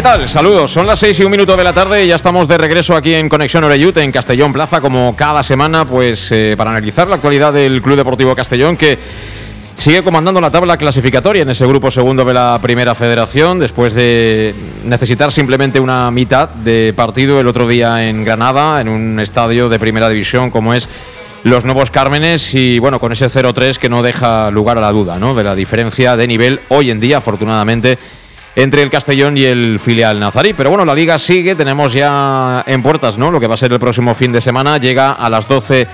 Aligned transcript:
¿Qué 0.00 0.04
tal? 0.04 0.30
Saludos. 0.30 0.72
Son 0.72 0.86
las 0.86 0.98
6 0.98 1.20
y 1.20 1.24
un 1.24 1.30
minuto 1.30 1.54
de 1.58 1.62
la 1.62 1.74
tarde 1.74 2.02
y 2.02 2.08
ya 2.08 2.16
estamos 2.16 2.48
de 2.48 2.56
regreso 2.56 2.96
aquí 2.96 3.12
en 3.12 3.28
Conexión 3.28 3.64
Oreyut 3.64 3.98
en 3.98 4.10
Castellón 4.10 4.50
Plaza, 4.50 4.80
como 4.80 5.14
cada 5.14 5.42
semana, 5.42 5.84
pues 5.84 6.32
eh, 6.32 6.54
para 6.56 6.70
analizar 6.70 7.06
la 7.06 7.16
actualidad 7.16 7.52
del 7.52 7.82
Club 7.82 7.96
Deportivo 7.96 8.34
Castellón 8.34 8.78
que 8.78 8.98
sigue 9.76 10.02
comandando 10.02 10.40
la 10.40 10.50
tabla 10.50 10.78
clasificatoria 10.78 11.42
en 11.42 11.50
ese 11.50 11.66
grupo 11.66 11.90
segundo 11.90 12.24
de 12.24 12.32
la 12.32 12.58
Primera 12.62 12.94
Federación 12.94 13.58
después 13.58 13.92
de 13.92 14.54
necesitar 14.86 15.32
simplemente 15.32 15.78
una 15.78 16.10
mitad 16.10 16.48
de 16.48 16.94
partido 16.96 17.38
el 17.38 17.46
otro 17.46 17.68
día 17.68 18.08
en 18.08 18.24
Granada, 18.24 18.80
en 18.80 18.88
un 18.88 19.20
estadio 19.20 19.68
de 19.68 19.78
Primera 19.78 20.08
División 20.08 20.50
como 20.50 20.72
es 20.72 20.88
los 21.42 21.66
Nuevos 21.66 21.90
Cármenes 21.90 22.54
y 22.54 22.78
bueno, 22.78 23.00
con 23.00 23.12
ese 23.12 23.26
0-3 23.26 23.76
que 23.76 23.90
no 23.90 24.02
deja 24.02 24.50
lugar 24.50 24.78
a 24.78 24.80
la 24.80 24.92
duda, 24.92 25.18
¿no? 25.18 25.34
De 25.34 25.44
la 25.44 25.54
diferencia 25.54 26.16
de 26.16 26.26
nivel 26.26 26.60
hoy 26.70 26.90
en 26.90 27.00
día, 27.00 27.18
afortunadamente 27.18 27.98
entre 28.56 28.82
el 28.82 28.90
Castellón 28.90 29.36
y 29.36 29.44
el 29.44 29.78
filial 29.78 30.18
Nazarí. 30.18 30.52
Pero 30.52 30.70
bueno, 30.70 30.84
la 30.84 30.94
liga 30.94 31.18
sigue, 31.18 31.54
tenemos 31.54 31.92
ya 31.92 32.64
en 32.66 32.82
puertas 32.82 33.18
¿no? 33.18 33.30
lo 33.30 33.40
que 33.40 33.46
va 33.46 33.54
a 33.54 33.58
ser 33.58 33.72
el 33.72 33.78
próximo 33.78 34.14
fin 34.14 34.32
de 34.32 34.40
semana. 34.40 34.78
Llega 34.78 35.12
a 35.12 35.30
las 35.30 35.48
12 35.48 35.86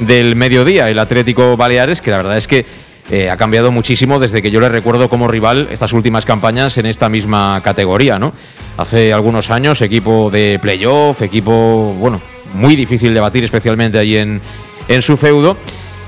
del 0.00 0.36
mediodía 0.36 0.88
el 0.90 0.98
Atlético 0.98 1.56
Baleares, 1.56 2.00
que 2.00 2.10
la 2.10 2.18
verdad 2.18 2.36
es 2.36 2.46
que 2.46 2.64
eh, 3.10 3.28
ha 3.28 3.36
cambiado 3.36 3.70
muchísimo 3.70 4.18
desde 4.18 4.40
que 4.40 4.50
yo 4.50 4.60
le 4.60 4.68
recuerdo 4.68 5.08
como 5.08 5.28
rival 5.28 5.68
estas 5.70 5.92
últimas 5.92 6.24
campañas 6.24 6.78
en 6.78 6.86
esta 6.86 7.08
misma 7.08 7.60
categoría. 7.62 8.18
¿no? 8.18 8.32
Hace 8.76 9.12
algunos 9.12 9.50
años, 9.50 9.82
equipo 9.82 10.30
de 10.30 10.58
playoff, 10.60 11.22
equipo, 11.22 11.94
bueno, 11.98 12.20
muy 12.54 12.76
difícil 12.76 13.12
de 13.12 13.20
batir, 13.20 13.44
especialmente 13.44 13.98
ahí 13.98 14.16
en, 14.16 14.40
en 14.88 15.02
su 15.02 15.16
feudo 15.16 15.56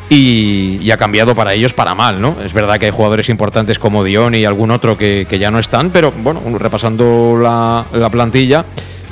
y, 0.08 0.90
ha 0.90 0.96
cambiado 0.96 1.34
para 1.34 1.52
ellos 1.52 1.74
para 1.74 1.94
mal, 1.94 2.20
¿no? 2.20 2.36
Es 2.44 2.52
verdad 2.52 2.78
que 2.78 2.86
hay 2.86 2.92
jugadores 2.92 3.28
importantes 3.28 3.78
como 3.78 4.04
Dion 4.04 4.34
y 4.34 4.44
algún 4.44 4.70
otro 4.70 4.96
que, 4.96 5.26
ya 5.38 5.50
no 5.50 5.58
están, 5.58 5.90
pero 5.90 6.12
bueno, 6.12 6.40
repasando 6.58 7.38
la, 7.40 7.86
la, 7.92 8.08
plantilla, 8.10 8.64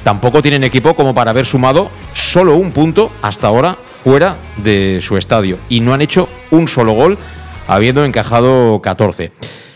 tampoco 0.02 0.40
tienen 0.40 0.64
equipo 0.64 0.94
como 0.94 1.14
para 1.14 1.32
haber 1.32 1.46
sumado 1.46 1.90
solo 2.12 2.56
un 2.56 2.72
punto 2.72 3.10
hasta 3.22 3.48
ahora 3.48 3.76
fuera 3.84 4.36
de 4.56 5.00
su 5.02 5.16
estadio 5.16 5.58
y 5.68 5.80
no 5.80 5.92
han 5.92 6.00
hecho 6.00 6.28
un 6.50 6.68
solo 6.68 6.92
gol 6.92 7.18
habiendo 7.66 8.04
encajado 8.04 8.80
14. 8.80 9.32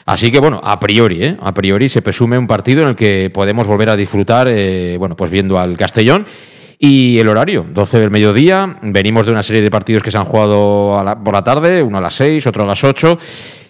Así 0.07 0.31
que 0.31 0.39
bueno, 0.39 0.61
a 0.65 0.81
priori, 0.81 1.23
¿eh? 1.23 1.37
a 1.43 1.53
priori 1.53 1.91
se 1.91 2.01
presume 2.01 2.39
un 2.39 2.47
partido 2.47 2.81
en 2.83 2.89
el 2.89 2.97
que 2.97 3.31
podemos 3.33 3.67
volver 3.67 3.91
a 3.91 3.97
disfrutar, 3.97 4.49
eh, 4.49 4.97
bueno, 4.99 5.17
pues 5.17 5.31
viendo 5.31 5.59
al 5.59 5.77
Castellón 5.77 6.25
y 6.79 7.19
el 7.19 7.29
horario, 7.29 7.67
12 7.69 7.99
del 7.99 8.11
mediodía. 8.11 8.77
Venimos 8.83 9.27
de 9.27 9.33
una 9.33 9.43
serie 9.43 9.63
de 9.63 9.71
partidos 9.71 10.03
que 10.03 10.11
se 10.11 10.19
han 10.19 10.25
jugado 10.25 11.03
por 11.25 11.35
la 11.35 11.43
tarde, 11.43 11.83
uno 11.83 11.99
a 11.99 12.01
las 12.01 12.15
6, 12.15 12.47
otro 12.47 12.63
a 12.63 12.67
las 12.67 12.85
8. 12.85 13.19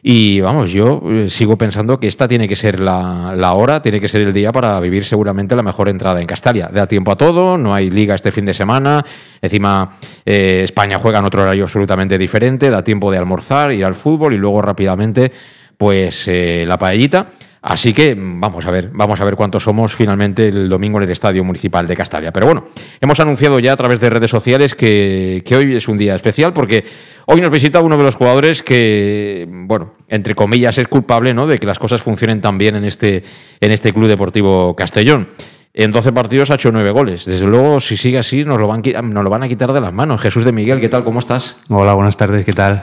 Y 0.03 0.41
vamos, 0.41 0.71
yo 0.71 1.03
eh, 1.07 1.29
sigo 1.29 1.59
pensando 1.59 1.99
que 1.99 2.07
esta 2.07 2.29
tiene 2.29 2.47
que 2.47 2.55
ser 2.55 2.79
la, 2.79 3.53
hora, 3.55 3.83
tiene 3.83 4.01
que 4.01 4.09
ser 4.09 4.21
el 4.21 4.33
día 4.33 4.53
para 4.53 4.79
vivir 4.79 5.05
seguramente 5.05 5.57
la 5.57 5.63
mejor 5.63 5.89
entrada 5.89 6.21
en 6.21 6.27
Castalia. 6.27 6.69
Da 6.73 6.87
tiempo 6.87 7.13
a 7.13 7.17
todo, 7.17 7.59
no 7.59 7.75
hay 7.75 7.91
liga 7.91 8.15
este 8.15 8.31
fin 8.31 8.45
de 8.45 8.55
semana. 8.55 9.05
Encima, 9.41 9.91
eh, 10.25 10.61
España 10.65 10.99
juega 10.99 11.19
en 11.19 11.25
otro 11.25 11.43
horario 11.43 11.65
absolutamente 11.65 12.19
diferente. 12.19 12.71
Da 12.71 12.85
tiempo 12.85 13.11
de 13.11 13.19
almorzar, 13.19 13.73
ir 13.73 13.85
al 13.85 13.95
fútbol 13.95 14.35
y 14.35 14.37
luego 14.37 14.63
rápidamente, 14.63 15.33
pues 15.77 16.29
eh, 16.29 16.65
la 16.67 16.79
paellita. 16.79 17.27
Así 17.61 17.93
que 17.93 18.15
vamos 18.17 18.67
a 18.67 18.71
ver, 18.71 18.91
vamos 18.93 19.21
a 19.21 19.25
ver 19.25 19.35
cuántos 19.35 19.65
somos 19.65 19.95
finalmente 19.95 20.49
el 20.49 20.69
domingo 20.69 20.99
en 20.99 21.05
el 21.05 21.11
Estadio 21.11 21.43
Municipal 21.43 21.87
de 21.87 21.97
Castalia. 21.97 22.33
Pero 22.33 22.47
bueno, 22.47 22.65
hemos 23.01 23.19
anunciado 23.21 23.59
ya 23.59 23.73
a 23.73 23.77
través 23.77 24.01
de 24.01 24.11
redes 24.11 24.31
sociales 24.31 24.75
que, 24.75 25.43
hoy 25.57 25.75
es 25.75 25.89
un 25.89 25.99
día 25.99 26.15
especial 26.15 26.53
porque 26.53 26.85
hoy 27.27 27.41
nos 27.41 27.51
visita 27.51 27.81
uno 27.81 27.97
de 27.97 28.05
los 28.05 28.15
jugadores 28.15 28.63
que, 28.63 29.47
bueno, 29.51 29.95
entre 30.09 30.35
comillas, 30.35 30.79
es 30.79 30.87
culpable 30.87 31.35
¿no? 31.35 31.47
de 31.47 31.59
que 31.59 31.67
las 31.67 31.79
cosas 31.79 32.03
funcionen 32.03 32.41
tan 32.41 32.59
bien 32.59 32.77
en 32.77 32.85
este, 32.85 33.25
en 33.61 33.73
este 33.73 33.93
Club 33.93 34.07
Deportivo 34.07 34.77
Castellón. 34.77 35.29
En 35.75 35.91
12 35.91 36.13
partidos 36.13 36.51
ha 36.51 36.55
hecho 36.55 36.73
9 36.73 36.91
goles. 36.91 37.25
Desde 37.25 37.47
luego, 37.47 37.79
si 37.81 37.97
sigue 37.97 38.19
así, 38.19 38.45
nos 38.45 38.59
lo, 38.59 38.67
van, 38.67 38.83
nos 39.05 39.23
lo 39.23 39.31
van 39.31 39.43
a 39.43 39.49
quitar 39.49 39.73
de 39.73 39.81
las 39.81 39.93
manos. 39.93 40.21
Jesús 40.21 40.45
de 40.45 40.53
Miguel, 40.53 40.81
¿qué 40.81 40.89
tal? 40.89 41.05
¿Cómo 41.05 41.21
estás? 41.21 41.57
Hola, 41.69 41.95
buenas 41.95 42.17
tardes, 42.17 42.45
¿qué 42.45 42.53
tal? 42.53 42.83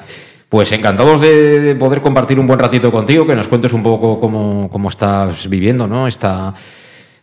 Pues 0.50 0.72
encantados 0.72 1.22
de 1.22 1.76
poder 1.78 2.02
compartir 2.02 2.40
un 2.40 2.46
buen 2.46 2.60
ratito 2.60 2.92
contigo, 2.92 3.26
que 3.26 3.36
nos 3.36 3.48
cuentes 3.48 3.74
un 3.74 3.82
poco 3.82 4.20
cómo, 4.20 4.90
estás 4.90 5.50
viviendo 5.50 5.88
¿no? 5.88 6.08
esta 6.08 6.54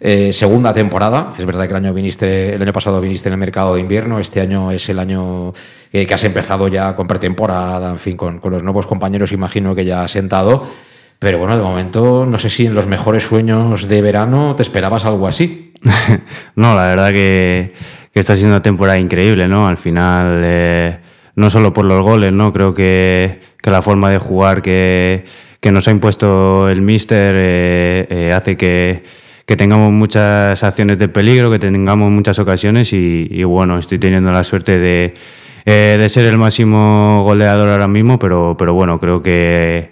eh, 0.01 0.33
segunda 0.33 0.75
temporada. 0.75 1.33
Es 1.39 1.47
verdad 1.47 1.67
que 1.67 1.71
el 1.71 1.77
año, 1.77 1.95
viniste, 1.95 2.55
el 2.55 2.61
año 2.61 2.73
pasado 2.73 3.01
viniste 3.01 3.29
en 3.29 3.35
el 3.35 3.39
mercado 3.39 3.77
de 3.77 3.81
invierno, 3.81 4.19
este 4.19 4.41
año 4.41 4.73
es 4.73 4.89
el 4.89 4.99
año 4.99 5.53
que 5.93 6.13
has 6.13 6.25
empezado 6.25 6.67
ya 6.67 6.97
con 6.97 7.07
pretemporada, 7.07 7.91
en 7.91 7.99
fin, 7.99 8.17
con, 8.17 8.41
los 8.43 8.63
nuevos 8.65 8.89
compañeros 8.89 9.31
imagino 9.31 9.75
que 9.75 9.85
ya 9.85 10.03
has 10.03 10.11
sentado. 10.11 10.67
Pero 11.21 11.39
bueno, 11.39 11.57
de 11.57 11.63
momento 11.63 12.27
no 12.27 12.37
sé 12.39 12.51
si 12.51 12.67
en 12.67 12.75
los 12.75 12.89
mejores 12.89 13.23
sueños 13.23 13.87
de 13.87 14.03
verano 14.03 14.57
te 14.57 14.65
esperabas 14.65 15.05
algo 15.05 15.29
así. 15.29 15.73
no, 16.57 16.75
la 16.75 16.89
verdad 16.89 17.13
que, 17.13 17.73
está 18.13 18.35
siendo 18.35 18.57
una 18.57 18.63
temporada 18.63 18.99
increíble, 18.99 19.47
¿no? 19.47 19.69
Al 19.69 19.77
final... 19.77 20.43
Eh, 20.45 21.12
no 21.35 21.51
solo 21.51 21.73
por 21.73 21.85
los 21.85 22.03
goles, 22.03 22.33
¿no? 22.33 22.53
Creo 22.53 22.75
que, 22.75 23.41
la 23.63 23.83
forma 23.83 24.11
de 24.11 24.19
jugar 24.19 24.63
que, 24.63 25.25
nos 25.71 25.89
ha 25.89 25.91
impuesto 25.91 26.69
el 26.69 26.83
míster 26.83 27.35
eh, 27.39 28.07
eh, 28.11 28.33
hace 28.33 28.57
que, 28.57 29.03
tengamos 29.57 29.93
muchas 29.93 30.63
acciones 30.65 30.97
de 30.97 31.09
peligro, 31.09 31.51
que 31.51 31.59
tengamos 31.59 32.11
muchas 32.11 32.39
ocasiones 32.39 32.93
y, 32.95 33.45
bueno, 33.45 33.79
estoy 33.79 33.99
teniendo 33.99 34.33
la 34.33 34.45
suerte 34.45 34.79
de, 34.79 35.15
eh, 35.67 35.97
de 35.99 36.09
ser 36.09 36.25
el 36.25 36.39
máximo 36.39 37.23
goleador 37.23 37.69
ahora 37.69 37.87
mismo, 37.87 38.19
pero, 38.19 38.57
pero 38.59 38.73
bueno, 38.73 38.99
creo 38.99 39.23
que 39.23 39.91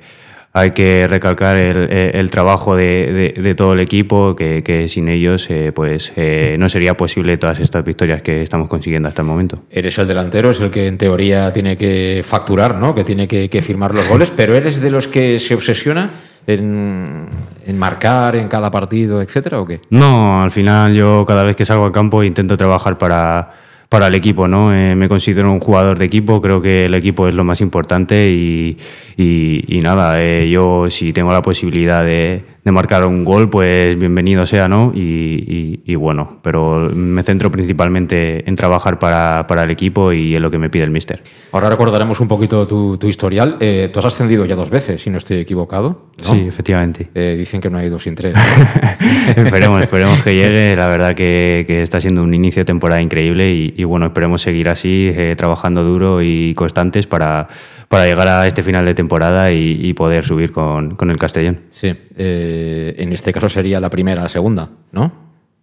hay 0.53 0.73
que 0.73 1.07
recalcar 1.09 1.57
el, 1.57 2.31
trabajo 2.31 2.75
de, 2.75 3.55
todo 3.57 3.73
el 3.73 3.81
equipo, 3.81 4.35
que, 4.35 4.87
sin 4.89 5.09
ellos 5.09 5.49
eh, 5.49 5.73
pues 5.73 6.13
eh, 6.17 6.57
no 6.59 6.69
sería 6.69 6.97
posible 6.97 7.37
todas 7.39 7.61
estas 7.61 7.85
victorias 7.85 8.23
que 8.23 8.43
estamos 8.43 8.69
consiguiendo 8.69 9.09
hasta 9.09 9.23
el 9.23 9.29
momento. 9.29 9.61
Eres 9.71 9.99
el 9.99 10.09
delantero, 10.09 10.51
es 10.51 10.61
el 10.61 10.71
que 10.71 10.89
en 10.89 10.99
teoría 10.99 11.53
tiene 11.53 11.77
que 11.77 12.23
facturar, 12.27 12.75
¿no? 12.75 12.95
que 12.95 13.05
tiene 13.05 13.29
que, 13.29 13.61
firmar 13.63 13.95
los 13.95 14.09
goles, 14.09 14.33
pero 14.35 14.55
eres 14.55 14.81
de 14.81 14.91
los 14.91 15.07
que 15.07 15.39
se 15.39 15.55
obsesiona 15.55 16.11
en, 16.47 17.27
en, 17.67 17.79
marcar 17.79 18.35
en 18.35 18.49
cada 18.49 18.71
partido, 18.71 19.21
etcétera, 19.21 19.61
¿o 19.61 19.67
qué? 19.67 19.81
No, 19.91 20.43
al 20.43 20.51
final 20.51 20.95
yo 20.95 21.25
cada 21.27 21.45
vez 21.45 21.55
que 21.55 21.65
salgo 21.65 21.85
al 21.85 21.93
campo 21.93 22.25
intento 22.25 22.57
trabajar 22.57 22.97
para 22.97 23.51
para 23.91 24.07
el 24.07 24.15
equipo, 24.15 24.47
¿no? 24.47 24.73
Eh, 24.73 24.95
me 24.95 25.09
considero 25.09 25.53
un 25.53 25.59
jugador 25.59 25.99
de 25.99 26.05
equipo, 26.05 26.41
creo 26.41 26.63
que 26.63 26.87
el 26.87 26.95
equipo 26.95 27.27
es 27.27 27.35
lo 27.35 27.43
más 27.43 27.61
importante 27.61 28.31
y, 28.31 28.79
y, 29.17 29.81
nada, 29.83 30.23
eh, 30.23 30.49
yo 30.49 30.89
si 30.89 31.13
tengo 31.13 31.33
la 31.33 31.43
posibilidad 31.43 32.05
de, 32.05 32.41
de, 32.65 32.73
marcar 32.73 33.07
un 33.07 33.25
gol, 33.25 33.51
pues 33.51 33.99
bienvenido 33.99 34.47
sea, 34.47 34.69
¿no? 34.69 34.93
Y, 34.95 35.81
y, 35.85 35.95
bueno, 35.95 36.39
pero 36.43 36.91
me 36.95 37.23
centro 37.23 37.51
principalmente 37.51 38.49
en 38.49 38.57
trabajar 38.57 38.99
para, 38.99 39.47
para, 39.47 39.65
el 39.65 39.71
equipo 39.71 40.13
y 40.13 40.35
en 40.35 40.43
lo 40.43 40.51
que 40.51 40.59
me 40.59 40.71
pide 40.71 40.85
el 40.85 40.91
míster. 40.91 41.23
Ahora 41.53 41.69
recordaremos 41.69 42.21
un 42.21 42.29
poquito 42.29 42.67
tu, 42.67 42.97
tu 42.99 43.09
historial. 43.09 43.57
Eh, 43.61 43.91
tú 43.93 43.99
has 43.99 44.07
ascendido 44.07 44.45
ya 44.45 44.57
dos 44.57 44.71
veces, 44.71 45.03
si 45.03 45.11
no 45.11 45.19
estoy 45.19 45.39
equivocado. 45.39 46.07
Sí, 46.19 46.47
efectivamente. 46.47 47.09
dicen 47.37 47.61
que 47.61 47.71
no 47.71 47.79
hay 47.79 47.89
dos 47.89 48.03
sin 48.03 48.15
tres. 48.15 48.35
esperemos, 49.37 49.81
esperemos 49.81 50.23
que 50.23 50.35
llegue. 50.35 50.77
La 50.77 50.89
verdad 50.89 51.15
que, 51.15 51.65
que, 51.67 51.83
está 51.83 52.01
siendo 52.01 52.23
un 52.23 52.35
inicio 52.35 52.61
de 52.61 52.67
temporada 52.67 53.01
increíble 53.01 53.53
y, 53.53 53.75
y 53.77 53.85
bueno, 53.85 54.07
esperemos 54.07 54.43
seguir 54.43 54.69
así, 54.69 55.11
eh, 55.15 55.35
trabajando 55.37 55.83
duro 55.85 56.23
y 56.23 56.55
constantes 56.55 57.07
para, 57.07 57.49
para 57.91 58.07
llegar 58.07 58.29
a 58.29 58.47
este 58.47 58.63
final 58.63 58.87
de 58.87 58.95
temporada 58.95 59.51
y, 59.51 59.93
poder 59.95 60.25
subir 60.25 60.53
con, 60.53 60.95
con, 60.95 61.11
el 61.11 61.17
Castellón. 61.17 61.63
Sí, 61.71 61.93
eh, 62.17 62.95
en 62.97 63.13
este 63.13 63.33
caso 63.33 63.49
sería 63.49 63.81
la 63.81 63.91
primera, 63.91 64.23
la 64.23 64.29
segunda, 64.29 64.69
¿no? 64.93 65.13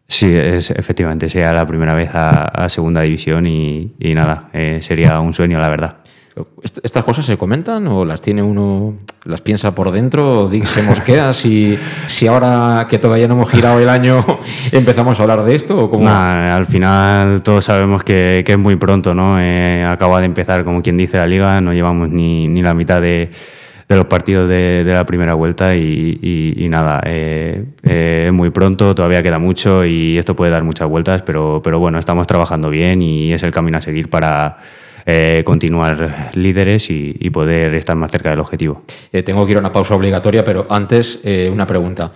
Sí, 0.09 0.35
es, 0.35 0.69
efectivamente, 0.71 1.29
sería 1.29 1.53
la 1.53 1.65
primera 1.65 1.95
vez 1.95 2.09
a, 2.11 2.67
segunda 2.67 3.01
división 3.01 3.47
y, 3.47 3.93
nada, 4.13 4.49
eh, 4.51 4.79
sería 4.81 5.21
un 5.21 5.31
sueño, 5.31 5.57
la 5.57 5.69
verdad. 5.69 5.97
¿Estas 6.61 7.03
cosas 7.03 7.25
se 7.25 7.37
comentan 7.37 7.87
o 7.87 8.05
las 8.05 8.21
tiene 8.21 8.43
uno, 8.43 8.93
las 9.25 9.41
piensa 9.41 9.73
por 9.73 9.91
dentro, 9.91 10.49
se 10.65 10.83
mosquea 10.83 11.33
si, 11.33 11.77
si 12.07 12.27
ahora 12.27 12.85
que 12.89 12.99
todavía 12.99 13.27
no 13.27 13.33
hemos 13.35 13.49
girado 13.49 13.79
el 13.79 13.89
año 13.89 14.25
empezamos 14.71 15.19
a 15.19 15.23
hablar 15.23 15.43
de 15.43 15.55
esto? 15.55 15.85
O 15.85 15.89
cómo? 15.89 16.07
al 16.07 16.65
final 16.65 17.41
todos 17.41 17.65
sabemos 17.65 18.03
que, 18.03 18.43
es 18.45 18.57
muy 18.57 18.75
pronto, 18.75 19.13
¿no? 19.13 19.39
Eh, 19.39 19.83
acaba 19.87 20.19
de 20.19 20.25
empezar, 20.25 20.63
como 20.63 20.81
quien 20.81 20.97
dice, 20.97 21.17
la 21.17 21.27
liga, 21.27 21.59
no 21.61 21.73
llevamos 21.73 22.09
ni, 22.09 22.47
ni 22.47 22.61
la 22.61 22.73
mitad 22.73 23.01
de, 23.01 23.31
de 23.87 23.95
los 23.95 24.05
partidos 24.05 24.49
de, 24.49 24.83
la 24.85 25.05
primera 25.05 25.33
vuelta 25.33 25.75
y, 25.75 26.67
nada, 26.69 27.01
eh, 27.05 27.63
eh, 27.83 28.25
es 28.27 28.33
muy 28.33 28.49
pronto, 28.49 28.93
todavía 28.93 29.23
queda 29.23 29.39
mucho 29.39 29.85
y 29.85 30.17
esto 30.17 30.35
puede 30.35 30.51
dar 30.51 30.63
muchas 30.63 30.89
vueltas, 30.89 31.21
pero, 31.21 31.61
pero 31.63 31.79
bueno, 31.79 31.97
estamos 31.97 32.27
trabajando 32.27 32.69
bien 32.69 33.01
y 33.01 33.31
es 33.31 33.43
el 33.43 33.51
camino 33.51 33.77
a 33.77 33.81
seguir 33.81 34.09
para 34.09 34.57
eh, 35.07 35.41
continuar 35.43 36.31
líderes 36.35 36.89
y, 36.89 37.29
poder 37.31 37.73
estar 37.75 37.95
más 37.95 38.11
cerca 38.11 38.29
del 38.29 38.39
objetivo. 38.39 38.83
tengo 39.25 39.45
que 39.45 39.51
ir 39.51 39.57
a 39.57 39.59
una 39.61 39.71
pausa 39.71 39.95
obligatoria, 39.95 40.43
pero 40.43 40.67
antes 40.69 41.21
una 41.51 41.65
pregunta. 41.65 42.11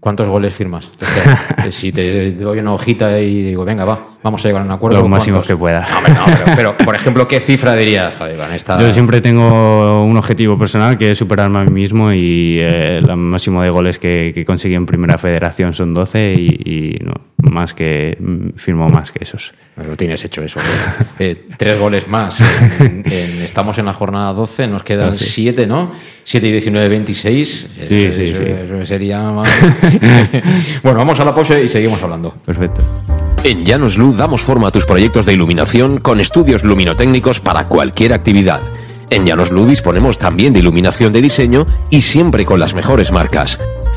¿Cuántos 0.00 0.28
goles 0.28 0.54
firmas? 0.54 0.90
si 1.70 1.92
te 1.92 2.32
doy 2.32 2.58
una 2.58 2.72
hojita 2.72 3.20
y 3.20 3.42
digo, 3.42 3.66
venga, 3.66 3.84
va, 3.84 4.06
vamos 4.22 4.42
a 4.42 4.48
llegar 4.48 4.62
a 4.62 4.64
un 4.64 4.70
acuerdo. 4.70 5.02
Lo 5.02 5.08
máximo 5.08 5.42
que 5.42 5.54
pueda. 5.54 5.86
pero, 6.56 6.74
por 6.78 6.94
ejemplo, 6.94 7.28
¿qué 7.28 7.38
cifra 7.38 7.76
dirías? 7.76 8.14
Yo 8.80 8.90
siempre 8.92 9.20
tengo 9.20 10.02
un 10.02 10.16
objetivo 10.16 10.58
personal 10.58 10.96
que 10.96 11.10
es 11.10 11.18
superarme 11.18 11.58
a 11.58 11.64
mí 11.64 11.70
mismo 11.70 12.14
y 12.14 12.60
eh, 12.60 12.96
el 12.96 13.14
máximo 13.14 13.62
de 13.62 13.68
goles 13.68 13.98
que, 13.98 14.32
que, 14.34 14.46
conseguí 14.46 14.74
en 14.74 14.86
Primera 14.86 15.18
Federación 15.18 15.74
son 15.74 15.92
12 15.92 16.32
y, 16.32 16.94
no, 17.04 17.12
más 17.50 17.74
que 17.74 18.16
mm, 18.18 18.56
firmo 18.56 18.88
más 18.88 19.12
que 19.12 19.22
esos. 19.22 19.52
Pero 19.74 19.96
tienes 19.96 20.24
hecho 20.24 20.42
eso. 20.42 20.60
Eh, 21.18 21.46
tres 21.58 21.78
goles 21.78 22.08
más. 22.08 22.42
estamos 23.42 23.78
en 23.78 23.86
la 23.86 23.92
jornada 23.92 24.32
12, 24.32 24.66
nos 24.68 24.82
quedan 24.82 25.18
7, 25.18 25.66
¿no? 25.66 25.90
7 26.24 26.46
y 26.46 26.52
19, 26.52 26.88
26. 26.88 27.74
Sí, 27.88 28.12
sí, 28.12 28.26
sí. 28.28 28.86
sería 28.86 29.22
más... 29.30 29.48
bueno, 30.82 30.98
vamos 30.98 31.18
a 31.20 31.24
la 31.24 31.34
pose 31.34 31.64
y 31.64 31.68
seguimos 31.68 32.02
hablando. 32.02 32.34
Perfecto. 32.46 32.80
En 33.42 33.64
Llanos 33.64 33.96
Luz 33.96 34.16
damos 34.16 34.42
forma 34.42 34.68
a 34.68 34.70
tus 34.70 34.84
proyectos 34.84 35.24
de 35.24 35.32
iluminación 35.32 35.98
con 35.98 36.20
estudios 36.20 36.62
luminotécnicos 36.62 37.40
para 37.40 37.64
cualquier 37.68 38.12
actividad. 38.12 38.60
En 39.08 39.24
Llanos 39.24 39.50
Luz 39.50 39.66
disponemos 39.66 40.18
también 40.18 40.52
de 40.52 40.60
iluminación 40.60 41.12
de 41.12 41.22
diseño 41.22 41.66
y 41.88 42.02
siempre 42.02 42.44
con 42.44 42.60
las 42.60 42.74
mejores 42.74 43.12
marcas. 43.12 43.58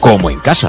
Como 0.00 0.30
en 0.30 0.38
casa. 0.40 0.68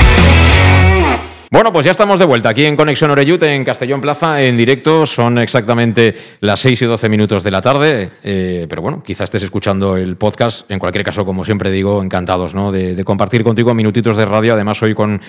Bueno, 1.53 1.73
pues 1.73 1.83
ya 1.83 1.91
estamos 1.91 2.17
de 2.17 2.23
vuelta 2.23 2.47
aquí 2.47 2.63
en 2.63 2.77
Conexión 2.77 3.11
Oreyut, 3.11 3.43
en 3.43 3.65
Castellón 3.65 3.99
Plaza, 3.99 4.41
en 4.41 4.55
directo. 4.55 5.05
Son 5.05 5.37
exactamente 5.37 6.15
las 6.39 6.61
6 6.61 6.81
y 6.83 6.85
12 6.85 7.09
minutos 7.09 7.43
de 7.43 7.51
la 7.51 7.61
tarde. 7.61 8.09
eh, 8.23 8.65
pero 8.69 8.81
bueno, 8.81 9.03
quizás 9.03 9.25
estés 9.25 9.43
escuchando 9.43 9.97
el 9.97 10.15
podcast. 10.15 10.71
En 10.71 10.79
cualquier 10.79 11.03
caso, 11.03 11.25
como 11.25 11.43
siempre 11.43 11.69
digo, 11.69 12.01
encantados 12.01 12.53
¿no? 12.53 12.71
de, 12.71 12.95
de 12.95 13.03
compartir 13.03 13.43
contigo 13.43 13.73
minutitos 13.73 14.15
de 14.15 14.23
radio. 14.23 14.53
Además, 14.53 14.81
hoy 14.81 14.93
con, 14.95 15.19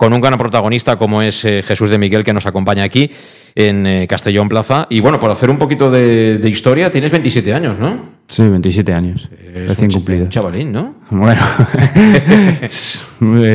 con 0.00 0.14
un 0.14 0.20
gran 0.22 0.38
protagonista 0.38 0.96
como 0.96 1.20
es 1.20 1.44
eh, 1.44 1.62
Jesús 1.62 1.90
de 1.90 1.98
Miguel, 1.98 2.24
que 2.24 2.32
nos 2.32 2.46
acompaña 2.46 2.84
aquí 2.84 3.10
en 3.54 3.86
eh, 3.86 4.06
Castellón 4.08 4.48
Plaza. 4.48 4.86
Y 4.88 5.00
bueno, 5.00 5.20
por 5.20 5.30
hacer 5.30 5.50
un 5.50 5.58
poquito 5.58 5.90
de, 5.90 6.38
de 6.38 6.48
historia, 6.48 6.90
tienes 6.90 7.10
27 7.10 7.52
años, 7.52 7.78
¿no? 7.78 8.18
Sí, 8.26 8.48
27 8.48 8.94
años. 8.94 9.28
Eres 9.54 9.68
recién 9.68 9.88
un 9.88 9.90
ch- 9.90 9.94
cumplido. 9.96 10.24
un 10.24 10.30
chavalín, 10.30 10.72
¿no? 10.72 10.94
Bueno, 11.10 11.42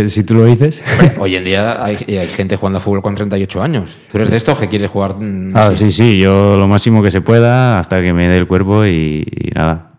si 0.08 0.24
tú 0.24 0.36
lo 0.36 0.46
dices. 0.46 0.84
Hombre, 0.92 1.14
hoy 1.18 1.36
en 1.36 1.46
día 1.46 1.84
hay, 1.84 1.96
hay 2.16 2.28
gente 2.28 2.58
jugando 2.58 2.78
a 2.78 2.82
fútbol 2.82 3.02
con 3.02 3.16
38 3.16 3.64
años. 3.64 3.98
¿Tú 4.12 4.18
eres 4.18 4.30
de 4.30 4.38
estos 4.38 4.60
que 4.60 4.68
quieres 4.68 4.92
jugar? 4.92 5.16
mm, 5.20 5.54
Ah, 5.56 5.72
sí, 5.76 5.90
sí, 5.90 6.20
yo 6.20 6.58
lo 6.58 6.68
máximo 6.68 7.02
que 7.02 7.10
se 7.10 7.22
pueda 7.22 7.80
hasta 7.80 8.02
que 8.02 8.14
me 8.14 8.28
dé 8.28 8.38
el 8.38 8.46
cuerpo 8.48 8.86
y, 8.86 9.24
y 9.26 9.50
nada, 9.56 9.94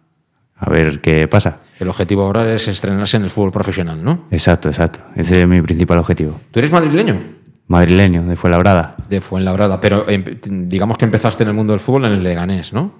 a 0.59 0.71
ver 0.71 1.01
qué 1.01 1.29
pasa. 1.29 1.59
El 1.79 1.89
objetivo 1.89 2.23
ahora 2.23 2.53
es 2.55 2.69
estrenarse 2.69 3.17
en 3.17 3.25
el 3.25 3.31
fútbol 3.31 3.53
profesional, 3.53 4.03
¿no? 4.03 4.25
Exacto, 4.31 4.69
exacto. 4.69 5.01
Ese 5.15 5.41
es 5.43 5.49
mi 5.49 5.61
principal 5.63 5.99
objetivo. 5.99 6.41
¿Tú 6.51 6.59
eres 6.61 6.73
madrileño? 6.73 7.17
Madrileño, 7.69 8.25
de 8.27 8.37
Fuenlabrada. 8.37 8.95
De 9.11 9.21
Fuenlabrada, 9.21 9.81
pero 9.81 10.09
em- 10.09 10.25
digamos 10.69 10.97
que 10.99 11.05
empezaste 11.05 11.43
en 11.43 11.51
el 11.51 11.55
mundo 11.55 11.73
del 11.73 11.81
fútbol 11.81 12.07
en 12.07 12.13
el 12.13 12.23
Leganés, 12.23 12.73
¿no? 12.73 12.93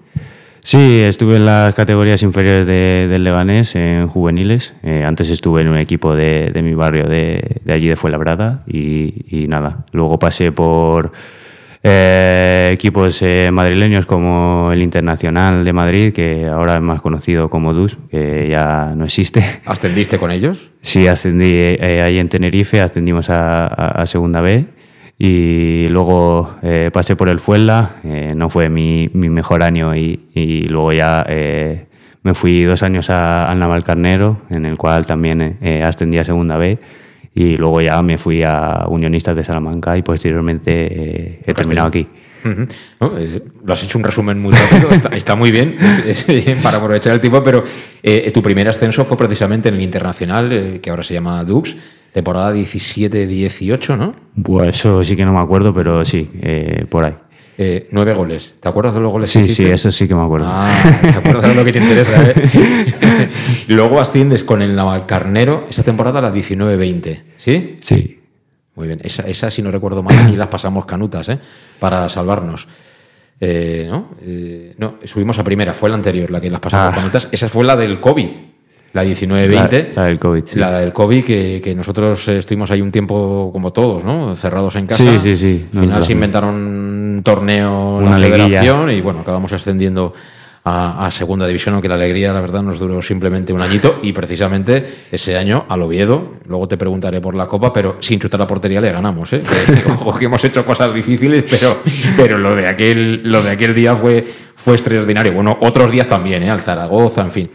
Sí, 0.59 0.99
estuve 0.99 1.37
en 1.37 1.45
las 1.45 1.73
categorías 1.73 2.21
inferiores 2.23 2.67
de- 2.67 3.07
del 3.09 3.23
Leganés, 3.23 3.75
en 3.75 4.07
juveniles. 4.07 4.73
Eh, 4.83 5.03
antes 5.05 5.29
estuve 5.29 5.61
en 5.61 5.69
un 5.69 5.77
equipo 5.77 6.13
de, 6.15 6.51
de 6.53 6.61
mi 6.61 6.73
barrio 6.73 7.07
de, 7.07 7.61
de 7.63 7.73
allí 7.73 7.87
de 7.87 7.95
Fuenlabrada 7.95 8.63
y, 8.67 9.23
y 9.29 9.47
nada. 9.47 9.85
Luego 9.93 10.19
pasé 10.19 10.51
por 10.51 11.13
eh, 11.83 12.69
equipos 12.73 13.21
eh, 13.21 13.49
madrileños 13.51 14.05
como 14.05 14.71
el 14.71 14.81
Internacional 14.81 15.63
de 15.63 15.73
Madrid, 15.73 16.13
que 16.13 16.45
ahora 16.45 16.75
es 16.75 16.81
más 16.81 17.01
conocido 17.01 17.49
como 17.49 17.73
DUS, 17.73 17.97
que 18.09 18.47
ya 18.49 18.93
no 18.95 19.05
existe. 19.05 19.43
¿Ascendiste 19.65 20.17
con 20.17 20.31
ellos? 20.31 20.71
Sí, 20.81 21.07
ascendí 21.07 21.51
eh, 21.53 22.01
ahí 22.03 22.15
en 22.17 22.29
Tenerife, 22.29 22.81
ascendimos 22.81 23.29
a, 23.29 23.67
a- 23.67 24.01
a 24.01 24.05
Segunda 24.05 24.41
B 24.41 24.65
y 25.19 25.87
luego 25.89 26.55
eh, 26.61 26.89
pasé 26.93 27.15
por 27.15 27.29
el 27.29 27.39
Fuenla, 27.39 27.95
no 28.35 28.49
fue 28.51 28.69
mi, 28.69 29.09
mi 29.13 29.29
mejor 29.29 29.63
año 29.63 29.95
y, 29.95 30.27
y 30.35 30.67
luego 30.67 30.93
ya 30.93 31.25
me 32.23 32.33
fui 32.35 32.63
dos 32.63 32.83
años 32.83 33.09
a, 33.09 33.49
al 33.49 33.57
Navalcarnero, 33.57 34.41
en 34.51 34.65
el 34.67 34.77
cual 34.77 35.07
también 35.07 35.57
ascendí 35.83 36.19
a 36.19 36.23
Segunda 36.23 36.57
B 36.57 36.77
y 37.37 37.55
luego 37.55 37.81
ya 37.81 38.01
me 38.01 38.17
fui 38.17 38.41
a 38.43 38.85
Unionistas 38.89 39.35
de 39.35 39.43
Salamanca 39.43 39.95
y 39.95 40.01
posteriormente 40.01 40.71
eh, 40.71 41.39
he 41.45 41.53
terminado 41.53 41.87
aquí. 41.87 42.07
No, 42.99 43.11
eh, 43.15 43.43
lo 43.63 43.73
has 43.73 43.83
hecho 43.83 43.97
un 43.99 44.03
resumen 44.03 44.41
muy 44.41 44.53
rápido, 44.53 44.89
está, 44.89 45.09
está 45.09 45.35
muy 45.35 45.51
bien 45.51 45.77
para 46.63 46.77
aprovechar 46.77 47.13
el 47.13 47.21
tiempo, 47.21 47.43
pero 47.43 47.63
eh, 48.01 48.31
tu 48.31 48.41
primer 48.41 48.67
ascenso 48.67 49.05
fue 49.05 49.17
precisamente 49.17 49.69
en 49.69 49.75
el 49.75 49.81
Internacional, 49.81 50.79
que 50.81 50.89
ahora 50.89 51.03
se 51.03 51.13
llama 51.13 51.43
Dux, 51.43 51.75
temporada 52.11 52.55
17-18, 52.55 53.97
¿no? 53.97 54.15
Pues 54.41 54.79
eso 54.79 55.03
sí 55.03 55.15
que 55.15 55.23
no 55.23 55.33
me 55.33 55.39
acuerdo, 55.41 55.75
pero 55.75 56.03
sí, 56.05 56.27
eh, 56.41 56.85
por 56.89 57.05
ahí. 57.05 57.13
Eh, 57.59 57.87
nueve 57.91 58.13
goles. 58.13 58.53
¿Te 58.59 58.69
acuerdas 58.69 58.93
de 58.93 58.99
los 59.01 59.11
goles 59.11 59.33
que 59.33 59.43
Sí, 59.43 59.49
sí, 59.49 59.65
eso 59.65 59.91
sí 59.91 60.07
que 60.07 60.13
me 60.13 60.21
acuerdo. 60.23 60.45
Ah, 60.47 60.71
te 61.01 61.09
acuerdas 61.09 61.49
de 61.49 61.55
lo 61.55 61.65
que 61.65 61.71
te 61.71 61.79
interesa, 61.79 62.29
¿eh? 62.29 63.29
Luego 63.67 63.99
asciendes 63.99 64.43
con 64.43 64.61
el 64.61 64.75
Navalcarnero 64.75 65.65
esa 65.69 65.81
temporada 65.83 66.19
a 66.19 66.21
la 66.21 66.33
19-20, 66.33 67.21
¿sí? 67.37 67.77
Sí. 67.81 68.19
Muy 68.75 68.85
bien, 68.87 68.99
esa, 69.03 69.23
esa 69.23 69.49
si 69.49 69.63
no 69.63 69.71
recuerdo 69.71 70.03
mal, 70.03 70.15
aquí 70.19 70.35
las 70.35 70.47
pasamos 70.49 70.85
canutas, 70.85 71.29
¿eh? 71.29 71.39
Para 71.79 72.07
salvarnos. 72.09 72.67
Eh, 73.39 73.87
¿no? 73.89 74.09
Eh, 74.21 74.75
no, 74.77 74.97
subimos 75.05 75.39
a 75.39 75.43
primera, 75.43 75.73
fue 75.73 75.89
la 75.89 75.95
anterior, 75.95 76.29
la 76.29 76.39
que 76.39 76.49
las 76.51 76.59
pasamos 76.59 76.93
Ah. 76.93 76.95
canutas. 76.95 77.27
Esa 77.31 77.49
fue 77.49 77.65
la 77.65 77.75
del 77.75 77.99
COVID, 77.99 78.29
la 78.93 79.03
19-20. 79.03 79.89
La- 79.95 80.01
la 80.01 80.05
del 80.07 80.19
COVID, 80.19 80.43
sí. 80.45 80.59
La 80.59 80.79
del 80.79 80.93
COVID, 80.93 81.23
que, 81.23 81.61
que 81.63 81.75
nosotros 81.75 82.27
estuvimos 82.27 82.71
ahí 82.71 82.81
un 82.81 82.91
tiempo 82.91 83.49
como 83.51 83.71
todos, 83.71 84.03
¿no? 84.03 84.35
Cerrados 84.35 84.75
en 84.75 84.87
casa. 84.87 85.03
Sí, 85.03 85.19
sí, 85.19 85.35
sí. 85.35 85.65
Al 85.75 85.79
final 85.81 86.03
se 86.03 86.11
inventaron 86.13 86.55
un 86.55 87.21
torneo, 87.23 87.97
Una 87.97 88.17
la 88.19 88.25
federación, 88.27 88.91
y 88.91 89.01
bueno, 89.01 89.19
acabamos 89.21 89.51
ascendiendo 89.53 90.13
a, 90.69 91.05
a 91.05 91.11
segunda 91.11 91.47
división, 91.47 91.75
aunque 91.75 91.87
la 91.87 91.95
alegría, 91.95 92.33
la 92.33 92.41
verdad, 92.41 92.61
nos 92.61 92.77
duró 92.77 93.01
simplemente 93.01 93.53
un 93.53 93.61
añito. 93.61 93.99
Y 94.03 94.11
precisamente 94.11 94.85
ese 95.11 95.37
año 95.37 95.65
al 95.69 95.81
Oviedo, 95.83 96.33
luego 96.45 96.67
te 96.67 96.75
preguntaré 96.75 97.21
por 97.21 97.35
la 97.35 97.45
copa, 97.47 97.71
pero 97.71 97.95
sin 98.01 98.19
chutar 98.19 98.39
la 98.39 98.47
portería 98.47 98.81
le 98.81 98.91
ganamos. 98.91 99.31
¿eh? 99.33 99.41
Que, 99.65 99.89
ojo, 99.91 100.17
que 100.17 100.25
hemos 100.25 100.43
hecho 100.43 100.65
cosas 100.65 100.93
difíciles, 100.93 101.45
pero, 101.49 101.77
pero 102.17 102.37
lo, 102.37 102.53
de 102.55 102.67
aquel, 102.67 103.21
lo 103.23 103.41
de 103.43 103.51
aquel 103.51 103.73
día 103.73 103.95
fue, 103.95 104.25
fue 104.55 104.73
extraordinario. 104.73 105.31
Bueno, 105.33 105.57
otros 105.61 105.89
días 105.91 106.07
también, 106.07 106.43
¿eh? 106.43 106.49
al 106.49 106.59
Zaragoza, 106.59 107.21
en 107.21 107.31
fin. 107.31 107.49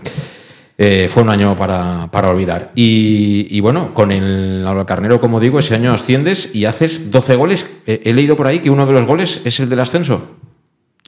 Eh, 0.85 1.07
fue 1.09 1.23
un 1.23 1.31
año 1.31 1.55
para, 1.55 2.09
para 2.11 2.31
olvidar. 2.31 2.73
Y, 2.75 3.61
bueno, 3.61 3.95
con 3.95 4.11
el 4.11 4.67
Carnero, 4.85 5.21
como 5.21 5.39
digo, 5.39 5.61
ese 5.61 5.77
año 5.77 5.93
asciendes 5.93 6.57
y 6.57 6.65
haces 6.65 7.13
12 7.13 7.37
goles. 7.37 7.71
Eh, 7.87 8.01
he 8.05 8.13
leído 8.13 8.35
por 8.35 8.49
ahí 8.49 8.59
que 8.59 8.69
uno 8.69 8.85
de 8.85 8.93
los 8.93 9.07
goles 9.07 9.43
es 9.45 9.61
el 9.61 9.69
del 9.69 9.79
ascenso. 9.79 10.39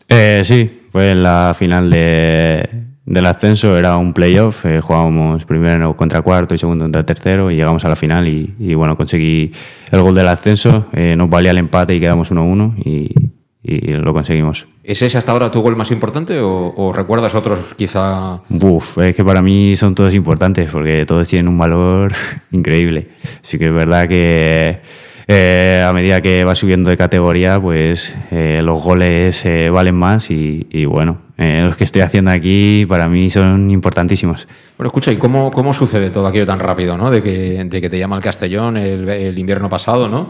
Eh, 0.08 0.42
sí, 0.44 0.82
fue 0.92 1.10
en 1.10 1.24
la 1.24 1.56
final 1.58 1.90
de, 1.90 2.68
del 3.04 3.26
ascenso, 3.26 3.76
era 3.76 3.96
un 3.96 4.12
playoff, 4.12 4.64
eh, 4.64 4.80
jugábamos 4.80 5.44
primero 5.44 5.96
contra 5.96 6.22
cuarto 6.22 6.54
y 6.54 6.58
segundo 6.58 6.84
contra 6.84 7.04
tercero 7.04 7.50
y 7.50 7.56
llegamos 7.56 7.84
a 7.84 7.88
la 7.88 7.96
final 7.96 8.28
y, 8.28 8.54
y, 8.60 8.74
bueno, 8.74 8.96
conseguí 8.96 9.50
el 9.90 10.02
gol 10.02 10.14
del 10.14 10.28
ascenso, 10.28 10.86
eh, 10.92 11.16
nos 11.16 11.28
valía 11.28 11.50
el 11.50 11.58
empate 11.58 11.96
y 11.96 12.00
quedamos 12.00 12.30
1-1 12.30 12.78
y, 12.78 13.33
y 13.66 13.92
lo 13.94 14.12
conseguimos. 14.12 14.68
¿Es 14.82 15.00
ese 15.00 15.16
hasta 15.16 15.32
ahora 15.32 15.50
tu 15.50 15.62
gol 15.62 15.74
más 15.74 15.90
importante 15.90 16.38
o, 16.38 16.74
o 16.76 16.92
recuerdas 16.92 17.34
otros 17.34 17.74
quizá? 17.74 18.42
Buf, 18.50 18.98
es 18.98 19.16
que 19.16 19.24
para 19.24 19.40
mí 19.40 19.74
son 19.74 19.94
todos 19.94 20.14
importantes 20.14 20.70
porque 20.70 21.06
todos 21.06 21.26
tienen 21.26 21.48
un 21.48 21.56
valor 21.56 22.12
increíble. 22.52 23.08
Sí 23.40 23.58
que 23.58 23.68
es 23.68 23.74
verdad 23.74 24.06
que 24.06 24.80
a 25.26 25.90
medida 25.94 26.20
que 26.20 26.44
va 26.44 26.54
subiendo 26.54 26.90
de 26.90 26.98
categoría, 26.98 27.58
pues 27.58 28.14
los 28.30 28.82
goles 28.82 29.42
valen 29.72 29.94
más 29.94 30.30
y, 30.30 30.66
y 30.70 30.84
bueno, 30.84 31.18
los 31.38 31.76
que 31.78 31.84
estoy 31.84 32.02
haciendo 32.02 32.30
aquí 32.30 32.84
para 32.86 33.08
mí 33.08 33.30
son 33.30 33.70
importantísimos. 33.70 34.46
Bueno, 34.76 34.88
escucha, 34.88 35.10
¿y 35.12 35.16
cómo, 35.16 35.50
cómo 35.50 35.72
sucede 35.72 36.10
todo 36.10 36.26
aquello 36.26 36.44
tan 36.44 36.58
rápido, 36.58 36.98
¿no? 36.98 37.10
De 37.10 37.22
que, 37.22 37.64
de 37.64 37.80
que 37.80 37.88
te 37.88 37.98
llama 37.98 38.16
el 38.16 38.22
Castellón 38.22 38.76
el, 38.76 39.08
el 39.08 39.38
invierno 39.38 39.70
pasado, 39.70 40.08
¿no? 40.10 40.28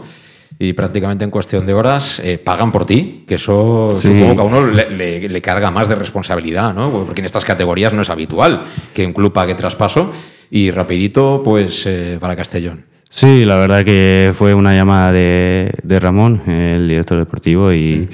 Y 0.57 0.73
prácticamente 0.73 1.25
en 1.25 1.31
cuestión 1.31 1.65
de 1.65 1.73
horas 1.73 2.19
eh, 2.19 2.37
pagan 2.37 2.71
por 2.71 2.85
ti, 2.85 3.25
que 3.27 3.35
eso 3.35 3.89
supongo 3.93 4.35
que 4.35 4.41
a 4.41 4.45
uno 4.45 4.67
le, 4.67 5.27
le, 5.27 5.41
carga 5.41 5.69
más 5.69 5.89
de 5.89 5.95
responsabilidad, 5.95 6.73
¿no? 6.73 7.05
Porque 7.05 7.21
en 7.21 7.25
estas 7.25 7.43
categorías 7.43 7.91
no 7.93 8.01
es 8.01 8.09
habitual 8.09 8.63
que 8.93 9.05
un 9.05 9.13
club 9.13 9.33
pague 9.33 9.55
traspaso 9.55 10.13
y 10.49 10.71
rapidito 10.71 11.41
pues 11.43 11.85
eh, 11.85 12.17
para 12.19 12.35
Castellón. 12.35 12.85
Sí, 13.09 13.45
la 13.45 13.57
verdad 13.57 13.83
que 13.83 14.31
fue 14.33 14.53
una 14.53 14.73
llamada 14.73 15.11
de, 15.11 15.71
de 15.83 15.99
Ramón, 15.99 16.41
el 16.47 16.87
director 16.87 17.17
deportivo, 17.17 17.71
y, 17.71 18.09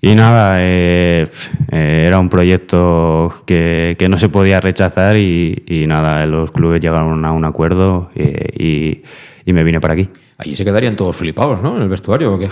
y 0.00 0.14
nada, 0.14 0.58
eh, 0.60 1.26
era 1.70 2.18
un 2.18 2.28
proyecto 2.28 3.34
que, 3.46 3.96
que, 3.98 4.08
no 4.08 4.18
se 4.18 4.28
podía 4.28 4.60
rechazar 4.60 5.16
y, 5.16 5.62
y, 5.66 5.86
nada, 5.86 6.26
los 6.26 6.50
clubes 6.50 6.82
llegaron 6.82 7.24
a 7.24 7.32
un 7.32 7.44
acuerdo 7.44 8.10
y, 8.14 9.02
y 9.46 9.52
me 9.52 9.64
vine 9.64 9.80
para 9.80 9.94
aquí. 9.94 10.08
Allí 10.44 10.56
se 10.56 10.64
quedarían 10.64 10.96
todos 10.96 11.14
flipados, 11.14 11.62
¿no? 11.62 11.76
En 11.76 11.82
el 11.82 11.88
vestuario, 11.88 12.34
¿o 12.34 12.38
qué? 12.38 12.48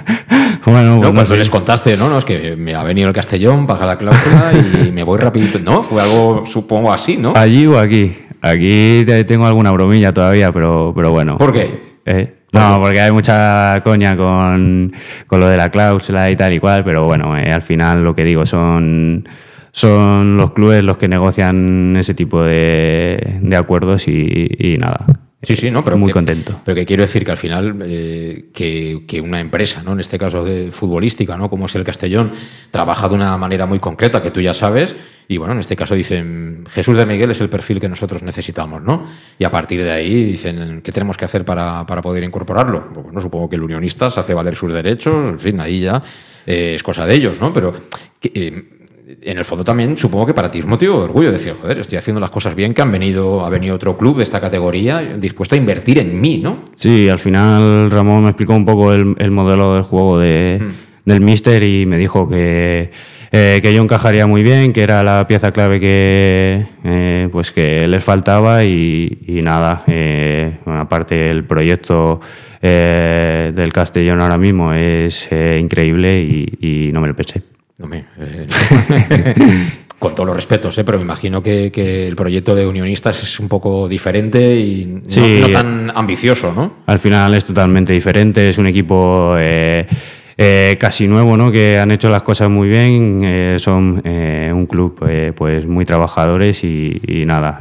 bueno, 0.66 0.98
no, 0.98 1.14
cuando 1.14 1.36
les 1.36 1.48
contaste, 1.48 1.96
¿no? 1.96 2.08
No, 2.08 2.18
es 2.18 2.24
que 2.24 2.56
me 2.56 2.74
ha 2.74 2.82
venido 2.82 3.06
el 3.06 3.14
Castellón, 3.14 3.68
paga 3.68 3.86
la 3.86 3.96
cláusula 3.96 4.50
y 4.52 4.90
me 4.90 5.04
voy 5.04 5.18
rapidito. 5.18 5.60
No, 5.60 5.84
fue 5.84 6.02
algo, 6.02 6.44
supongo, 6.44 6.92
así, 6.92 7.16
¿no? 7.16 7.32
Allí 7.36 7.68
o 7.68 7.78
aquí. 7.78 8.16
Aquí 8.42 9.04
tengo 9.28 9.46
alguna 9.46 9.70
bromilla 9.70 10.12
todavía, 10.12 10.50
pero, 10.50 10.92
pero 10.94 11.12
bueno. 11.12 11.38
¿Por 11.38 11.52
qué? 11.52 11.98
¿Eh? 12.04 12.34
No, 12.52 12.80
porque 12.82 13.00
hay 13.00 13.12
mucha 13.12 13.80
coña 13.84 14.16
con, 14.16 14.92
con, 15.28 15.38
lo 15.38 15.46
de 15.46 15.56
la 15.56 15.70
cláusula 15.70 16.28
y 16.32 16.36
tal 16.36 16.52
y 16.52 16.58
cual, 16.58 16.82
pero 16.82 17.04
bueno, 17.04 17.38
eh, 17.38 17.50
al 17.52 17.62
final 17.62 18.02
lo 18.02 18.12
que 18.12 18.24
digo 18.24 18.44
son 18.44 19.28
son 19.70 20.36
los 20.36 20.52
clubes 20.52 20.82
los 20.82 20.98
que 20.98 21.08
negocian 21.08 21.96
ese 21.96 22.14
tipo 22.14 22.42
de, 22.42 23.38
de 23.40 23.56
acuerdos 23.56 24.08
y, 24.08 24.48
y 24.58 24.78
nada. 24.78 25.06
Sí, 25.44 25.56
sí, 25.56 25.70
no, 25.70 25.84
pero 25.84 25.96
muy 25.96 26.12
contento. 26.12 26.60
Pero 26.64 26.74
que 26.74 26.86
quiero 26.86 27.02
decir 27.02 27.24
que 27.24 27.30
al 27.30 27.36
final 27.36 27.82
eh, 27.84 28.46
que, 28.52 29.04
que, 29.06 29.20
una 29.20 29.40
empresa, 29.40 29.82
¿no? 29.82 29.92
En 29.92 30.00
este 30.00 30.18
caso 30.18 30.44
de 30.44 30.70
futbolística, 30.72 31.36
¿no? 31.36 31.50
Como 31.50 31.66
es 31.66 31.74
el 31.74 31.84
Castellón, 31.84 32.32
trabaja 32.70 33.08
de 33.08 33.14
una 33.14 33.36
manera 33.36 33.66
muy 33.66 33.78
concreta 33.78 34.22
que 34.22 34.30
tú 34.30 34.40
ya 34.40 34.54
sabes. 34.54 34.94
Y 35.26 35.38
bueno, 35.38 35.54
en 35.54 35.60
este 35.60 35.74
caso 35.76 35.94
dicen 35.94 36.64
Jesús 36.68 36.96
de 36.96 37.06
Miguel 37.06 37.30
es 37.30 37.40
el 37.40 37.48
perfil 37.48 37.80
que 37.80 37.88
nosotros 37.88 38.22
necesitamos, 38.22 38.82
¿no? 38.82 39.06
Y 39.38 39.44
a 39.44 39.50
partir 39.50 39.82
de 39.82 39.90
ahí 39.90 40.24
dicen 40.24 40.82
qué 40.82 40.92
tenemos 40.92 41.16
que 41.16 41.24
hacer 41.24 41.44
para, 41.44 41.86
para 41.86 42.02
poder 42.02 42.22
incorporarlo. 42.24 42.92
Pues 42.92 43.04
bueno, 43.06 43.20
supongo 43.20 43.48
que 43.48 43.56
el 43.56 43.62
unionista 43.62 44.10
se 44.10 44.20
hace 44.20 44.34
valer 44.34 44.54
sus 44.54 44.72
derechos, 44.72 45.14
en 45.32 45.38
fin, 45.38 45.60
ahí 45.60 45.80
ya 45.80 46.02
eh, 46.46 46.74
es 46.74 46.82
cosa 46.82 47.06
de 47.06 47.14
ellos, 47.14 47.40
¿no? 47.40 47.52
Pero 47.52 47.72
que, 48.20 48.32
eh, 48.34 48.83
en 49.22 49.38
el 49.38 49.44
fondo 49.44 49.64
también 49.64 49.96
supongo 49.96 50.26
que 50.26 50.34
para 50.34 50.50
ti 50.50 50.60
es 50.60 50.66
motivo 50.66 50.98
de 50.98 51.04
orgullo 51.04 51.32
decir, 51.32 51.54
joder, 51.60 51.78
estoy 51.78 51.98
haciendo 51.98 52.20
las 52.20 52.30
cosas 52.30 52.54
bien, 52.54 52.74
que 52.74 52.82
han 52.82 52.92
venido, 52.92 53.44
ha 53.44 53.50
venido 53.50 53.74
otro 53.74 53.96
club 53.96 54.18
de 54.18 54.24
esta 54.24 54.40
categoría 54.40 55.00
dispuesto 55.18 55.54
a 55.54 55.58
invertir 55.58 55.98
en 55.98 56.20
mí, 56.20 56.38
¿no? 56.42 56.64
Sí, 56.74 57.08
al 57.08 57.18
final 57.18 57.90
Ramón 57.90 58.22
me 58.22 58.28
explicó 58.28 58.54
un 58.54 58.64
poco 58.64 58.92
el, 58.92 59.14
el 59.18 59.30
modelo 59.30 59.74
del 59.74 59.82
juego 59.82 60.18
de, 60.18 60.60
mm. 60.60 61.08
del 61.08 61.20
Mister 61.20 61.62
y 61.62 61.86
me 61.86 61.98
dijo 61.98 62.28
que, 62.28 62.90
eh, 63.32 63.60
que 63.62 63.74
yo 63.74 63.82
encajaría 63.82 64.26
muy 64.26 64.42
bien, 64.42 64.72
que 64.72 64.82
era 64.82 65.02
la 65.02 65.26
pieza 65.26 65.50
clave 65.50 65.80
que, 65.80 66.66
eh, 66.84 67.28
pues 67.32 67.50
que 67.50 67.88
les 67.88 68.04
faltaba 68.04 68.64
y, 68.64 69.18
y 69.26 69.42
nada, 69.42 69.84
eh, 69.86 70.58
aparte 70.66 71.28
el 71.28 71.44
proyecto 71.44 72.20
del 72.62 73.72
Castellón 73.74 74.22
ahora 74.22 74.38
mismo 74.38 74.72
es 74.72 75.28
increíble 75.30 76.22
y, 76.22 76.86
y 76.88 76.92
no 76.92 77.02
me 77.02 77.08
lo 77.08 77.14
pensé. 77.14 77.53
No 77.76 77.88
me, 77.88 78.04
eh, 78.18 79.64
con 79.98 80.14
todos 80.14 80.28
los 80.28 80.36
respetos, 80.36 80.78
¿eh? 80.78 80.84
pero 80.84 80.98
me 80.98 81.04
imagino 81.04 81.42
que, 81.42 81.72
que, 81.72 82.06
el 82.06 82.14
proyecto 82.14 82.54
de 82.54 82.68
unionistas 82.68 83.20
es 83.24 83.40
un 83.40 83.48
poco 83.48 83.88
diferente 83.88 84.56
y 84.56 84.84
no, 84.86 85.02
sí, 85.08 85.38
no 85.40 85.48
tan 85.48 85.92
ambicioso, 85.92 86.52
¿no? 86.52 86.74
Al 86.86 87.00
final 87.00 87.34
es 87.34 87.44
totalmente 87.44 87.92
diferente, 87.92 88.48
es 88.48 88.58
un 88.58 88.68
equipo 88.68 89.34
eh, 89.36 90.76
casi 90.78 91.08
nuevo, 91.08 91.36
¿no? 91.36 91.50
Que 91.50 91.78
han 91.80 91.90
hecho 91.90 92.10
las 92.10 92.22
cosas 92.22 92.48
muy 92.48 92.68
bien, 92.68 93.56
son 93.58 94.00
eh, 94.04 94.52
un 94.54 94.66
club 94.66 95.04
pues 95.34 95.66
muy 95.66 95.84
trabajadores 95.84 96.62
y, 96.62 97.00
y 97.04 97.26
nada, 97.26 97.58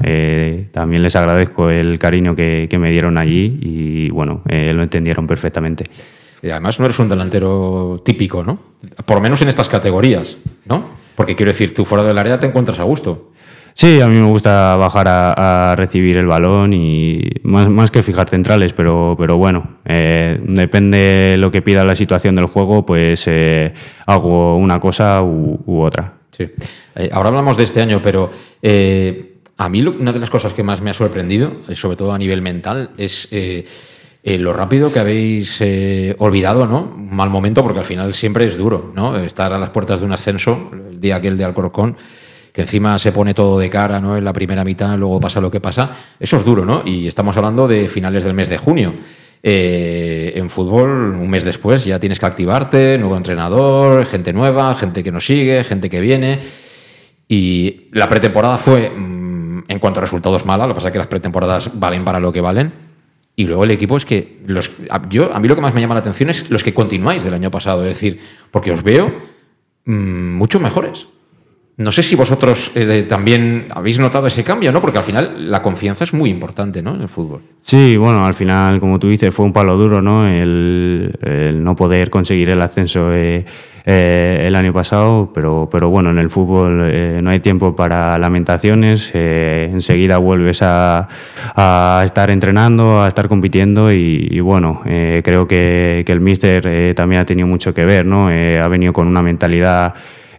también 0.72 1.02
les 1.02 1.16
agradezco 1.16 1.72
el 1.72 1.98
cariño 1.98 2.36
que, 2.36 2.68
que, 2.70 2.78
me 2.78 2.92
dieron 2.92 3.18
allí 3.18 3.58
y 3.62 4.10
bueno, 4.12 4.44
lo 4.46 4.84
entendieron 4.84 5.26
perfectamente. 5.26 5.86
Y 6.44 6.50
además 6.50 6.78
no 6.78 6.86
eres 6.86 7.00
un 7.00 7.08
delantero 7.08 8.02
típico, 8.04 8.44
¿no? 8.44 8.60
Por 9.06 9.16
lo 9.16 9.22
menos 9.22 9.42
en 9.42 9.48
estas 9.48 9.70
categorías, 9.70 10.38
¿no? 10.66 10.90
Porque 11.16 11.38
quiero 11.38 11.54
decir, 11.54 11.74
tú 11.74 11.86
fuera 11.86 12.04
del 12.04 12.18
área 12.18 12.38
te 12.38 12.48
encuentras 12.48 12.80
a 12.80 12.84
gusto. 12.84 13.32
Sí, 13.74 14.02
a 14.02 14.08
mí 14.08 14.18
me 14.18 14.28
gusta 14.28 14.76
bajar 14.76 15.08
a, 15.08 15.72
a 15.72 15.76
recibir 15.78 16.18
el 16.18 16.28
balón 16.28 16.74
y 16.74 17.22
más, 17.44 17.70
más, 17.70 17.92
que 17.92 18.04
fijar 18.04 18.30
centrales, 18.30 18.74
pero, 18.74 19.16
pero 19.18 19.38
bueno, 19.38 19.78
eh, 19.86 20.38
depende 20.44 21.36
lo 21.40 21.50
que 21.50 21.62
pida 21.62 21.86
la 21.86 21.96
situación 21.96 22.36
del 22.36 22.46
juego, 22.46 22.86
pues 22.86 23.24
eh, 23.28 23.74
hago 24.06 24.58
una 24.58 24.82
cosa 24.82 25.24
u, 25.24 25.64
u 25.66 25.82
otra. 25.82 26.16
Sí. 26.32 26.50
Eh, 26.96 27.10
ahora 27.14 27.30
hablamos 27.30 27.56
de 27.56 27.64
este 27.64 27.82
año, 27.82 28.02
pero 28.04 28.30
eh, 28.62 29.38
a 29.58 29.70
mí 29.70 29.82
lo, 29.82 29.92
una 29.92 30.12
de 30.12 30.20
las 30.20 30.30
cosas 30.30 30.52
que 30.52 30.62
más 30.62 30.82
me 30.82 30.90
ha 30.90 30.94
sorprendido, 30.94 31.62
sobre 31.74 31.96
todo 31.96 32.12
a 32.12 32.18
nivel 32.18 32.42
mental, 32.42 32.92
es 32.98 33.30
eh, 34.26 34.38
lo 34.38 34.54
rápido 34.54 34.92
que 34.92 35.00
habéis 35.00 35.58
eh, 35.60 36.16
olvidado, 36.18 36.66
¿no? 36.66 36.94
Un 36.96 37.14
mal 37.14 37.30
momento, 37.30 37.62
porque 37.62 37.80
al 37.80 37.86
final 37.86 38.14
siempre 38.14 38.46
es 38.46 38.58
duro, 38.58 38.92
¿no? 38.96 39.18
Estar 39.18 39.52
a 39.52 39.60
las 39.60 39.72
puertas 39.72 40.00
de 40.00 40.06
un 40.06 40.14
ascenso, 40.14 40.72
el 40.90 41.02
día 41.02 41.18
aquel 41.18 41.38
de 41.38 41.44
Alcorcón, 41.44 41.98
que 42.54 42.62
encima 42.62 42.98
se 43.00 43.12
pone 43.12 43.34
todo 43.34 43.60
de 43.60 43.70
cara, 43.70 44.00
¿no? 44.00 44.16
En 44.16 44.24
la 44.24 44.32
primera 44.32 44.64
mitad, 44.64 44.98
luego 44.98 45.20
pasa 45.20 45.42
lo 45.42 45.52
que 45.52 45.60
pasa. 45.60 45.92
Eso 46.18 46.38
es 46.38 46.46
duro, 46.46 46.64
¿no? 46.64 46.84
Y 46.86 47.06
estamos 47.06 47.36
hablando 47.36 47.68
de 47.68 47.90
finales 47.90 48.24
del 48.24 48.34
mes 48.34 48.48
de 48.48 48.58
junio. 48.58 48.94
Eh, 49.46 50.32
en 50.38 50.50
fútbol, 50.50 51.16
un 51.16 51.30
mes 51.30 51.44
después, 51.44 51.84
ya 51.84 52.00
tienes 52.00 52.18
que 52.18 52.26
activarte, 52.26 52.98
nuevo 52.98 53.18
entrenador, 53.18 54.06
gente 54.06 54.32
nueva, 54.32 54.74
gente 54.76 55.04
que 55.04 55.12
nos 55.12 55.26
sigue, 55.26 55.66
gente 55.66 55.90
que 55.90 56.00
viene. 56.00 56.40
Y 57.28 57.90
la 57.92 58.08
pretemporada 58.08 58.58
fue, 58.58 58.90
mmm, 58.90 59.64
en 59.68 59.80
cuanto 59.80 60.00
a 60.00 60.02
resultados, 60.02 60.46
mala. 60.46 60.66
Lo 60.66 60.74
que 60.74 60.76
pasa 60.76 60.88
es 60.88 60.94
que 60.94 61.00
las 61.00 61.08
pretemporadas 61.08 61.72
valen 61.78 62.06
para 62.06 62.22
lo 62.22 62.32
que 62.32 62.40
valen 62.40 62.83
y 63.36 63.46
luego 63.46 63.64
el 63.64 63.72
equipo 63.72 63.98
es 63.98 64.06
que 64.06 64.40
los, 64.46 64.78
yo, 65.10 65.34
a 65.34 65.40
mí 65.40 65.48
lo 65.48 65.56
que 65.56 65.62
más 65.62 65.74
me 65.74 65.82
llama 65.82 65.96
la 65.96 66.02
atención 66.02 66.30
es 66.30 66.50
los 66.50 66.64
que 66.64 66.74
continuáis 66.74 67.24
del 67.24 67.34
año 67.34 67.50
pasado, 67.50 67.82
es 67.82 67.96
decir, 67.96 68.20
porque 68.52 68.72
os 68.72 68.84
veo 68.84 69.12
mmm, 69.86 70.36
mucho 70.36 70.60
mejores. 70.60 71.08
No 71.76 71.92
sé 71.92 72.04
si 72.04 72.16
vosotros 72.16 72.72
eh, 72.76 73.06
también 73.10 73.66
habéis 73.72 74.00
notado 74.00 74.28
ese 74.28 74.44
cambio, 74.44 74.72
¿no? 74.72 74.80
Porque 74.80 75.00
al 75.00 75.04
final 75.04 75.50
la 75.50 75.62
confianza 75.62 76.04
es 76.04 76.14
muy 76.14 76.30
importante, 76.30 76.84
¿no? 76.84 76.94
En 76.94 77.02
el 77.02 77.10
fútbol. 77.10 77.42
Sí, 77.60 77.98
bueno, 77.98 78.26
al 78.26 78.36
final, 78.36 78.80
como 78.80 79.00
tú 79.00 79.10
dices, 79.10 79.34
fue 79.34 79.46
un 79.46 79.54
palo 79.54 79.76
duro, 79.76 80.02
¿no? 80.02 80.28
El, 80.28 81.16
no 81.64 81.76
poder 81.76 82.12
conseguir 82.12 82.52
el 82.52 82.62
ascenso 82.62 83.12
eh, 83.12 83.46
eh, 83.86 84.46
el 84.48 84.56
año 84.56 84.72
pasado, 84.72 85.32
pero, 85.34 85.68
pero 85.70 85.90
bueno, 85.90 86.10
en 86.10 86.18
el 86.18 86.30
fútbol 86.30 86.90
eh, 86.90 87.20
no 87.22 87.32
hay 87.32 87.42
tiempo 87.42 87.76
para 87.76 88.18
lamentaciones. 88.18 89.12
Eh, 89.14 89.70
enseguida 89.72 90.20
vuelves 90.20 90.62
a, 90.62 91.10
a, 91.56 92.02
estar 92.06 92.30
entrenando, 92.30 93.02
a 93.02 93.10
estar 93.10 93.28
compitiendo 93.28 93.92
y, 93.92 94.28
y 94.32 94.40
bueno, 94.40 94.82
creo 94.84 95.48
que, 95.48 96.04
que 96.06 96.12
el 96.12 96.22
míster 96.22 96.94
también 96.96 97.22
ha 97.22 97.26
tenido 97.26 97.48
mucho 97.48 97.74
que 97.74 97.86
ver, 97.86 98.06
¿no? 98.06 98.28
ha 98.28 98.68
venido 98.68 98.94
con 98.94 99.08
una 99.08 99.22
mentalidad 99.22 99.94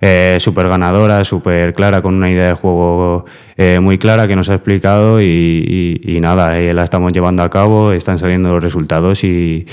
eh, 0.07 0.37
súper 0.39 0.69
ganadora, 0.69 1.25
súper 1.25 1.73
clara, 1.73 2.03
con 2.03 2.15
una 2.15 2.31
idea 2.31 2.49
de 2.49 2.53
juego 2.53 3.25
eh, 3.57 3.81
muy 3.81 3.97
clara 3.97 4.29
que 4.29 4.37
nos 4.37 4.51
ha 4.51 4.55
explicado 4.55 5.23
y, 5.23 5.99
y, 6.05 6.21
nada, 6.21 6.59
eh, 6.59 6.75
la 6.75 6.85
estamos 6.85 7.11
llevando 7.15 7.43
a 7.43 7.49
cabo, 7.49 7.93
están 7.93 8.19
saliendo 8.19 8.51
los 8.51 8.63
resultados 8.63 9.25
y, 9.25 9.67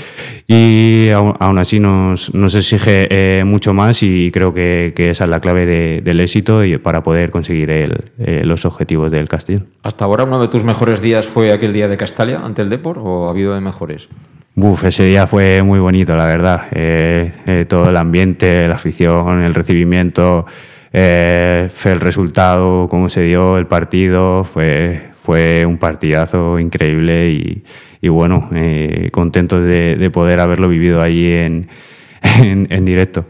y 0.46 1.10
aún, 1.10 1.58
así 1.58 1.80
nos, 1.80 2.32
nos 2.32 2.54
exige 2.54 3.08
eh, 3.10 3.44
mucho 3.44 3.74
más 3.74 4.02
y 4.02 4.30
creo 4.32 4.54
que, 4.54 4.94
esa 4.96 5.24
es 5.24 5.30
la 5.30 5.40
clave 5.40 5.66
de, 5.66 6.00
del 6.02 6.20
éxito 6.20 6.64
y 6.64 6.78
para 6.78 7.02
poder 7.02 7.30
conseguir 7.30 7.68
el, 7.68 8.04
eh, 8.18 8.40
los 8.44 8.64
objetivos 8.64 9.10
del 9.10 9.28
Castillo. 9.28 9.64
¿Hasta 9.82 10.06
ahora 10.06 10.24
uno 10.24 10.40
de 10.40 10.48
tus 10.48 10.64
mejores 10.64 11.02
días 11.02 11.26
fue 11.26 11.52
aquel 11.52 11.74
día 11.74 11.88
de 11.88 11.98
Castalia 11.98 12.40
ante 12.42 12.62
el 12.62 12.70
Depor 12.70 12.98
o 12.98 13.26
ha 13.26 13.30
habido 13.30 13.54
de 13.54 13.60
mejores? 13.60 14.08
Uf, 14.54 14.84
ese 14.84 15.04
día 15.04 15.26
fue 15.26 15.62
muy 15.62 15.78
bonito, 15.78 16.14
la 16.14 16.26
verdad. 16.26 16.66
Eh, 16.72 17.32
eh, 17.46 17.64
todo 17.66 17.88
el 17.88 17.96
ambiente, 17.96 18.68
la 18.68 18.74
afición, 18.74 19.42
el 19.42 19.54
recibimiento, 19.54 20.44
eh, 20.92 21.70
el 21.84 22.00
resultado, 22.00 22.86
cómo 22.88 23.08
se 23.08 23.22
dio 23.22 23.56
el 23.56 23.66
partido, 23.66 24.44
fue, 24.44 25.10
fue 25.22 25.64
un 25.66 25.78
partidazo 25.78 26.58
increíble 26.58 27.30
y, 27.30 27.64
y 28.02 28.08
bueno, 28.08 28.50
eh, 28.52 29.08
contentos 29.10 29.64
de, 29.64 29.96
de, 29.96 30.10
poder 30.10 30.40
haberlo 30.40 30.68
vivido 30.68 31.00
allí 31.00 31.32
en, 31.32 31.68
en, 32.22 32.66
en, 32.68 32.84
directo. 32.84 33.24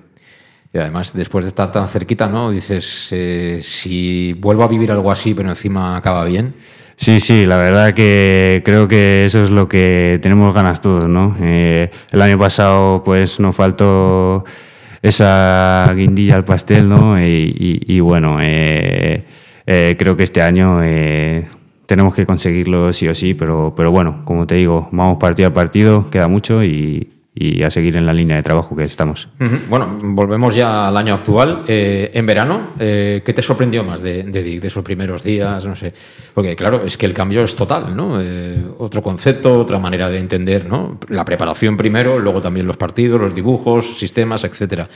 Y 0.72 0.78
además, 0.78 1.12
después 1.14 1.44
de 1.44 1.50
estar 1.50 1.70
tan 1.70 1.87
cerquita, 1.87 2.26
¿no? 2.26 2.50
Dices, 2.50 3.08
eh, 3.12 3.61
si 3.62 4.32
vuelvo 4.32 4.64
a 4.64 4.68
vivir 4.68 4.90
algo 4.90 5.12
así, 5.12 5.35
pero 5.35 5.50
encima 5.50 5.96
acaba 5.96 6.24
bien. 6.24 6.54
Sí, 7.02 7.18
sí, 7.18 7.46
la 7.46 7.56
verdad 7.56 7.94
que 7.94 8.62
creo 8.64 8.86
que 8.86 9.24
eso 9.24 9.42
es 9.42 9.50
lo 9.50 9.66
que 9.66 10.20
tenemos 10.22 10.54
ganas 10.54 10.80
todos, 10.80 11.08
¿no? 11.08 11.36
Eh, 11.40 11.90
el 12.12 12.22
año 12.22 12.38
pasado 12.38 13.02
pues 13.02 13.40
nos 13.40 13.56
faltó 13.56 14.44
esa 15.02 15.92
guindilla 15.96 16.36
al 16.36 16.44
pastel, 16.44 16.88
¿no? 16.88 17.16
Y, 17.20 17.98
bueno, 17.98 18.38
eh, 18.40 19.24
eh, 19.66 19.96
creo 19.98 20.16
que 20.16 20.22
este 20.22 20.42
año 20.42 20.78
tenemos 21.86 22.14
que 22.14 22.24
conseguirlo 22.24 22.92
sí 22.92 23.08
o 23.08 23.16
sí, 23.16 23.34
pero, 23.34 23.74
pero 23.76 23.90
bueno, 23.90 24.22
como 24.24 24.46
te 24.46 24.54
digo, 24.54 24.88
vamos 24.92 25.18
partido 25.18 25.48
a 25.48 25.52
partido, 25.52 26.08
queda 26.08 26.28
mucho 26.28 26.62
y, 26.62 27.12
y 27.35 27.62
a 27.62 27.71
seguir 27.71 27.97
en 27.97 28.05
la 28.05 28.12
línea 28.12 28.37
de 28.37 28.42
trabajo 28.42 28.77
que 28.77 28.85
estamos. 28.85 29.29
Bueno, 29.68 29.99
volvemos 30.03 30.55
ya 30.55 30.88
al 30.88 30.97
año 30.97 31.14
actual. 31.14 31.64
Eh, 31.66 32.11
en 32.12 32.27
verano, 32.27 32.73
eh, 32.79 33.23
¿qué 33.25 33.33
te 33.33 33.40
sorprendió 33.40 33.83
más 33.85 34.03
de, 34.03 34.25
de 34.25 34.61
de 34.61 34.66
esos 34.66 34.85
primeros 34.85 35.23
días? 35.23 35.64
No 35.64 35.75
sé. 35.75 35.95
Porque, 36.35 36.55
claro, 36.55 36.83
es 36.85 36.97
que 36.99 37.07
el 37.07 37.14
cambio 37.14 37.42
es 37.42 37.57
total, 37.57 37.97
¿no? 37.97 38.18
Eh, 38.21 38.62
otro 38.79 39.03
concepto, 39.03 39.59
otra 39.59 39.79
manera 39.79 40.11
de 40.11 40.18
entender, 40.18 40.66
¿no? 40.66 40.99
La 41.09 41.25
preparación 41.25 41.77
primero, 41.77 42.18
luego 42.18 42.42
también 42.42 42.66
los 42.66 42.77
partidos, 42.77 43.21
los 43.21 43.35
dibujos, 43.35 43.99
sistemas, 43.99 44.45
etcétera. 44.45 44.88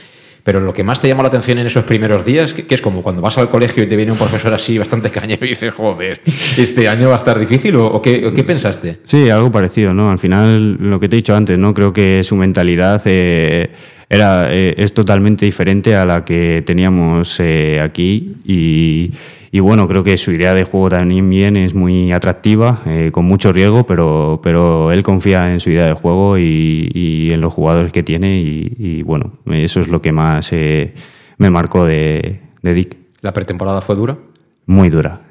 Pero 0.47 0.61
lo 0.61 0.73
que 0.73 0.85
más 0.85 1.01
te 1.03 1.09
llama 1.09 1.25
la 1.25 1.29
atención 1.29 1.59
en 1.59 1.67
esos 1.67 1.85
primeros 1.85 2.25
días, 2.25 2.55
que, 2.55 2.73
es 2.73 2.81
como 2.81 3.03
cuando 3.03 3.21
vas 3.21 3.37
al 3.37 3.49
colegio 3.49 3.83
y 3.83 3.89
te 3.89 3.97
viene 3.97 4.13
un 4.13 4.17
profesor 4.17 4.55
así 4.55 4.79
bastante 4.79 5.11
cañero 5.17 5.45
y 5.45 5.49
dices, 5.49 5.75
joder, 5.75 6.21
¿este 6.57 6.89
año 6.89 7.09
va 7.09 7.15
a 7.15 7.17
estar 7.17 7.37
difícil? 7.37 7.75
¿O, 7.75 8.01
qué, 8.01 8.45
pensaste? 8.47 9.01
Sí, 9.03 9.29
algo 9.29 9.51
parecido, 9.51 9.93
¿no? 9.93 10.09
Al 10.09 10.21
final, 10.21 10.75
lo 10.75 11.01
que 11.01 11.09
te 11.09 11.17
he 11.17 11.19
dicho 11.19 11.35
antes, 11.35 11.59
¿no? 11.59 11.75
Creo 11.75 11.93
que 11.93 12.23
su 12.23 12.37
mentalidad 12.37 13.03
eh, 13.07 13.71
era, 14.09 14.47
eh, 14.49 14.75
es 14.79 14.95
totalmente 14.95 15.45
diferente 15.45 15.97
a 15.97 16.07
la 16.07 16.25
que 16.25 16.63
teníamos 16.65 17.41
eh, 17.41 17.81
aquí 17.83 18.37
y 18.47 19.11
y 19.57 19.61
bueno, 19.61 19.89
creo 19.89 20.05
que 20.05 20.19
su 20.19 20.33
idea 20.33 20.53
de 20.53 20.65
juego 20.65 20.91
también 20.91 21.57
es 21.57 21.75
muy 21.75 22.13
atractiva, 22.13 22.83
eh, 22.85 23.09
con 23.11 23.25
mucho 23.25 23.55
riesgo, 23.55 23.87
pero, 23.87 24.39
pero 24.43 24.93
él 24.93 25.03
confía 25.03 25.51
en 25.51 25.61
su 25.61 25.71
idea 25.71 25.87
de 25.87 25.95
juego 25.95 26.37
y, 26.37 27.31
en 27.33 27.41
los 27.41 27.55
jugadores 27.55 27.91
que 27.91 28.03
tiene 28.03 28.39
y, 28.39 29.01
bueno, 29.03 29.39
eso 29.47 29.81
es 29.81 29.89
lo 29.89 30.03
que 30.03 30.13
más 30.13 30.53
eh, 30.53 30.93
me 31.39 31.49
marcó 31.49 31.87
de, 31.87 32.43
de 32.61 32.75
Dick. 32.75 32.99
¿La 33.23 33.33
pretemporada 33.33 33.81
fue 33.81 33.97
dura? 33.97 34.19
Muy 34.67 34.91
dura, 34.91 35.23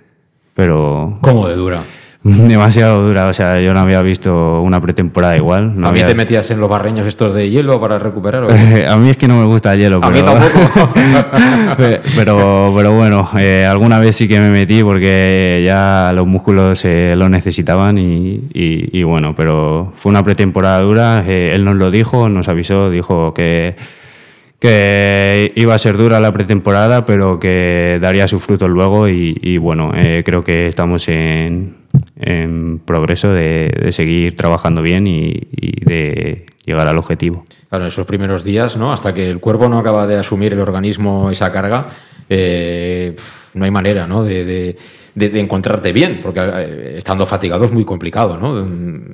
pero... 0.56 1.20
¿Cómo 1.22 1.48
de 1.48 1.56
dura? 1.56 1.84
demasiado 2.48 3.04
dura. 3.04 3.28
O 3.28 3.34
sea, 3.34 3.60
yo 3.60 3.72
no 3.76 3.82
había 3.82 4.02
visto 4.02 4.60
una 4.62 4.82
pretemporada 4.82 5.38
igual. 5.38 5.80
No 5.80 5.90
¿A 5.90 5.92
mí 5.92 6.02
te 6.02 6.16
metías 6.16 6.50
en 6.50 6.60
los 6.60 6.68
barreños 6.68 7.06
estos 7.06 7.36
de 7.36 7.52
hielo 7.52 7.80
para 7.80 8.00
recuperar? 8.00 8.48
a 8.88 8.98
mí 8.98 9.10
es 9.12 9.18
que 9.18 9.28
no 9.28 9.40
me 9.40 9.46
gusta 9.46 9.74
el 9.74 9.82
hielo. 9.82 10.00
A 10.02 10.10
mí 10.10 10.22
tampoco. 10.26 10.94
pero, 12.16 12.74
pero 12.76 12.94
bueno, 12.94 13.30
eh, 13.38 13.68
alguna 13.70 14.00
vez 14.00 14.16
sí 14.16 14.28
que 14.28 14.40
me 14.40 14.50
metí 14.50 14.82
porque 14.82 15.62
ya 15.64 16.12
los 16.16 16.26
músculos 16.26 16.84
eh, 16.84 17.14
lo 17.16 17.30
necesitaban 17.30 18.00
y, 18.00 18.42
y, 18.54 19.04
bueno, 19.04 19.36
pero 19.36 19.94
fue 19.96 20.10
una 20.10 20.24
pretemporada 20.24 20.82
dura. 20.82 21.24
Eh, 21.28 21.52
él 21.54 21.64
nos 21.64 21.76
lo 21.76 21.92
dijo, 21.92 22.28
nos 22.28 22.48
avisó, 22.48 22.90
dijo 22.90 23.36
que 23.36 23.76
que 24.60 25.52
iba 25.56 25.76
a 25.76 25.78
ser 25.78 25.98
dura 25.98 26.20
la 26.20 26.32
pretemporada, 26.32 27.06
pero 27.06 27.40
que 27.40 28.00
daría 28.02 28.28
su 28.28 28.40
fruto 28.40 28.68
luego 28.68 29.08
y, 29.10 29.58
bueno, 29.58 29.92
creo 30.24 30.44
que 30.44 30.68
estamos 30.68 31.08
en, 31.10 31.76
en 32.18 32.80
progreso 32.80 33.32
de, 33.32 33.90
seguir 33.92 34.36
trabajando 34.36 34.82
bien 34.82 35.08
y, 35.08 35.48
de 35.86 36.46
llegar 36.66 36.88
al 36.88 36.98
objetivo. 36.98 37.46
Claro, 37.70 37.88
esos 37.88 38.06
primeros 38.06 38.44
días, 38.44 38.78
¿no? 38.78 38.92
hasta 38.94 39.14
que 39.14 39.30
el 39.30 39.40
cuerpo 39.40 39.70
no 39.70 39.80
acaba 39.80 40.08
de 40.08 40.18
asumir 40.18 40.54
el 40.54 40.60
organismo 40.60 41.30
esa 41.30 41.52
carga, 41.52 41.90
eh, 42.30 43.16
no 43.54 43.66
hay 43.66 43.72
manera 43.72 44.08
¿no? 44.08 44.24
de, 44.24 44.78
encontrarte 45.18 45.94
bien, 45.94 46.20
porque 46.22 46.42
eh, 46.42 46.96
estando 46.98 47.26
fatigado 47.26 47.66
es 47.66 47.72
muy 47.72 47.86
complicado, 47.86 48.38
¿no? 48.38 48.66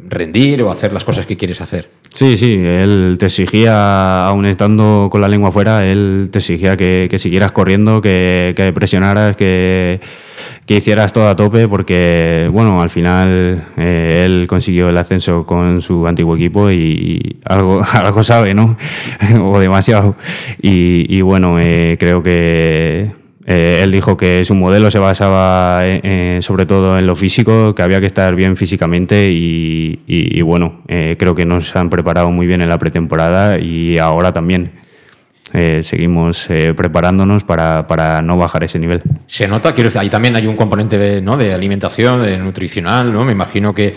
rendir 0.09 0.61
o 0.63 0.71
hacer 0.71 0.93
las 0.93 1.03
cosas 1.03 1.25
que 1.25 1.37
quieres 1.37 1.61
hacer. 1.61 1.89
Sí, 2.13 2.35
sí, 2.35 2.53
él 2.53 3.15
te 3.19 3.27
exigía, 3.27 4.27
aún 4.27 4.45
estando 4.45 5.09
con 5.11 5.21
la 5.21 5.29
lengua 5.29 5.49
afuera, 5.49 5.85
él 5.85 6.29
te 6.31 6.39
exigía 6.39 6.75
que, 6.75 7.09
siguieras 7.17 7.51
corriendo, 7.51 8.01
que, 8.01 8.53
que 8.55 8.73
presionaras, 8.73 9.35
que 9.35 10.01
que 10.65 10.75
hicieras 10.77 11.11
todo 11.11 11.27
a 11.27 11.35
tope 11.35 11.67
porque, 11.67 12.49
bueno, 12.51 12.81
al 12.81 12.89
final 12.89 13.65
eh, 13.77 14.23
él 14.25 14.47
consiguió 14.47 14.89
el 14.89 14.97
ascenso 14.97 15.45
con 15.45 15.81
su 15.81 16.07
antiguo 16.07 16.35
equipo 16.35 16.71
y, 16.71 17.39
algo, 17.45 17.81
algo 17.91 18.23
sabe, 18.23 18.53
¿no? 18.53 18.77
o 19.47 19.59
demasiado. 19.59 20.15
Y, 20.61 21.21
bueno, 21.21 21.59
eh, 21.59 21.97
creo 21.99 22.23
que 22.23 23.11
eh, 23.45 23.81
él 23.83 23.91
dijo 23.91 24.17
que 24.17 24.45
su 24.45 24.55
modelo 24.55 24.91
se 24.91 24.99
basaba 24.99 25.83
sobre 26.41 26.65
todo 26.65 26.97
en 26.97 27.07
lo 27.07 27.15
físico, 27.15 27.73
que 27.75 27.81
había 27.81 27.99
que 27.99 28.05
estar 28.07 28.35
bien 28.35 28.55
físicamente 28.55 29.29
y 29.29 30.41
bueno, 30.41 30.81
creo 30.87 31.35
que 31.35 31.45
nos 31.45 31.75
han 31.75 31.89
preparado 31.89 32.31
muy 32.31 32.47
bien 32.47 32.61
en 32.61 32.69
la 32.69 32.77
pretemporada 32.77 33.59
y 33.59 33.97
ahora 33.97 34.31
también. 34.31 34.81
Eh, 35.53 35.83
seguimos 35.83 36.49
eh, 36.49 36.73
preparándonos 36.73 37.43
para, 37.43 37.85
para, 37.85 38.21
no 38.21 38.37
bajar 38.37 38.63
ese 38.63 38.79
nivel. 38.79 39.01
Se 39.27 39.47
nota, 39.47 39.73
quiero 39.73 39.89
decir, 39.89 39.99
ahí 39.99 40.09
también 40.09 40.35
hay 40.35 40.47
un 40.47 40.55
componente 40.55 40.97
de, 40.97 41.21
de 41.21 41.53
alimentación, 41.53 42.23
de 42.23 42.37
nutricional, 42.37 43.11
¿no? 43.11 43.25
Me 43.25 43.33
imagino 43.33 43.73
que 43.73 43.93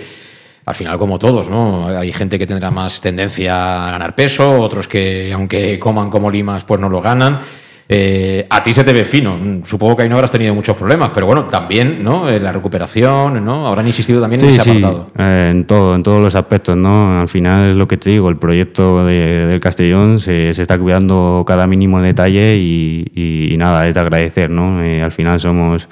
al 0.66 0.74
final, 0.74 0.98
como 0.98 1.18
todos, 1.18 1.48
¿no? 1.48 1.88
Hay 1.88 2.12
gente 2.12 2.38
que 2.38 2.46
tendrá 2.46 2.72
más 2.72 3.00
tendencia 3.00 3.86
a 3.86 3.92
ganar 3.92 4.16
peso, 4.16 4.60
otros 4.60 4.88
que, 4.88 5.30
aunque 5.32 5.78
coman 5.78 6.10
como 6.10 6.30
limas, 6.30 6.64
pues 6.64 6.80
no 6.80 6.88
lo 6.88 7.00
ganan. 7.00 7.38
Eh, 7.86 8.46
a 8.48 8.62
ti 8.62 8.72
se 8.72 8.82
te 8.82 8.92
ve 8.92 9.04
fino. 9.04 9.38
Supongo 9.64 9.96
que 9.96 10.04
ahí 10.04 10.08
no 10.08 10.14
habrás 10.14 10.30
tenido 10.30 10.54
muchos 10.54 10.76
problemas, 10.76 11.10
pero 11.12 11.26
bueno, 11.26 11.44
también, 11.44 12.02
¿no? 12.02 12.30
la 12.30 12.52
recuperación, 12.52 13.44
¿no? 13.44 13.66
Habrán 13.66 13.86
insistido 13.86 14.20
también 14.20 14.42
en 14.42 14.50
ese 14.50 14.60
sí, 14.60 14.70
apartado. 14.70 15.08
Eh, 15.18 15.48
en 15.50 15.66
todo, 15.66 15.94
en 15.94 16.02
todos 16.02 16.22
los 16.22 16.34
aspectos, 16.34 16.76
¿no? 16.76 17.20
Al 17.20 17.28
final 17.28 17.70
es 17.70 17.76
lo 17.76 17.86
que 17.86 17.98
te 17.98 18.10
digo, 18.10 18.30
el 18.30 18.36
proyecto 18.36 19.04
del 19.04 19.60
Castellón 19.60 20.18
se, 20.18 20.50
está 20.50 20.78
cuidando 20.78 21.44
cada 21.46 21.66
mínimo 21.66 22.00
detalle 22.00 22.56
y, 22.56 23.54
nada, 23.58 23.86
es 23.86 23.94
de 23.94 24.00
agradecer, 24.00 24.50
¿no? 24.50 24.82
Eh, 24.82 25.02
al 25.02 25.12
final 25.12 25.40
somos 25.40 25.88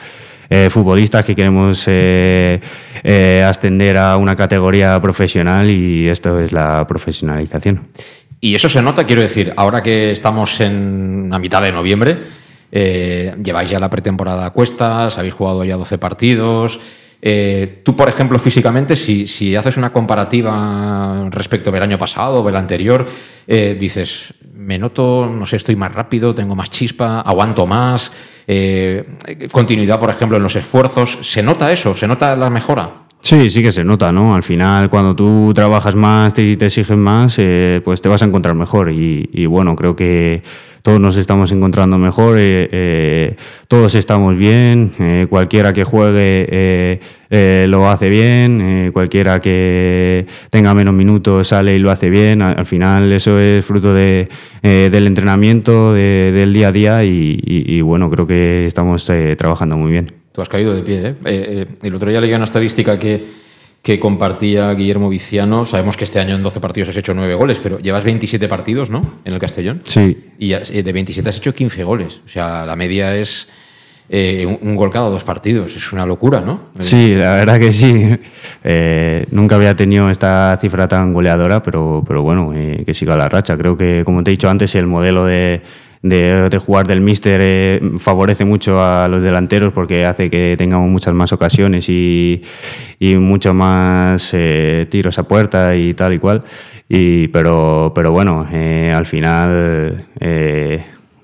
futbolistas 0.68 1.24
que 1.24 1.35
queremos 1.35 1.88
ascender 1.88 3.96
a 3.96 4.18
una 4.18 4.37
categoría 4.37 5.00
profesional 5.00 5.70
y 5.70 6.11
esto 6.11 6.40
es 6.40 6.52
la 6.52 6.87
profesionalización. 6.87 7.81
Y 8.44 8.57
eso 8.57 8.68
se 8.68 8.83
nota, 8.83 9.07
quiero 9.07 9.22
decir, 9.22 9.52
ahora 9.57 9.85
que 9.85 10.11
estamos 10.11 10.61
en 10.61 11.28
la 11.31 11.38
mitad 11.38 11.62
de 11.62 11.70
noviembre, 11.70 12.24
eh, 12.72 13.37
lleváis 13.40 13.70
ya 13.70 13.78
la 13.78 13.88
pretemporada 13.88 14.44
a 14.44 14.50
cuestas, 14.50 15.16
habéis 15.16 15.35
jugado 15.35 15.62
ya 15.62 15.76
12 15.76 15.96
partidos. 15.98 16.81
Eh, 17.22 17.83
tú, 17.85 17.94
por 17.94 18.09
ejemplo, 18.09 18.40
físicamente, 18.40 18.96
si, 18.96 19.55
haces 19.55 19.76
una 19.76 19.92
comparativa 19.92 21.28
respecto 21.31 21.70
del 21.70 21.85
año 21.85 21.98
pasado 21.98 22.42
o 22.42 22.44
del 22.44 22.57
anterior, 22.57 23.07
eh, 23.46 23.76
dices, 23.78 24.35
me 24.52 24.76
noto, 24.76 25.33
no 25.33 25.46
sé, 25.46 25.55
estoy 25.55 25.76
más 25.76 25.92
rápido, 25.94 26.35
tengo 26.35 26.57
más 26.57 26.68
chispa, 26.68 27.20
aguanto 27.20 27.64
más, 27.64 28.11
continuidad, 29.52 30.00
por 30.00 30.11
ejemplo, 30.11 30.37
en 30.37 30.42
los 30.42 30.57
esfuerzos. 30.57 31.16
¿Se 31.22 31.44
nota 31.44 31.70
eso? 31.70 31.94
¿Se 31.94 32.09
nota 32.09 32.35
la 32.35 32.50
mejora? 32.50 33.02
Sí, 33.22 33.50
sí 33.50 33.62
que 33.62 33.70
se 33.70 33.85
nota, 33.85 34.11
¿no? 34.11 34.35
Al 34.35 34.42
final, 34.42 34.90
cuando 34.90 35.14
tú 35.14 35.52
trabajas 35.54 35.94
más 35.94 36.37
y 36.38 36.56
te, 36.56 36.66
exigen 36.66 36.98
más, 36.98 37.37
eh, 37.38 37.80
pues 37.85 38.02
te 38.02 38.08
vas 38.08 38.20
a 38.22 38.24
encontrar 38.24 38.56
mejor. 38.56 38.90
Y, 38.90 39.46
bueno, 39.46 39.76
creo 39.76 39.94
que 39.94 40.42
todos 40.82 40.98
nos 40.98 41.16
estamos 41.16 41.52
encontrando 41.52 41.98
mejor, 41.98 42.37
eh, 42.37 42.68
eh, 42.72 43.37
todos 43.68 43.94
estamos 43.94 44.37
bien, 44.37 45.26
cualquiera 45.30 45.72
que 45.72 45.85
juegue 45.85 47.00
lo 47.68 47.88
hace 47.88 48.08
bien, 48.08 48.90
cualquiera 48.92 49.38
que 49.40 50.26
tenga 50.50 50.74
menos 50.74 50.92
minutos 50.92 51.46
sale 51.46 51.76
y 51.76 51.78
lo 51.78 51.92
hace 51.92 52.11
bien. 52.11 52.42
Al, 52.42 52.66
final, 52.66 53.12
eso 53.12 53.38
es 53.38 53.64
fruto 53.64 53.94
de, 53.94 54.28
del 54.62 55.06
entrenamiento, 55.06 55.94
del 55.94 56.52
día 56.52 56.68
a 56.68 56.72
día 56.72 57.04
y 57.04 57.80
bueno, 57.82 58.11
creo 58.11 58.26
que 58.26 58.66
estamos 58.66 59.08
trabajando 59.37 59.76
muy 59.76 59.92
bien. 59.92 60.21
Tú 60.33 60.40
has 60.40 60.49
caído 60.49 60.75
de 60.75 60.83
pie. 60.83 61.09
¿eh? 61.09 61.09
Eh, 61.09 61.14
eh, 61.25 61.66
el 61.83 61.95
otro 61.95 62.11
día 62.11 62.21
leí 62.21 62.33
una 62.33 62.45
estadística 62.45 62.99
que, 62.99 63.23
que 63.83 64.01
compartía 64.01 64.73
Guillermo 64.73 65.11
Viciano. 65.11 65.66
Sabemos 65.66 65.97
que 65.97 66.05
este 66.05 66.21
año 66.21 66.35
en 66.35 66.42
12 66.42 66.59
partidos 66.59 66.88
has 66.88 66.97
hecho 66.97 67.12
9 67.12 67.35
goles, 67.35 67.61
pero 67.62 67.79
llevas 67.79 68.03
27 68.03 68.49
partidos, 68.49 68.88
¿no? 68.88 69.18
En 69.27 69.35
el 69.35 69.38
Castellón. 69.38 69.83
Sí. 69.85 70.31
Y 70.38 70.53
de 70.53 70.92
27 70.92 71.29
has 71.29 71.37
hecho 71.37 71.55
15 71.55 71.85
goles. 71.85 72.21
O 72.25 72.29
sea, 72.29 72.64
la 72.64 72.77
media 72.77 73.14
es 73.14 73.49
un, 74.09 74.75
gol 74.75 74.90
cada 74.90 75.11
dos 75.11 75.23
partidos. 75.23 75.77
Es 75.77 75.92
una 75.92 76.07
locura, 76.07 76.40
¿no? 76.40 76.71
Sí, 76.79 77.14
la 77.14 77.35
verdad 77.35 77.59
que 77.59 77.71
sí. 77.73 77.92
nunca 79.33 79.57
había 79.57 79.77
tenido 79.77 80.09
esta 80.09 80.57
cifra 80.59 80.88
tan 80.88 81.12
goleadora, 81.12 81.62
pero, 81.62 82.03
pero 82.07 82.23
bueno, 82.23 82.55
que 82.87 82.95
siga 82.95 83.16
la 83.16 83.29
racha. 83.29 83.59
Creo 83.59 83.77
que, 83.77 84.03
como 84.07 84.25
te 84.25 84.31
he 84.31 84.33
dicho 84.33 84.49
antes, 84.49 84.75
el 84.77 84.87
modelo 84.87 85.27
de 85.27 85.61
de, 86.03 86.61
jugar 86.65 86.87
del 86.87 87.01
míster 87.01 87.41
eh, 87.43 87.81
favorece 87.99 88.45
mucho 88.45 88.83
a 88.83 89.07
los 89.09 89.23
delanteros 89.23 89.73
porque 89.73 90.05
hace 90.05 90.29
que 90.31 90.57
tengamos 90.59 90.91
muchas 90.91 91.15
más 91.15 91.33
ocasiones 91.33 91.88
y, 91.88 92.43
mucho 93.01 93.55
más 93.55 94.31
eh, 94.35 94.87
tiros 94.91 95.19
a 95.19 95.23
puerta 95.25 95.77
y 95.77 95.95
tal 95.95 96.15
y 96.15 96.19
cual. 96.19 96.43
Y, 96.88 97.29
pero, 97.29 97.93
pero 97.95 98.12
bueno, 98.12 98.47
eh, 98.53 98.93
al 98.95 99.07
final 99.07 100.07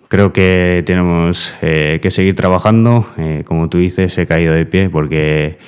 creo 0.08 0.32
que 0.32 0.82
tenemos 0.86 1.54
que 1.60 2.10
seguir 2.10 2.34
trabajando. 2.34 3.06
como 3.46 3.68
tú 3.68 3.78
dices, 3.78 4.16
he 4.16 4.26
caído 4.26 4.54
de 4.54 4.64
pie 4.64 4.88
porque 4.88 5.58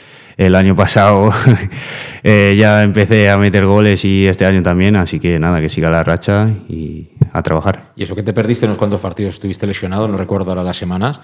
el 0.40 0.55
año 0.57 0.74
pasado 0.74 1.31
eh, 2.22 2.55
ya 2.57 2.83
empecé 2.83 3.29
a 3.29 3.37
meter 3.37 3.66
goles 3.66 4.07
y 4.07 4.26
este 4.26 4.46
año 4.46 4.62
también, 4.62 4.96
así 4.96 5.20
que 5.20 5.38
nada, 5.38 5.61
que 5.61 5.68
siga 5.68 5.90
la 5.90 6.03
racha 6.03 6.48
y 6.66 7.11
a 7.31 7.42
trabajar. 7.42 7.92
Y 7.94 8.05
eso 8.05 8.16
que 8.16 8.22
te 8.22 8.33
perdiste 8.33 8.64
unos 8.64 8.79
cuantos 8.79 9.03
partidos, 9.03 9.35
estuviste 9.35 9.66
lesionado, 9.66 10.09
no 10.09 10.16
recuerdo 10.16 10.50
ahora 10.50 10.64
las 10.64 10.79
semanas, 10.79 11.20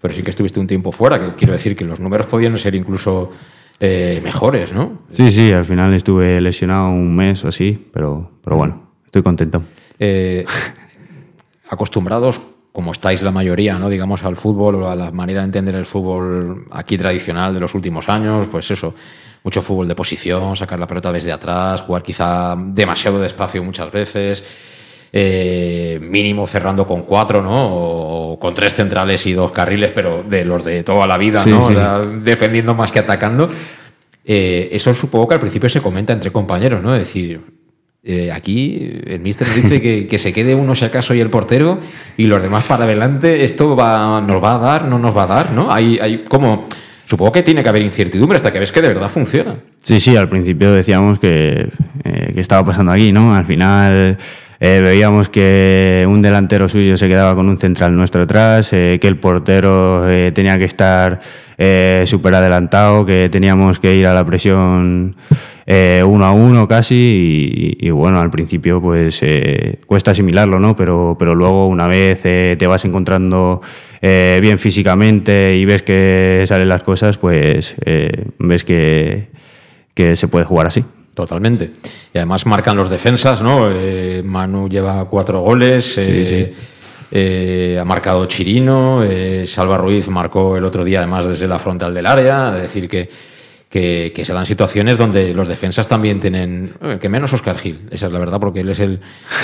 pero 0.00 0.14
sí 0.14 0.22
que 0.22 0.30
estuviste 0.30 0.60
un 0.60 0.68
tiempo 0.68 0.92
fuera, 0.92 1.18
que 1.18 1.34
quiero 1.34 1.52
decir 1.52 1.74
que 1.74 1.84
los 1.84 1.98
números 1.98 2.28
podían 2.28 2.56
ser 2.58 2.76
incluso 2.76 3.32
eh, 3.80 4.20
mejores, 4.22 4.72
¿no? 4.72 5.00
Sí, 5.10 5.32
sí, 5.32 5.50
al 5.50 5.64
final 5.64 5.92
estuve 5.92 6.40
lesionado 6.40 6.90
un 6.90 7.16
mes 7.16 7.44
o 7.44 7.48
así, 7.48 7.88
pero, 7.92 8.30
pero 8.44 8.56
bueno, 8.56 8.92
estoy 9.04 9.24
contento. 9.24 9.64
Eh, 9.98 10.44
acostumbrados 11.68 12.40
como 12.72 12.92
estáis 12.92 13.22
la 13.22 13.32
mayoría, 13.32 13.78
¿no? 13.78 13.88
digamos, 13.88 14.22
al 14.22 14.36
fútbol 14.36 14.82
o 14.82 14.90
a 14.90 14.96
la 14.96 15.10
manera 15.10 15.40
de 15.40 15.46
entender 15.46 15.74
el 15.74 15.86
fútbol 15.86 16.66
aquí 16.70 16.96
tradicional 16.96 17.52
de 17.52 17.60
los 17.60 17.74
últimos 17.74 18.08
años, 18.08 18.46
pues 18.50 18.70
eso, 18.70 18.94
mucho 19.42 19.60
fútbol 19.60 19.88
de 19.88 19.94
posición, 19.94 20.54
sacar 20.54 20.78
la 20.78 20.86
pelota 20.86 21.12
desde 21.12 21.32
atrás, 21.32 21.80
jugar 21.80 22.02
quizá 22.02 22.54
demasiado 22.56 23.20
despacio 23.20 23.62
muchas 23.64 23.90
veces, 23.90 24.44
eh, 25.12 25.98
mínimo 26.00 26.46
cerrando 26.46 26.86
con 26.86 27.02
cuatro, 27.02 27.42
¿no? 27.42 28.32
O 28.32 28.38
con 28.38 28.54
tres 28.54 28.74
centrales 28.74 29.26
y 29.26 29.32
dos 29.32 29.50
carriles, 29.50 29.90
pero 29.92 30.22
de 30.22 30.44
los 30.44 30.64
de 30.64 30.84
toda 30.84 31.06
la 31.08 31.18
vida, 31.18 31.44
¿no? 31.44 32.06
defendiendo 32.06 32.74
más 32.74 32.92
que 32.92 33.00
atacando. 33.00 33.50
Eh, 34.24 34.68
eso 34.72 34.94
supongo 34.94 35.26
que 35.26 35.34
al 35.34 35.40
principio 35.40 35.68
se 35.68 35.80
comenta 35.80 36.12
entre 36.12 36.30
compañeros, 36.30 36.82
¿no? 36.82 36.94
Es 36.94 37.00
decir, 37.00 37.59
eh, 38.02 38.32
aquí 38.32 39.00
el 39.06 39.20
mister 39.20 39.46
dice 39.54 39.80
que, 39.80 40.18
se 40.18 40.32
quede 40.32 40.54
uno 40.54 40.74
si 40.74 40.84
acaso 40.84 41.14
y 41.14 41.20
el 41.20 41.30
portero 41.30 41.80
y 42.16 42.26
los 42.26 42.42
demás 42.42 42.64
para 42.64 42.84
adelante, 42.84 43.44
esto 43.44 43.76
va, 43.76 44.20
nos 44.20 44.42
va 44.42 44.54
a 44.54 44.58
dar, 44.58 44.84
no 44.86 44.98
nos 44.98 45.16
va 45.16 45.24
a 45.24 45.26
dar, 45.26 45.52
¿no? 45.52 45.72
Hay, 45.72 45.98
hay 46.00 46.24
como... 46.28 46.66
Supongo 47.04 47.32
que 47.32 47.42
tiene 47.42 47.64
que 47.64 47.68
haber 47.68 47.82
incertidumbre 47.82 48.36
hasta 48.36 48.52
que 48.52 48.60
ves 48.60 48.70
que 48.70 48.80
de 48.80 48.86
verdad 48.86 49.08
funciona. 49.08 49.56
Sí, 49.82 49.98
sí, 49.98 50.14
al 50.14 50.28
principio 50.28 50.70
decíamos 50.70 51.18
que, 51.18 51.68
eh, 52.04 52.30
que 52.32 52.40
estaba 52.40 52.64
pasando 52.64 52.92
aquí, 52.92 53.10
¿no? 53.10 53.34
Al 53.34 53.44
final 53.44 54.16
eh, 54.60 54.80
veíamos 54.82 55.28
que 55.28 56.06
un 56.08 56.22
delantero 56.22 56.68
suyo 56.68 56.96
se 56.96 57.08
quedaba 57.08 57.34
con 57.34 57.48
un 57.48 57.58
central 57.58 57.96
nuestro 57.96 58.22
atrás, 58.22 58.70
que 58.70 59.00
el 59.02 59.16
portero 59.16 60.06
tenía 60.32 60.58
que 60.58 60.66
estar 60.66 61.20
súper 62.04 62.34
adelantado, 62.34 63.04
que 63.04 63.28
teníamos 63.30 63.80
que 63.80 63.94
ir 63.96 64.06
a 64.06 64.14
la 64.14 64.24
presión 64.24 65.16
eh, 65.72 66.02
uno 66.02 66.24
a 66.24 66.32
uno 66.32 66.66
casi 66.66 67.76
y, 67.78 67.90
bueno, 67.90 68.18
al 68.18 68.28
principio 68.28 68.82
pues 68.82 69.20
eh, 69.22 69.78
cuesta 69.86 70.10
asimilarlo, 70.10 70.58
¿no? 70.58 70.74
Pero, 70.74 71.14
pero 71.16 71.36
luego 71.36 71.68
una 71.68 71.86
vez 71.86 72.22
eh, 72.24 72.56
te 72.58 72.66
vas 72.66 72.84
encontrando 72.84 73.60
bien 74.02 74.58
físicamente 74.58 75.56
y 75.56 75.64
ves 75.66 75.82
que 75.82 76.42
salen 76.46 76.68
las 76.68 76.82
cosas, 76.82 77.18
pues 77.18 77.76
ves 78.38 78.64
que, 78.64 79.28
que 79.94 80.16
se 80.16 80.26
puede 80.26 80.46
jugar 80.46 80.66
así. 80.66 80.82
Totalmente. 81.20 81.70
Y 82.14 82.18
además 82.18 82.46
marcan 82.46 82.76
los 82.76 82.88
defensas, 82.88 83.42
¿no? 83.42 83.68
Manu 84.24 84.68
lleva 84.68 85.04
cuatro 85.04 85.40
goles. 85.40 85.98
ha 87.12 87.84
marcado 87.84 88.26
Chirino, 88.26 89.04
Salva 89.46 89.76
Ruiz 89.76 90.08
marcó 90.08 90.56
el 90.56 90.64
otro 90.64 90.84
día 90.84 91.00
además 91.00 91.26
desde 91.26 91.46
la 91.46 91.58
frontal 91.58 91.92
del 91.92 92.06
área, 92.06 92.54
es 92.56 92.62
decir 92.62 92.88
que 92.88 93.10
que, 93.70 94.22
se 94.24 94.32
dan 94.32 94.44
situaciones 94.46 94.98
donde 94.98 95.32
los 95.32 95.46
defensas 95.46 95.86
también 95.86 96.18
tienen, 96.18 96.74
eh, 96.82 96.98
que 97.00 97.08
menos 97.08 97.32
Oscar 97.32 97.56
Gil, 97.56 97.88
esa 97.90 98.06
es 98.06 98.12
la 98.12 98.18
verdad, 98.18 98.40
porque 98.40 98.60
él 98.60 98.68
es 98.68 98.80
el, 98.80 99.00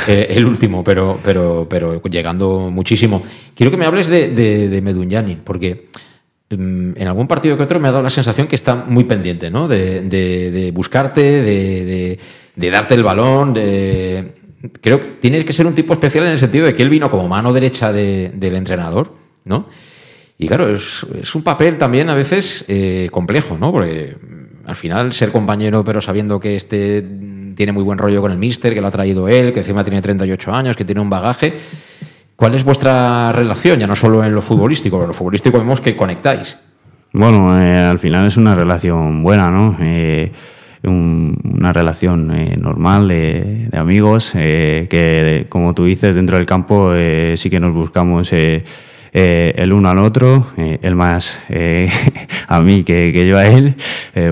eh, 0.09 0.27
el 0.31 0.45
último, 0.45 0.83
pero, 0.83 1.21
pero, 1.23 1.67
pero 1.71 2.03
llegando 2.03 2.69
muchísimo. 2.71 3.23
Quiero 3.55 3.71
que 3.71 3.77
me 3.77 3.87
hables 3.87 4.09
de, 4.09 4.31
de, 4.31 5.39
porque 5.45 5.87
mm, 5.95 6.16
en 6.49 7.07
algún 7.07 7.27
partido 7.27 7.57
que 7.57 7.65
otro 7.65 7.81
me 7.81 7.89
ha 7.89 7.91
dado 7.91 8.05
la 8.05 8.11
sensación 8.11 8.47
que 8.47 8.55
está 8.55 8.75
muy 8.75 9.05
pendiente, 9.05 9.51
¿no? 9.51 9.67
De, 9.67 10.71
buscarte, 10.73 11.21
de, 11.43 12.71
darte 12.71 12.95
el 12.95 13.03
balón. 13.03 13.55
Creo 13.55 15.01
que 15.01 15.09
tiene 15.21 15.45
que 15.45 15.53
ser 15.53 15.67
un 15.67 15.75
tipo 15.75 15.93
especial 15.93 16.25
en 16.25 16.31
el 16.31 16.39
sentido 16.39 16.67
de 16.67 16.75
que 16.75 16.83
él 16.83 16.91
vino 16.91 17.11
como 17.11 17.29
mano 17.29 17.53
derecha 17.53 17.93
del 17.93 18.55
entrenador, 18.55 19.13
¿no? 19.45 19.69
Y 20.39 20.49
claro, 20.49 20.69
es, 20.69 21.35
un 21.35 21.43
papel 21.43 21.79
también 21.79 22.11
a 22.11 22.15
veces 22.15 22.65
eh, 22.69 23.09
complejo, 23.11 23.57
¿no? 23.59 23.73
Al 24.67 24.77
final 24.77 25.13
ser 25.13 25.33
compañero, 25.33 25.85
pero 25.85 26.01
sabiendo 26.01 26.39
que 26.39 26.57
este 26.57 27.05
tiene 27.57 27.73
muy 27.73 27.83
buen 27.83 27.99
rollo 27.99 28.21
con 28.21 28.31
el 28.31 28.39
míster, 28.39 28.75
que 28.75 28.81
lo 28.81 28.89
ha 28.89 28.91
traído 28.91 29.29
él, 29.29 29.53
que 29.53 29.61
encima 29.61 29.83
tiene 29.83 30.03
38 30.03 30.53
años, 30.53 30.77
que 30.77 30.85
tiene 30.85 31.01
un 31.01 31.09
bagaje. 31.09 31.55
¿Cuál 32.37 32.55
es 32.55 32.65
vuestra 32.65 33.33
relación? 33.33 33.81
Ya 33.81 33.87
no 33.87 33.97
solo 33.97 34.23
en 34.23 34.35
lo 34.35 34.43
futbolístico, 34.43 35.01
en 35.01 35.09
lo 35.09 35.15
futbolístico 35.15 35.59
vemos 35.59 35.81
que 35.81 35.97
conectáis. 35.97 36.59
Bueno, 37.13 37.59
eh, 37.59 37.79
al 37.79 37.99
final 37.99 38.27
es 38.27 38.37
una 38.37 38.55
relación 38.55 39.23
buena, 39.23 39.51
¿no? 39.51 39.77
Eh, 39.85 40.31
una 40.85 41.73
relación 41.73 42.29
normal 42.61 43.09
de, 43.09 43.69
de 43.73 43.79
amigos, 43.79 44.31
que 44.33 45.47
como 45.49 45.75
tú 45.75 45.87
dices, 45.87 46.15
dentro 46.15 46.37
del 46.37 46.47
campo 46.47 46.93
sí 47.35 47.51
que 47.51 47.59
nos 47.59 47.75
buscamos 47.75 48.31
eh, 49.19 49.55
el 49.57 49.73
uno 49.73 49.89
al 49.89 49.97
otro, 49.97 50.49
eh, 50.59 50.79
el 50.83 50.95
más 50.95 51.41
eh, 51.49 51.91
a 52.49 52.61
mí 52.61 52.83
que, 52.83 53.25
yo 53.27 53.39
a 53.39 53.47
él, 53.47 53.75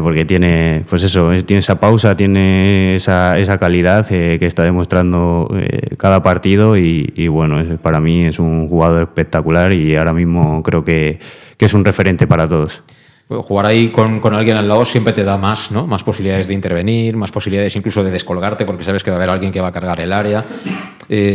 porque 0.03 0.27
tiene, 0.27 0.85
pues 0.91 1.03
eso, 1.05 1.31
tiene 1.47 1.61
esa 1.61 1.81
pausa, 1.81 2.15
tiene 2.15 2.95
esa, 2.95 3.39
esa 3.39 3.57
calidad 3.57 4.07
que 4.07 4.45
está 4.45 4.63
demostrando 4.63 5.49
cada 5.97 6.23
partido 6.23 6.77
y, 6.77 7.29
bueno, 7.29 7.79
para 7.79 7.99
mí 7.99 8.27
es 8.27 8.39
un 8.39 8.69
jugador 8.69 9.05
espectacular 9.05 9.73
y 9.73 9.97
ahora 9.97 10.13
mismo 10.13 10.63
creo 10.63 10.85
que, 10.85 11.19
que 11.57 11.65
es 11.65 11.73
un 11.73 11.83
referente 11.83 12.27
para 12.27 12.47
todos. 12.47 12.83
Jugar 13.27 13.65
ahí 13.65 13.89
con, 13.89 14.21
con, 14.21 14.35
alguien 14.35 14.59
al 14.59 14.69
lado 14.69 14.85
siempre 14.85 15.15
te 15.15 15.25
da 15.25 15.39
más, 15.39 15.73
¿no? 15.73 15.87
Más 15.87 16.05
posibilidades 16.05 16.47
de 16.47 16.53
intervenir, 16.53 17.17
más 17.17 17.31
posibilidades 17.31 17.75
incluso 17.75 18.05
de 18.05 18.11
descolgarte 18.11 18.67
porque 18.67 18.85
sabes 18.85 19.03
que 19.03 19.11
va 19.11 19.17
a 19.17 19.19
haber 19.19 19.31
alguien 19.31 19.51
que 19.51 19.63
va 19.63 19.69
a 19.69 19.73
cargar 19.73 19.99
el 20.01 20.13
área. 20.13 20.45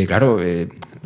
claro, 0.06 0.38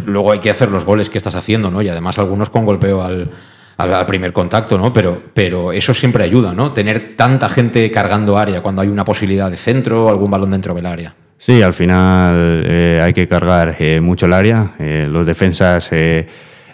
Luego 0.05 0.31
hay 0.31 0.39
que 0.39 0.49
hacer 0.49 0.69
los 0.69 0.85
goles 0.85 1.09
que 1.09 1.17
estás 1.17 1.35
haciendo, 1.35 1.69
¿no? 1.71 1.81
Y 1.81 1.89
además 1.89 2.17
algunos 2.19 2.49
con 2.49 2.65
golpeo 2.65 3.01
al, 3.01 3.31
al, 3.77 4.05
primer 4.05 4.33
contacto, 4.33 4.77
¿no? 4.77 4.91
Pero, 4.91 5.21
pero 5.33 5.71
eso 5.71 5.93
siempre 5.93 6.23
ayuda, 6.23 6.53
¿no? 6.53 6.73
Tener 6.73 7.15
tanta 7.15 7.49
gente 7.49 7.89
cargando 7.91 8.37
área 8.37 8.61
cuando 8.61 8.81
hay 8.81 8.89
una 8.89 9.05
posibilidad 9.05 9.49
de 9.49 9.57
centro 9.57 10.05
o 10.05 10.09
algún 10.09 10.31
balón 10.31 10.51
dentro 10.51 10.73
del 10.73 10.85
área. 10.85 11.15
Sí, 11.37 11.61
al 11.61 11.73
final 11.73 12.63
eh, 12.65 13.01
hay 13.03 13.13
que 13.13 13.27
cargar 13.27 13.75
eh, 13.79 13.99
mucho 13.99 14.27
el 14.27 14.33
área. 14.33 14.75
Eh, 14.79 15.07
los 15.09 15.27
defensas 15.27 15.91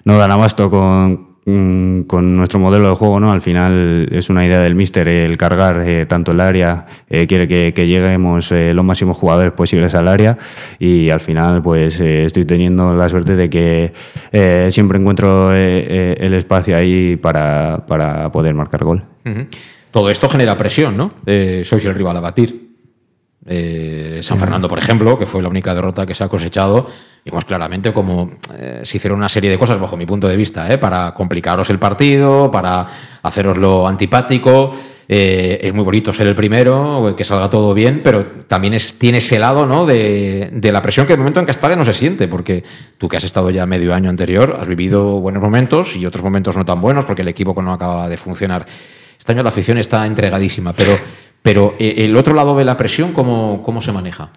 no 0.03 0.17
dan 0.17 0.31
abasto 0.31 0.69
con, 0.69 1.28
con 2.07 2.37
nuestro 2.37 2.59
modelo 2.59 2.89
de 2.89 2.95
juego, 2.95 3.19
¿no? 3.19 3.31
Al 3.31 3.41
final 3.41 4.07
es 4.11 4.29
una 4.29 4.45
idea 4.45 4.59
del 4.59 4.75
míster 4.75 5.07
el 5.07 5.37
cargar 5.37 5.81
eh, 5.85 6.05
tanto 6.05 6.31
el 6.31 6.39
área, 6.39 6.85
eh, 7.09 7.27
quiere 7.27 7.47
que, 7.47 7.87
lleguemos 7.87 8.51
eh, 8.51 8.73
los 8.73 8.85
máximos 8.85 9.17
jugadores 9.17 9.51
posibles 9.53 9.95
al 9.95 10.07
área 10.07 10.37
y 10.79 11.09
al 11.09 11.19
final 11.19 11.61
pues 11.61 11.99
estoy 11.99 12.45
teniendo 12.45 12.93
la 12.93 13.09
suerte 13.09 13.35
de 13.35 13.49
que 13.49 13.93
siempre 14.71 14.99
encuentro 14.99 15.53
el 15.53 16.33
espacio 16.33 16.75
ahí 16.75 17.15
para, 17.15 17.85
para, 17.87 18.31
poder 18.31 18.53
marcar 18.53 18.83
gol. 18.83 19.03
Todo 19.91 20.09
esto 20.09 20.29
genera 20.29 20.57
presión, 20.57 20.97
¿no? 20.97 21.11
sois 21.25 21.85
el 21.85 21.93
rival 21.93 22.17
a 22.17 22.21
batir. 22.21 22.68
Eh, 23.45 24.19
San 24.21 24.37
Fernando, 24.37 24.67
por 24.67 24.79
ejemplo, 24.79 25.17
que 25.17 25.25
fue 25.25 25.41
la 25.41 25.49
única 25.49 25.73
derrota 25.73 26.05
que 26.05 26.13
se 26.13 26.23
ha 26.23 26.27
cosechado, 26.27 26.87
vimos 27.23 27.45
claramente 27.45 27.93
cómo 27.93 28.31
eh, 28.57 28.81
se 28.83 28.97
hicieron 28.97 29.17
una 29.19 29.29
serie 29.29 29.49
de 29.49 29.57
cosas, 29.57 29.79
bajo 29.79 29.95
mi 29.95 30.05
punto 30.05 30.27
de 30.27 30.35
vista, 30.35 30.71
eh, 30.71 30.77
para 30.77 31.13
complicaros 31.13 31.69
el 31.69 31.79
partido, 31.79 32.51
para 32.51 32.85
haceroslo 33.23 33.87
antipático. 33.87 34.71
es 35.07 35.73
muy 35.73 35.83
bonito 35.83 36.13
ser 36.13 36.27
el 36.27 36.35
primero, 36.35 37.15
que 37.17 37.23
salga 37.23 37.49
todo 37.49 37.73
bien, 37.73 38.01
pero 38.03 38.25
también 38.45 38.75
es, 38.75 38.99
tiene 38.99 39.17
ese 39.17 39.39
lado 39.39 39.65
¿no? 39.65 39.87
de, 39.87 40.51
la 40.71 40.81
presión 40.83 41.07
que 41.07 41.13
el 41.13 41.19
momento 41.19 41.39
en 41.39 41.47
Castalia 41.47 41.75
no 41.75 41.85
se 41.85 41.93
siente, 41.93 42.27
porque 42.27 42.63
tú 42.99 43.07
que 43.07 43.17
has 43.17 43.23
estado 43.23 43.49
ya 43.49 43.65
medio 43.65 43.95
año 43.95 44.09
anterior, 44.09 44.57
has 44.59 44.67
vivido 44.67 45.19
buenos 45.19 45.41
momentos 45.41 45.95
y 45.95 46.05
otros 46.05 46.23
momentos 46.23 46.55
no 46.57 46.65
tan 46.65 46.79
buenos, 46.79 47.05
porque 47.05 47.23
el 47.23 47.27
equipo 47.29 47.59
no 47.61 47.73
acaba 47.73 48.07
de 48.07 48.17
funcionar. 48.17 48.67
Este 49.17 49.31
año 49.31 49.43
la 49.43 49.49
afición 49.49 49.77
está 49.77 50.05
entregadísima, 50.05 50.73
pero 50.73 50.91
pero 51.41 51.75
eh, 51.79 51.95
el 51.97 52.15
otro 52.15 52.33
lado 52.33 52.57
de 52.57 52.65
la 52.65 52.77
presión, 52.77 53.13
¿cómo, 53.13 53.61
cómo 53.63 53.81
se 53.81 53.91
maneja? 53.91 54.29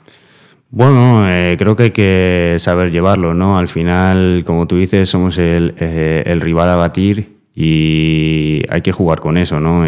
Bueno, 0.70 1.28
eh, 1.28 1.56
creo 1.58 1.76
que 1.76 1.82
hay 1.84 1.90
que 1.90 2.56
saber 2.58 2.90
llevarlo, 2.90 3.34
¿no? 3.34 3.58
Al 3.58 3.68
final, 3.68 4.42
como 4.46 4.66
tú 4.66 4.78
dices, 4.78 5.08
somos 5.08 5.38
el, 5.38 5.74
eh, 5.78 6.22
el 6.26 6.40
rival 6.40 6.70
a 6.70 6.76
batir 6.76 7.36
y 7.54 8.62
hay 8.70 8.80
que 8.80 8.92
jugar 8.92 9.20
con 9.20 9.36
eso, 9.36 9.60
¿no? 9.60 9.84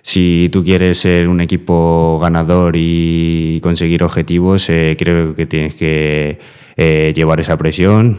si 0.00 0.48
tú 0.50 0.64
quieres 0.64 0.98
ser 0.98 1.28
un 1.28 1.42
equipo 1.42 2.18
ganador 2.22 2.76
y 2.78 3.60
conseguir 3.62 4.02
objetivos, 4.02 4.66
creo 4.66 5.34
que 5.34 5.44
tienes 5.44 5.74
que 5.74 6.38
llevar 7.14 7.40
esa 7.40 7.58
presión, 7.58 8.18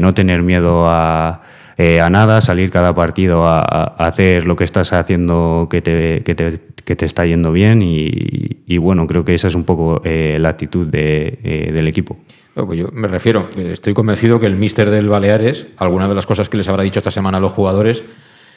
no 0.00 0.14
tener 0.14 0.42
miedo 0.42 0.86
a, 0.88 1.42
a 1.78 2.10
nada, 2.10 2.40
salir 2.40 2.70
cada 2.70 2.94
partido 2.94 3.46
a, 3.46 3.62
hacer 3.98 4.46
lo 4.46 4.56
que 4.56 4.64
estás 4.64 4.92
haciendo 4.92 5.68
que 5.70 5.80
te, 5.80 6.22
que 6.24 6.34
te, 6.34 6.58
que 6.88 6.96
te 6.96 7.04
está 7.04 7.26
yendo 7.26 7.52
bien 7.52 7.82
y, 7.82 8.78
bueno, 8.78 9.06
creo 9.06 9.22
que 9.22 9.34
esa 9.34 9.48
es 9.48 9.54
un 9.54 9.64
poco 9.64 10.00
eh, 10.04 10.38
la 10.40 10.48
actitud 10.48 10.88
eh, 10.92 11.70
del 11.70 11.86
equipo. 11.86 12.16
Pues 12.54 12.78
yo 12.78 12.88
me 12.94 13.08
refiero, 13.08 13.50
estoy 13.58 13.92
convencido 13.92 14.40
que 14.40 14.46
el 14.46 14.56
míster 14.56 14.88
del 14.88 15.06
Baleares, 15.06 15.66
alguna 15.76 16.08
de 16.08 16.14
las 16.14 16.24
cosas 16.24 16.48
que 16.48 16.56
les 16.56 16.66
habrá 16.66 16.82
dicho 16.82 17.00
esta 17.00 17.10
semana 17.10 17.36
a 17.36 17.40
los 17.40 17.52
jugadores, 17.52 18.02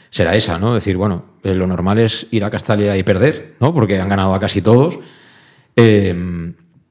será 0.10 0.34
esa, 0.34 0.58
¿no? 0.60 0.74
Decir, 0.74 0.96
bueno, 0.96 1.26
eh, 1.44 1.54
lo 1.54 1.68
normal 1.68 2.00
es 2.00 2.26
ir 2.32 2.46
a 2.46 2.50
Castalia 2.50 2.96
y 2.96 3.04
perder, 3.04 3.56
¿no? 3.60 3.74
Porque 3.74 4.00
han 4.00 4.08
ganado 4.08 4.34
a 4.34 4.40
casi 4.40 4.62
todos. 4.62 4.98
Eh, 5.76 6.16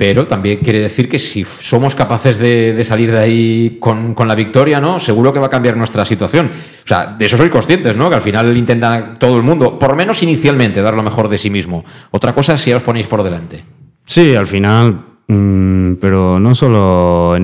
pero 0.00 0.26
también 0.26 0.60
quiere 0.60 0.80
decir 0.80 1.10
que 1.10 1.18
si 1.18 1.44
somos 1.44 1.94
capaces 1.94 2.38
de, 2.38 2.82
salir 2.84 3.12
de 3.12 3.18
ahí 3.18 3.76
con, 3.78 4.16
la 4.26 4.34
victoria, 4.34 4.80
¿no? 4.80 4.98
Seguro 4.98 5.30
que 5.30 5.38
va 5.38 5.48
a 5.48 5.50
cambiar 5.50 5.76
nuestra 5.76 6.06
situación. 6.06 6.46
O 6.46 6.88
sea, 6.88 7.08
de 7.18 7.26
eso 7.26 7.36
soy 7.36 7.50
conscientes, 7.50 7.94
¿no? 7.96 8.08
Que 8.08 8.16
al 8.16 8.22
final 8.22 8.56
intenta 8.56 9.16
todo 9.18 9.36
el 9.36 9.42
mundo, 9.42 9.78
por 9.78 9.90
lo 9.90 9.96
menos 9.96 10.22
inicialmente, 10.22 10.80
dar 10.80 10.94
lo 10.94 11.02
mejor 11.02 11.28
de 11.28 11.36
sí 11.36 11.50
mismo. 11.50 11.84
Otra 12.12 12.32
cosa 12.32 12.54
es 12.54 12.62
si 12.62 12.72
os 12.72 12.82
ponéis 12.82 13.08
por 13.08 13.22
delante. 13.22 13.62
Sí, 14.06 14.34
al 14.34 14.46
final, 14.46 15.04
mm, 15.28 15.96
pero 15.96 16.40
no 16.40 16.54
solo 16.54 17.36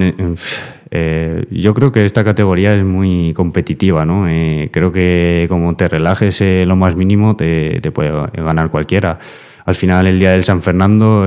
eh, 0.91 1.45
yo 1.51 1.75
creo 1.75 1.93
que 1.93 2.07
esta 2.07 2.25
categoría 2.25 2.75
es 2.75 2.85
muy 2.85 3.35
competitiva, 3.35 4.07
¿no? 4.07 4.31
Eh, 4.31 4.71
creo 4.73 4.91
que 4.91 5.45
como 5.51 5.77
te 5.77 5.89
relajes 5.89 6.41
eh, 6.41 6.65
lo 6.67 6.75
más 6.75 6.97
mínimo, 6.97 7.37
te, 7.37 7.83
te, 7.83 7.91
puede 7.91 8.11
ganar 8.33 8.71
cualquiera. 8.71 9.19
Al 9.67 9.75
final, 9.75 10.07
el 10.07 10.19
día 10.19 10.31
del 10.31 10.45
San 10.45 10.63
Fernando 10.63 11.27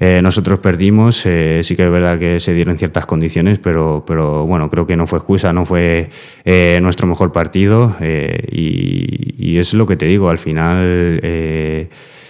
eh, 0.00 0.22
nosotros 0.22 0.60
perdimos, 0.60 1.26
eh, 1.26 1.60
sí 1.64 1.74
que 1.74 1.84
es 1.84 1.90
verdad 1.90 2.18
que 2.20 2.38
se 2.38 2.54
dieron 2.54 2.78
ciertas 2.78 3.04
condiciones, 3.04 3.58
pero, 3.58 4.04
pero 4.06 4.46
bueno, 4.46 4.70
creo 4.70 4.86
que 4.86 4.96
no 4.96 5.08
fue 5.08 5.18
excusa, 5.18 5.52
no 5.52 5.66
fue 5.66 6.08
eh, 6.44 6.78
nuestro 6.80 7.08
mejor 7.08 7.32
partido 7.32 7.96
y, 8.00 9.58
es 9.58 9.74
lo 9.74 9.86
que 9.86 9.96
te 9.96 10.06
digo, 10.06 10.30
al 10.30 10.38
final, 10.38 11.20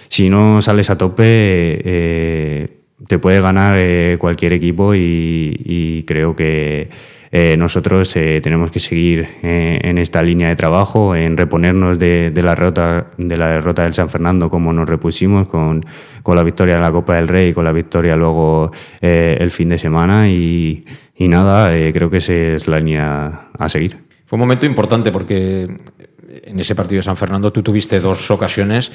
si 0.07 0.29
no 0.29 0.63
sales 0.63 0.89
a 0.89 0.97
tope, 0.97 2.71
te 3.07 3.19
puede 3.19 3.39
ganar 3.39 4.17
cualquier 4.17 4.53
equipo 4.53 4.95
y 4.95 6.03
creo 6.07 6.35
que 6.35 6.89
eh, 7.31 7.55
nosotros 7.57 8.15
eh, 8.15 8.39
tenemos 8.41 8.71
que 8.71 8.79
seguir 8.79 9.27
eh, 9.43 9.79
en 9.83 9.99
esta 9.99 10.23
línea 10.23 10.49
de 10.49 10.55
trabajo, 10.55 11.15
en 11.15 11.37
reponernos 11.37 11.99
de, 11.99 12.31
la 12.35 12.55
derrota, 12.55 13.83
del 13.83 13.93
San 13.93 14.09
Fernando 14.09 14.49
como 14.49 14.73
nos 14.73 14.89
repusimos 14.89 15.47
con, 15.47 15.85
la 16.25 16.43
victoria 16.43 16.75
en 16.75 16.81
la 16.81 16.91
Copa 16.91 17.15
del 17.15 17.27
Rey, 17.27 17.53
con 17.53 17.65
la 17.65 17.71
victoria 17.71 18.15
luego 18.15 18.71
el 19.01 19.49
fin 19.49 19.69
de 19.69 19.79
semana 19.79 20.29
y, 20.29 20.85
y 21.15 21.27
nada, 21.27 21.71
creo 21.91 22.09
que 22.09 22.17
esa 22.17 22.33
es 22.33 22.67
la 22.67 22.77
línea 22.77 23.49
a 23.57 23.69
seguir. 23.69 23.97
Fue 24.25 24.37
un 24.37 24.41
momento 24.41 24.67
importante 24.67 25.11
porque 25.11 25.67
en 26.43 26.59
ese 26.59 26.75
partido 26.75 26.99
de 26.99 27.03
San 27.03 27.17
Fernando 27.17 27.51
tú 27.51 27.63
tuviste 27.63 27.99
dos 27.99 28.29
ocasiones 28.29 28.91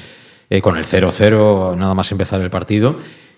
con 0.62 0.76
el 0.76 0.84
0-0 0.84 1.76
nada 1.76 1.94
más 1.94 2.12
empezar 2.12 2.40
el 2.40 2.50
partido 2.50 2.96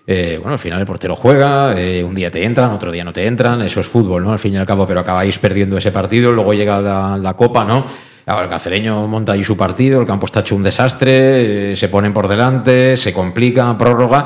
eh, 0.09 0.37
bueno, 0.41 0.53
al 0.53 0.59
final 0.59 0.79
el 0.79 0.85
portero 0.85 1.17
juega, 1.17 1.77
eh, 1.77 2.01
un 2.01 2.15
día 2.15 2.31
te 2.31 2.41
entran, 2.41 2.71
otro 2.71 2.93
día 2.93 3.03
no 3.03 3.11
te 3.11 3.27
entran, 3.27 3.61
eso 3.61 3.81
es 3.81 3.87
fútbol, 3.87 4.23
¿no? 4.23 4.31
Al 4.31 4.39
fin 4.39 4.53
y 4.53 4.57
al 4.57 4.65
cabo, 4.65 4.87
pero 4.87 5.01
acabáis 5.01 5.37
perdiendo 5.37 5.77
ese 5.77 5.91
partido, 5.91 6.31
luego 6.31 6.53
llega 6.53 6.79
la, 6.79 7.33
Copa, 7.35 7.65
¿no? 7.65 7.85
el 8.25 8.49
cacereño 8.49 9.05
monta 9.05 9.33
ahí 9.33 9.43
su 9.43 9.57
partido, 9.57 9.99
el 9.99 10.07
campo 10.07 10.25
está 10.25 10.39
hecho 10.39 10.55
un 10.55 10.63
desastre, 10.63 11.73
eh, 11.73 11.75
se 11.75 11.89
ponen 11.89 12.13
por 12.13 12.29
delante, 12.29 12.95
se 12.95 13.11
complica, 13.11 13.77
prórroga. 13.77 14.25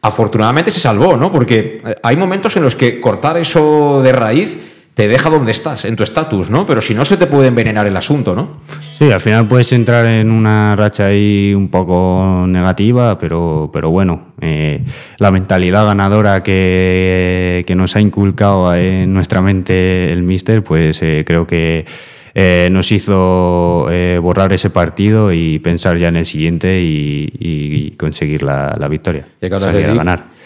Afortunadamente 0.00 0.70
se 0.70 0.80
salvó, 0.80 1.16
¿no? 1.16 1.30
Porque 1.30 1.78
hay 2.02 2.16
momentos 2.16 2.56
en 2.56 2.62
los 2.62 2.74
que 2.74 3.00
cortar 3.00 3.36
eso 3.36 4.00
de 4.02 4.12
raíz 4.12 4.67
te 4.98 5.06
deja 5.06 5.30
donde 5.30 5.52
estás, 5.52 5.84
en 5.84 5.94
tu 5.94 6.02
estatus, 6.02 6.50
¿no? 6.50 6.66
Pero 6.66 6.80
si 6.80 6.92
no, 6.92 7.04
se 7.04 7.16
te 7.16 7.28
puede 7.28 7.46
envenenar 7.46 7.86
el 7.86 7.96
asunto, 7.96 8.34
¿no? 8.34 8.50
Sí, 8.94 9.12
al 9.12 9.20
final 9.20 9.46
puedes 9.46 9.72
entrar 9.72 10.04
en 10.06 10.28
una 10.28 10.74
racha 10.74 11.06
ahí 11.06 11.54
un 11.54 11.68
poco 11.68 12.44
negativa, 12.48 13.16
pero, 13.16 13.70
pero 13.72 13.90
bueno, 13.90 14.32
eh, 14.40 14.82
la 15.18 15.30
mentalidad 15.30 15.86
ganadora 15.86 16.42
que, 16.42 17.64
nos 17.76 17.94
ha 17.94 18.00
inculcado 18.00 18.74
en 18.74 19.14
nuestra 19.14 19.40
mente 19.40 20.12
el 20.12 20.24
míster, 20.24 20.64
pues 20.64 21.00
eh, 21.00 21.22
creo 21.24 21.46
que 21.46 21.86
eh, 22.34 22.68
nos 22.72 22.90
hizo 22.90 23.86
borrar 24.20 24.52
ese 24.52 24.70
partido 24.70 25.32
y 25.32 25.60
pensar 25.60 25.96
ya 25.96 26.08
en 26.08 26.16
el 26.16 26.26
siguiente 26.26 26.80
y, 26.82 27.94
conseguir 27.96 28.42
la, 28.42 28.88
victoria. 28.90 29.24
Y 29.40 29.48
ganar. 29.48 30.37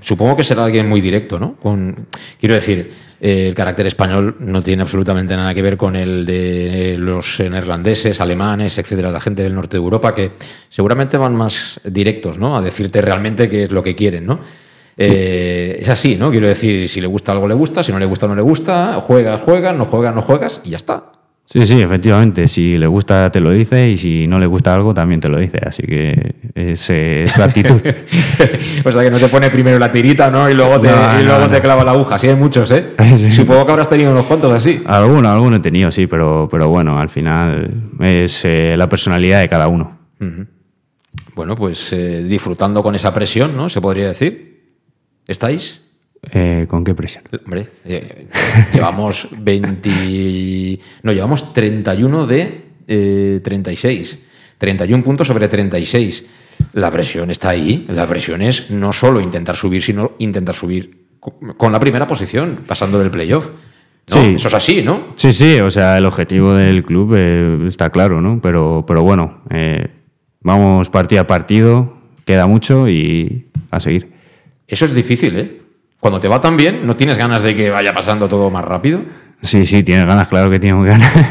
Supongo 0.00 0.36
que 0.36 0.44
será 0.44 0.64
alguien 0.64 0.88
muy 0.88 1.00
directo, 1.00 1.38
¿no? 1.38 1.56
Con, 1.56 2.06
quiero 2.38 2.54
decir 2.54 2.90
el 3.20 3.54
carácter 3.54 3.86
español 3.86 4.36
no 4.38 4.62
tiene 4.62 4.82
absolutamente 4.82 5.34
nada 5.34 5.52
que 5.52 5.62
ver 5.62 5.76
con 5.76 5.96
el 5.96 6.24
de 6.24 6.96
los 6.98 7.40
neerlandeses, 7.40 8.20
alemanes, 8.20 8.78
etcétera, 8.78 9.10
la 9.10 9.20
gente 9.20 9.42
del 9.42 9.54
norte 9.54 9.76
de 9.76 9.82
Europa, 9.82 10.14
que 10.14 10.32
seguramente 10.68 11.16
van 11.16 11.34
más 11.34 11.80
directos, 11.84 12.38
¿no? 12.38 12.56
A 12.56 12.62
decirte 12.62 13.00
realmente 13.00 13.48
qué 13.48 13.64
es 13.64 13.70
lo 13.72 13.82
que 13.82 13.96
quieren, 13.96 14.26
¿no? 14.26 14.38
Eh, 14.96 15.78
es 15.80 15.88
así, 15.88 16.16
¿no? 16.16 16.30
Quiero 16.30 16.48
decir, 16.48 16.88
si 16.88 17.00
le 17.00 17.06
gusta 17.06 17.32
algo, 17.32 17.48
le 17.48 17.54
gusta, 17.54 17.82
si 17.82 17.90
no 17.92 17.98
le 17.98 18.06
gusta, 18.06 18.28
no 18.28 18.36
le 18.36 18.42
gusta, 18.42 19.00
juegas, 19.00 19.40
juegas, 19.40 19.76
no 19.76 19.84
juegas, 19.84 20.14
no 20.14 20.22
juegas, 20.22 20.60
y 20.64 20.70
ya 20.70 20.76
está. 20.76 21.17
Sí, 21.50 21.64
sí, 21.64 21.80
efectivamente. 21.80 22.46
Si 22.46 22.76
le 22.76 22.86
gusta, 22.86 23.30
te 23.30 23.40
lo 23.40 23.50
dice 23.50 23.88
y 23.88 23.96
si 23.96 24.26
no 24.26 24.38
le 24.38 24.44
gusta 24.44 24.74
algo, 24.74 24.92
también 24.92 25.18
te 25.18 25.30
lo 25.30 25.38
dice. 25.38 25.58
Así 25.64 25.82
que 25.82 26.34
es, 26.54 26.90
es 26.90 27.38
la 27.38 27.46
actitud. 27.46 27.80
o 28.84 28.92
sea, 28.92 29.02
que 29.02 29.10
no 29.10 29.18
te 29.18 29.28
pone 29.28 29.48
primero 29.48 29.78
la 29.78 29.90
tirita, 29.90 30.30
¿no? 30.30 30.50
Y 30.50 30.52
luego 30.52 30.78
te, 30.78 30.90
luego 31.24 31.48
te 31.48 31.62
clava 31.62 31.84
la 31.84 31.92
aguja. 31.92 32.18
Sí, 32.18 32.28
hay 32.28 32.34
muchos, 32.34 32.70
¿eh? 32.70 32.88
Supongo 33.30 33.64
que 33.64 33.72
habrás 33.72 33.88
tenido 33.88 34.10
unos 34.10 34.26
cuantos 34.26 34.52
así. 34.52 34.82
Algunos, 34.84 35.32
algunos 35.32 35.60
he 35.60 35.62
tenido, 35.62 35.90
sí, 35.90 36.06
pero, 36.06 36.48
pero 36.50 36.68
bueno, 36.68 37.00
al 37.00 37.08
final 37.08 37.70
es 38.00 38.44
eh, 38.44 38.74
la 38.76 38.90
personalidad 38.90 39.40
de 39.40 39.48
cada 39.48 39.68
uno. 39.68 39.96
Bueno, 41.34 41.56
pues 41.56 41.94
eh, 41.94 42.24
disfrutando 42.24 42.82
con 42.82 42.94
esa 42.94 43.14
presión, 43.14 43.56
¿no? 43.56 43.70
Se 43.70 43.80
podría 43.80 44.08
decir. 44.08 44.66
¿Estáis? 45.26 45.87
Eh, 46.32 46.66
¿Con 46.68 46.84
qué 46.84 46.94
presión? 46.94 47.24
Hombre, 47.44 47.68
eh, 47.84 48.26
llevamos 48.72 49.28
20. 49.38 50.78
No, 51.02 51.12
llevamos 51.12 51.52
31 51.52 52.26
de 52.26 53.40
36. 53.42 54.24
31 54.58 55.04
puntos 55.04 55.26
sobre 55.26 55.48
36. 55.48 56.26
La 56.72 56.90
presión 56.90 57.30
está 57.30 57.50
ahí. 57.50 57.86
La 57.88 58.06
presión 58.06 58.42
es 58.42 58.70
no 58.70 58.92
solo 58.92 59.20
intentar 59.20 59.56
subir, 59.56 59.82
sino 59.82 60.12
intentar 60.18 60.54
subir 60.54 61.06
con 61.20 61.72
la 61.72 61.80
primera 61.80 62.06
posición, 62.06 62.60
pasando 62.66 62.98
del 62.98 63.10
playoff. 63.10 63.48
Sí. 64.06 64.34
Eso 64.36 64.48
es 64.48 64.54
así, 64.54 64.82
¿no? 64.82 65.08
Sí, 65.16 65.32
sí, 65.32 65.60
o 65.60 65.70
sea, 65.70 65.98
el 65.98 66.06
objetivo 66.06 66.54
del 66.54 66.82
club 66.82 67.14
eh, 67.14 67.66
está 67.68 67.90
claro, 67.90 68.22
¿no? 68.22 68.40
Pero, 68.40 68.84
pero 68.86 69.02
bueno, 69.02 69.42
vamos 70.40 70.88
partido 70.88 71.20
a 71.20 71.26
partido, 71.26 71.98
queda 72.24 72.46
mucho 72.46 72.88
y 72.88 73.48
a 73.70 73.80
seguir. 73.80 74.12
Eso 74.66 74.86
es 74.86 74.94
difícil, 74.94 75.38
¿eh? 75.38 75.67
Cuando 76.00 76.20
te 76.20 76.28
va 76.28 76.40
tan 76.40 76.56
bien, 76.56 76.86
¿no 76.86 76.96
tienes 76.96 77.18
ganas 77.18 77.42
de 77.42 77.56
que 77.56 77.70
vaya 77.70 77.92
pasando 77.92 78.28
todo 78.28 78.50
más 78.50 78.64
rápido? 78.64 79.02
Sí, 79.40 79.64
sí, 79.64 79.82
tienes 79.82 80.04
ganas, 80.04 80.28
claro 80.28 80.50
que 80.50 80.58
tienes 80.58 80.84
ganas. 80.84 81.12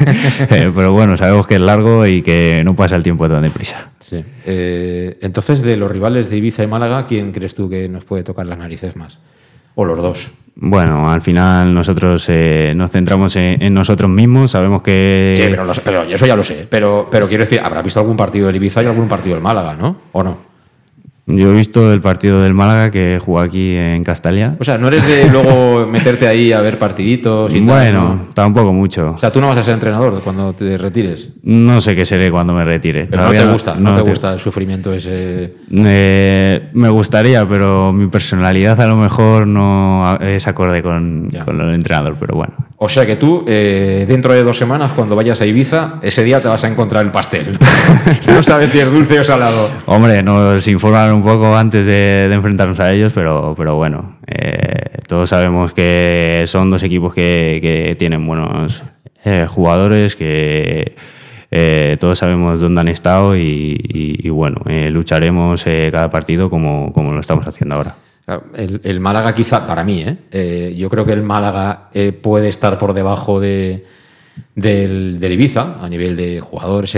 Eh, 0.49 0.71
pero 0.73 0.93
bueno, 0.93 1.17
sabemos 1.17 1.45
que 1.47 1.55
es 1.55 1.61
largo 1.61 2.05
y 2.05 2.21
que 2.21 2.61
no 2.65 2.75
pasa 2.75 2.95
el 2.95 3.03
tiempo 3.03 3.27
tan 3.27 3.41
deprisa. 3.41 3.89
Sí. 3.99 4.23
Eh, 4.45 5.17
entonces, 5.21 5.61
de 5.61 5.75
los 5.75 5.91
rivales 5.91 6.29
de 6.29 6.37
Ibiza 6.37 6.63
y 6.63 6.67
Málaga, 6.67 7.05
¿quién 7.05 7.31
crees 7.31 7.53
tú 7.55 7.69
que 7.69 7.89
nos 7.89 8.05
puede 8.05 8.23
tocar 8.23 8.45
las 8.45 8.57
narices 8.57 8.95
más? 8.95 9.19
¿O 9.75 9.83
los 9.83 9.97
dos? 9.97 10.31
Bueno, 10.55 11.11
al 11.11 11.21
final 11.21 11.73
nosotros 11.73 12.25
eh, 12.29 12.73
nos 12.75 12.91
centramos 12.91 13.35
en, 13.35 13.73
nosotros 13.73 14.09
mismos, 14.09 14.51
sabemos 14.51 14.81
que... 14.81 15.35
Sí, 15.37 15.43
pero, 15.49 15.65
pero, 15.83 16.03
eso 16.03 16.25
ya 16.25 16.35
lo 16.35 16.43
sé. 16.43 16.65
Pero, 16.69 17.07
pero 17.11 17.27
quiero 17.27 17.43
decir, 17.43 17.59
habrá 17.63 17.81
visto 17.81 17.99
algún 17.99 18.17
partido 18.17 18.47
del 18.47 18.55
Ibiza 18.55 18.83
y 18.83 18.85
algún 18.87 19.07
partido 19.07 19.35
del 19.35 19.43
Málaga, 19.43 19.75
¿no? 19.75 19.97
¿O 20.13 20.23
no? 20.23 20.46
Yo 21.27 21.49
he 21.49 21.53
visto 21.53 21.91
el 21.91 21.99
partido 21.99 22.41
del 22.41 22.53
Málaga 22.53 22.89
que 22.89 23.19
jugó 23.21 23.39
aquí 23.39 23.75
en 23.75 24.01
Castalia. 24.03 24.55
O 24.59 24.63
sea, 24.63 24.77
¿no 24.77 24.87
eres 24.87 25.05
de 25.05 25.29
luego 25.29 25.85
meterte 25.91 26.25
ahí 26.25 26.53
a 26.53 26.61
ver 26.61 26.79
partiditos 26.79 27.53
y 27.53 27.59
Bueno, 27.59 28.27
tampoco 28.33 28.71
mucho. 28.71 29.13
O 29.15 29.19
sea, 29.19 29.31
¿tú 29.31 29.41
no 29.41 29.47
vas 29.47 29.57
a 29.57 29.63
ser 29.63 29.73
entrenador 29.73 30.21
cuando 30.23 30.53
te 30.53 30.77
retires? 30.77 31.29
No 31.43 31.81
sé 31.81 31.95
qué 31.95 32.05
seré 32.05 32.31
cuando 32.31 32.53
me 32.53 32.63
retire. 32.63 33.07
Pero 33.07 33.23
no 33.23 33.31
te 33.31 33.45
gusta, 33.45 33.75
no, 33.75 33.93
te, 33.93 34.09
gusta 34.09 34.33
el 34.33 34.39
sufrimiento 34.39 34.93
ese... 34.93 35.53
Eh, 35.69 36.69
me 36.73 36.89
gustaría, 36.89 37.45
pero 37.45 37.91
mi 37.91 38.07
personalidad 38.07 38.79
a 38.79 38.87
lo 38.87 38.95
mejor 38.95 39.47
no 39.47 40.17
es 40.19 40.47
acorde 40.47 40.81
con, 40.81 41.29
con 41.43 41.59
el 41.59 41.75
entrenador, 41.75 42.15
pero 42.17 42.35
bueno. 42.35 42.53
O 42.79 42.87
sea 42.87 43.07
que 43.07 43.15
tú, 43.15 43.43
eh, 43.47 44.05
dentro 44.07 44.33
de 44.33 44.43
dos 44.43 44.55
semanas, 44.55 44.91
cuando 44.95 45.15
vayas 45.15 45.41
a 45.41 45.47
Ibiza, 45.47 45.95
ese 46.03 46.23
día 46.23 46.43
te 46.43 46.47
vas 46.47 46.63
a 46.63 46.67
encontrar 46.67 47.03
el 47.03 47.11
pastel. 47.11 47.57
no 48.27 48.43
sabes 48.43 48.69
si 48.69 48.79
es 48.79 48.85
dulce 48.91 49.19
o 49.19 49.23
salado. 49.23 49.71
Hombre, 49.87 50.21
nos 50.21 50.67
informaron 50.67 51.16
un 51.17 51.23
poco 51.23 51.55
antes 51.55 51.85
de, 51.85 52.29
enfrentarnos 52.31 52.79
a 52.79 52.93
ellos, 52.93 53.11
pero, 53.13 53.53
pero 53.57 53.75
bueno, 53.75 54.17
eh, 54.27 54.99
todos 55.07 55.29
sabemos 55.29 55.73
que 55.73 56.43
son 56.47 56.69
dos 56.69 56.83
equipos 56.83 57.13
que, 57.13 57.95
tienen 57.97 58.25
buenos 58.25 58.83
eh, 59.23 59.45
jugadores, 59.47 60.15
que 60.15 60.95
todos 61.99 62.17
sabemos 62.19 62.59
dónde 62.59 62.81
han 62.81 62.87
estado 62.87 63.35
y, 63.35 64.29
bueno, 64.29 64.61
lucharemos 64.89 65.65
cada 65.91 66.09
partido 66.09 66.49
como, 66.49 66.93
como 66.93 67.11
lo 67.11 67.19
estamos 67.19 67.47
haciendo 67.47 67.75
ahora. 67.75 67.95
El, 68.53 68.99
Málaga 68.99 69.33
quizá, 69.33 69.65
para 69.65 69.85
mí, 69.85 70.01
¿eh? 70.01 70.17
¿eh? 70.31 70.75
yo 70.77 70.89
creo 70.89 71.05
que 71.05 71.13
el 71.13 71.23
Málaga 71.23 71.87
eh, 71.93 72.11
puede 72.11 72.49
estar 72.49 72.77
por 72.77 72.93
debajo 72.93 73.39
de, 73.39 73.85
del, 74.53 75.17
Ibiza 75.23 75.77
a 75.81 75.87
nivel 75.87 76.17
de 76.17 76.41
jugadores, 76.41 76.93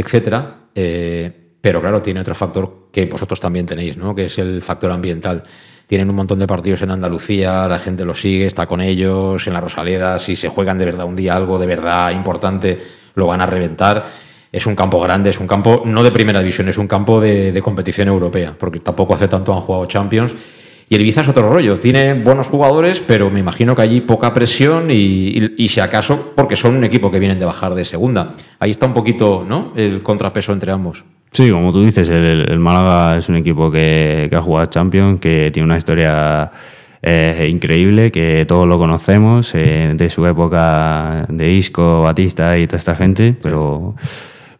eh, 0.73 1.48
pero 1.61 1.81
claro, 1.81 2.01
tiene 2.01 2.19
otro 2.21 2.35
factor 2.35 2.87
que 2.91 3.05
vosotros 3.05 3.39
también 3.39 3.65
tenéis, 3.65 3.97
¿no? 3.97 4.15
que 4.15 4.25
es 4.25 4.37
el 4.39 4.61
factor 4.61 4.91
ambiental. 4.91 5.43
Tienen 5.87 6.09
un 6.09 6.15
montón 6.15 6.37
de 6.39 6.45
partidos 6.47 6.81
en 6.83 6.91
Andalucía, 6.91 7.67
la 7.67 7.79
gente 7.79 8.05
los 8.05 8.21
sigue, 8.21 8.45
está 8.45 8.67
con 8.67 8.79
ellos, 8.79 9.45
en 9.47 9.53
la 9.53 9.61
Rosaleda, 9.61 10.19
si 10.19 10.35
se 10.35 10.47
juegan 10.47 10.77
de 10.77 10.85
verdad 10.85 11.05
un 11.07 11.15
día 11.15 11.35
algo 11.35 11.57
de 11.57 11.65
verdad 11.65 12.11
importante, 12.11 12.79
lo 13.15 13.25
van 13.27 13.41
a 13.41 13.45
reventar. 13.47 14.05
es 14.51 14.65
un 14.67 14.75
campo 14.75 14.99
grande, 15.01 15.29
es 15.31 15.39
un 15.39 15.47
campo 15.47 15.81
no 15.85 16.01
de 16.03 16.11
primera 16.11 16.39
división, 16.39 16.69
es 16.69 16.77
un 16.77 16.87
campo 16.87 17.19
de, 17.19 17.51
de 17.51 17.61
competición 17.61 18.07
europea, 18.07 18.55
porque 18.57 18.79
tampoco 18.79 19.13
hace 19.15 19.27
tanto 19.27 19.53
han 19.53 19.61
jugado 19.61 19.85
Champions. 19.87 20.33
Y 20.91 20.95
el 20.95 21.01
Ibiza 21.01 21.21
es 21.21 21.27
otro 21.27 21.47
rollo, 21.53 21.77
tiene 21.77 22.15
buenos 22.15 22.47
jugadores, 22.47 22.99
pero 22.99 23.29
me 23.29 23.39
imagino 23.39 23.75
que 23.75 23.83
allí 23.83 24.01
poca 24.01 24.33
presión 24.33 24.89
y, 24.89 24.93
y- 24.95 25.53
y 25.57 25.69
si 25.69 25.79
acaso, 25.79 26.33
porque 26.35 26.55
son 26.55 26.75
un 26.75 26.83
equipo 26.83 27.11
que 27.11 27.19
vienen 27.19 27.37
de 27.37 27.45
bajar 27.45 27.75
de 27.75 27.85
segunda. 27.85 28.33
Ahí 28.59 28.71
está 28.71 28.87
un 28.87 28.93
poquito 28.95 29.45
¿no? 29.47 29.71
el 29.75 30.01
contrapeso 30.01 30.51
entre 30.51 30.71
ambos. 30.71 31.03
Sí, 31.31 31.49
como 31.51 31.71
tú 31.71 31.83
dices, 31.83 32.09
el, 32.09 32.49
el 32.49 32.59
Málaga 32.59 33.17
es 33.17 33.29
un 33.29 33.35
equipo 33.35 33.71
que, 33.71 34.27
que 34.29 34.35
ha 34.35 34.41
jugado 34.41 34.65
Champions, 34.67 35.19
que 35.21 35.51
tiene 35.51 35.65
una 35.67 35.77
historia 35.77 36.51
eh, 37.01 37.47
increíble, 37.49 38.11
que 38.11 38.45
todos 38.47 38.67
lo 38.67 38.77
conocemos, 38.77 39.53
eh, 39.53 39.91
de 39.95 40.09
su 40.09 40.25
época 40.25 41.25
de 41.29 41.51
Isco, 41.51 42.01
Batista 42.01 42.57
y 42.57 42.65
toda 42.67 42.77
esta 42.79 42.95
gente, 42.95 43.35
pero, 43.41 43.95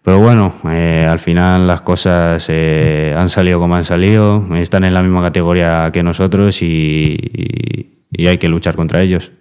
pero 0.04 0.20
bueno, 0.20 0.54
eh, 0.70 1.06
al 1.10 1.20
final 1.20 1.66
las 1.68 1.82
cosas 1.82 2.48
han 2.50 3.30
salido 3.30 3.60
como 3.60 3.76
han 3.76 3.84
salido, 3.84 4.46
están 4.56 4.84
en 4.84 4.94
la 4.94 5.02
misma 5.02 5.24
categoría 5.24 5.90
que 5.92 6.04
nosotros 6.04 6.62
y, 6.62 7.18
y- 7.20 7.96
y 8.12 8.28
hay 8.28 8.38
que 8.38 8.48
luchar 8.48 8.76
contra 8.76 9.02
ellos. 9.02 9.32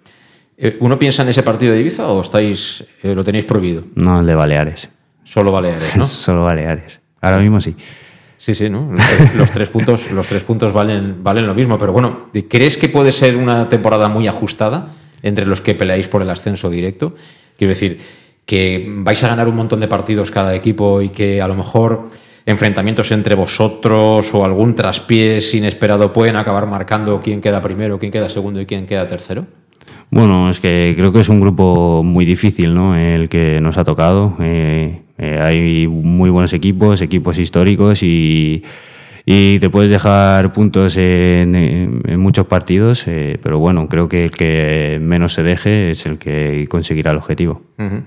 ¿Uno 0.80 0.98
piensa 0.98 1.22
en 1.22 1.28
ese 1.28 1.42
partido 1.42 1.72
de 1.72 1.80
Ibiza 1.80 2.08
o 2.08 2.20
estáis, 2.20 2.84
eh, 3.02 3.14
lo 3.14 3.22
tenéis 3.22 3.44
prohibido? 3.44 3.84
No 3.94 4.20
el 4.20 4.26
de 4.26 4.34
Baleares, 4.34 4.90
Solo 5.24 5.52
Baleares, 5.52 5.96
¿no? 5.96 6.04
solo 6.06 6.42
Baleares. 6.44 7.00
Ahora 7.20 7.38
mismo 7.38 7.60
sí. 7.60 7.74
Sí, 8.36 8.54
sí, 8.54 8.70
¿no? 8.70 8.94
Los 9.36 9.50
tres 9.50 9.68
puntos, 9.68 10.10
los 10.12 10.26
tres 10.26 10.44
puntos 10.44 10.72
valen, 10.72 11.22
valen 11.22 11.46
lo 11.46 11.54
mismo, 11.54 11.76
pero 11.76 11.92
bueno, 11.92 12.30
¿crees 12.48 12.76
que 12.76 12.88
puede 12.88 13.10
ser 13.10 13.36
una 13.36 13.68
temporada 13.68 14.08
muy 14.08 14.28
ajustada 14.28 14.92
entre 15.22 15.44
los 15.44 15.60
que 15.60 15.74
peleáis 15.74 16.06
por 16.06 16.22
el 16.22 16.30
ascenso 16.30 16.70
directo? 16.70 17.14
Quiero 17.56 17.72
decir, 17.72 17.98
que 18.46 18.86
vais 18.88 19.22
a 19.24 19.28
ganar 19.28 19.48
un 19.48 19.56
montón 19.56 19.80
de 19.80 19.88
partidos 19.88 20.30
cada 20.30 20.54
equipo 20.54 21.02
y 21.02 21.08
que 21.10 21.42
a 21.42 21.48
lo 21.48 21.54
mejor 21.54 22.08
enfrentamientos 22.46 23.12
entre 23.12 23.34
vosotros 23.34 24.32
o 24.32 24.44
algún 24.44 24.74
traspiés 24.74 25.52
inesperado 25.52 26.12
pueden 26.14 26.36
acabar 26.36 26.66
marcando 26.66 27.20
quién 27.20 27.42
queda 27.42 27.60
primero, 27.60 27.98
quién 27.98 28.10
queda 28.10 28.30
segundo 28.30 28.60
y 28.60 28.66
quién 28.66 28.86
queda 28.86 29.06
tercero. 29.06 29.46
Bueno, 30.10 30.48
es 30.48 30.60
que 30.60 30.94
creo 30.96 31.12
que 31.12 31.20
es 31.20 31.28
un 31.28 31.40
grupo 31.40 32.02
muy 32.02 32.24
difícil, 32.24 32.72
¿no? 32.72 32.96
El 32.96 33.28
que 33.28 33.60
nos 33.60 33.76
ha 33.76 33.84
tocado. 33.84 34.36
Eh, 34.40 35.02
eh, 35.18 35.38
hay 35.42 35.86
muy 35.88 36.30
buenos 36.30 36.52
equipos, 36.52 37.00
equipos 37.02 37.38
históricos 37.38 38.02
y, 38.02 38.62
y 39.26 39.58
te 39.58 39.68
puedes 39.70 39.90
dejar 39.90 40.52
puntos 40.52 40.96
en, 40.96 41.54
en- 41.54 42.20
muchos 42.20 42.46
partidos, 42.46 43.06
eh, 43.06 43.38
pero 43.42 43.58
bueno, 43.58 43.88
creo 43.88 44.08
que 44.08 44.24
el 44.24 44.30
que 44.30 44.98
menos 45.00 45.34
se 45.34 45.42
deje 45.42 45.90
es 45.90 46.06
el 46.06 46.18
que 46.18 46.66
conseguirá 46.70 47.10
el 47.10 47.18
objetivo. 47.18 47.62
Ujú. 47.78 48.02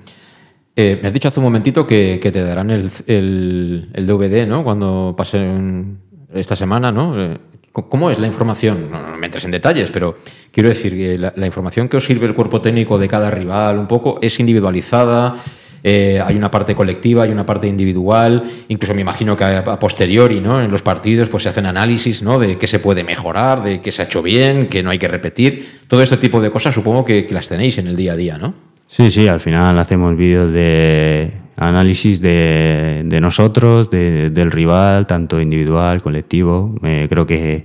Eh, 0.76 0.99
me 1.01 1.07
has 1.09 1.14
dicho 1.14 1.28
hace 1.28 1.39
un 1.39 1.43
momentito 1.45 1.86
que, 1.86 2.20
que 2.22 2.32
te 2.32 2.41
darán 2.41 2.70
el, 2.72 2.89
el- 3.07 3.89
el 3.93 4.07
DVD, 4.07 4.47
¿no? 4.47 4.64
Cuando 4.64 5.14
pasen 5.18 5.97
esta 6.34 6.55
semana, 6.55 6.91
¿no? 6.91 7.22
Eh, 7.22 7.38
¿Cómo 7.74 8.09
es 8.12 8.20
la 8.20 8.28
información? 8.28 8.88
No, 8.91 9.01
no 9.12 9.18
me 9.18 9.28
entres 9.28 9.45
en 9.45 9.51
detalles, 9.51 9.91
pero 9.91 10.18
quiero 10.51 10.68
decir 10.70 10.93
que 10.93 11.18
la, 11.18 11.34
la 11.38 11.45
información 11.45 11.88
que 11.88 11.95
os 11.97 12.05
sirve 12.05 12.26
el 12.26 12.34
cuerpo 12.36 12.59
técnico 12.62 12.97
de 12.97 13.07
cada 13.07 13.32
rival 13.32 13.80
un 13.80 13.88
poco 13.88 14.20
es 14.22 14.38
individualizada. 14.41 15.36
Eh, 15.84 16.21
hay 16.23 16.36
una 16.36 16.51
parte 16.51 16.75
colectiva, 16.75 17.23
hay 17.23 17.32
una 17.32 17.45
parte 17.45 17.67
individual, 17.67 18.43
incluso 18.67 18.93
me 18.93 19.01
imagino 19.01 19.36
que 19.36 19.43
a, 19.43 19.63
posteriori, 19.79 20.39
¿no? 20.39 20.61
En 20.61 20.69
los 20.71 20.82
partidos, 20.82 21.29
pues 21.29 21.43
se 21.43 21.49
hacen 21.49 21.65
análisis, 21.65 22.21
¿no? 22.21 22.38
De 22.39 22.57
qué 22.57 22.67
se 22.67 22.79
puede 22.79 23.03
mejorar, 23.03 23.63
de 23.63 23.82
qué 23.82 23.91
se 23.91 24.01
ha 24.01 24.05
hecho 24.05 24.21
bien, 24.21 24.67
qué 24.67 24.84
no 24.84 24.89
hay 24.91 24.99
que 24.99 25.07
repetir. 25.07 25.79
Todo 25.88 26.01
este 26.01 26.17
tipo 26.17 26.39
de 26.41 26.51
cosas 26.51 26.73
supongo 26.75 27.03
que, 27.05 27.25
que 27.25 27.34
las 27.34 27.49
tenéis 27.49 27.77
en 27.77 27.88
el 27.88 27.95
día 27.95 28.13
a 28.13 28.15
día, 28.15 28.38
¿no? 28.38 28.53
Sí, 28.88 29.09
sí, 29.09 29.27
al 29.27 29.39
final 29.39 29.79
hacemos 29.79 30.15
vídeos 30.17 30.51
de 30.53 31.32
análisis 31.55 32.19
de, 32.21 33.03
de 33.05 33.21
nosotros, 33.21 33.89
de- 33.89 34.29
del 34.32 34.51
rival, 34.51 35.07
tanto 35.07 35.39
individual, 35.39 36.01
colectivo. 36.01 36.75
Eh, 36.84 37.07
creo 37.09 37.25
que, 37.25 37.63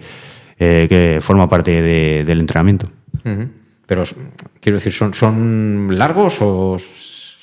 eh, 0.58 0.86
que 0.88 1.18
forma 1.20 1.48
parte 1.48 1.82
de- 1.82 2.24
del 2.24 2.40
entrenamiento. 2.40 2.88
Pero 3.86 4.04
quiero 4.60 4.76
decir, 4.78 4.92
¿son, 4.92 5.14
son 5.14 5.88
largos 5.98 6.38
o 6.40 6.76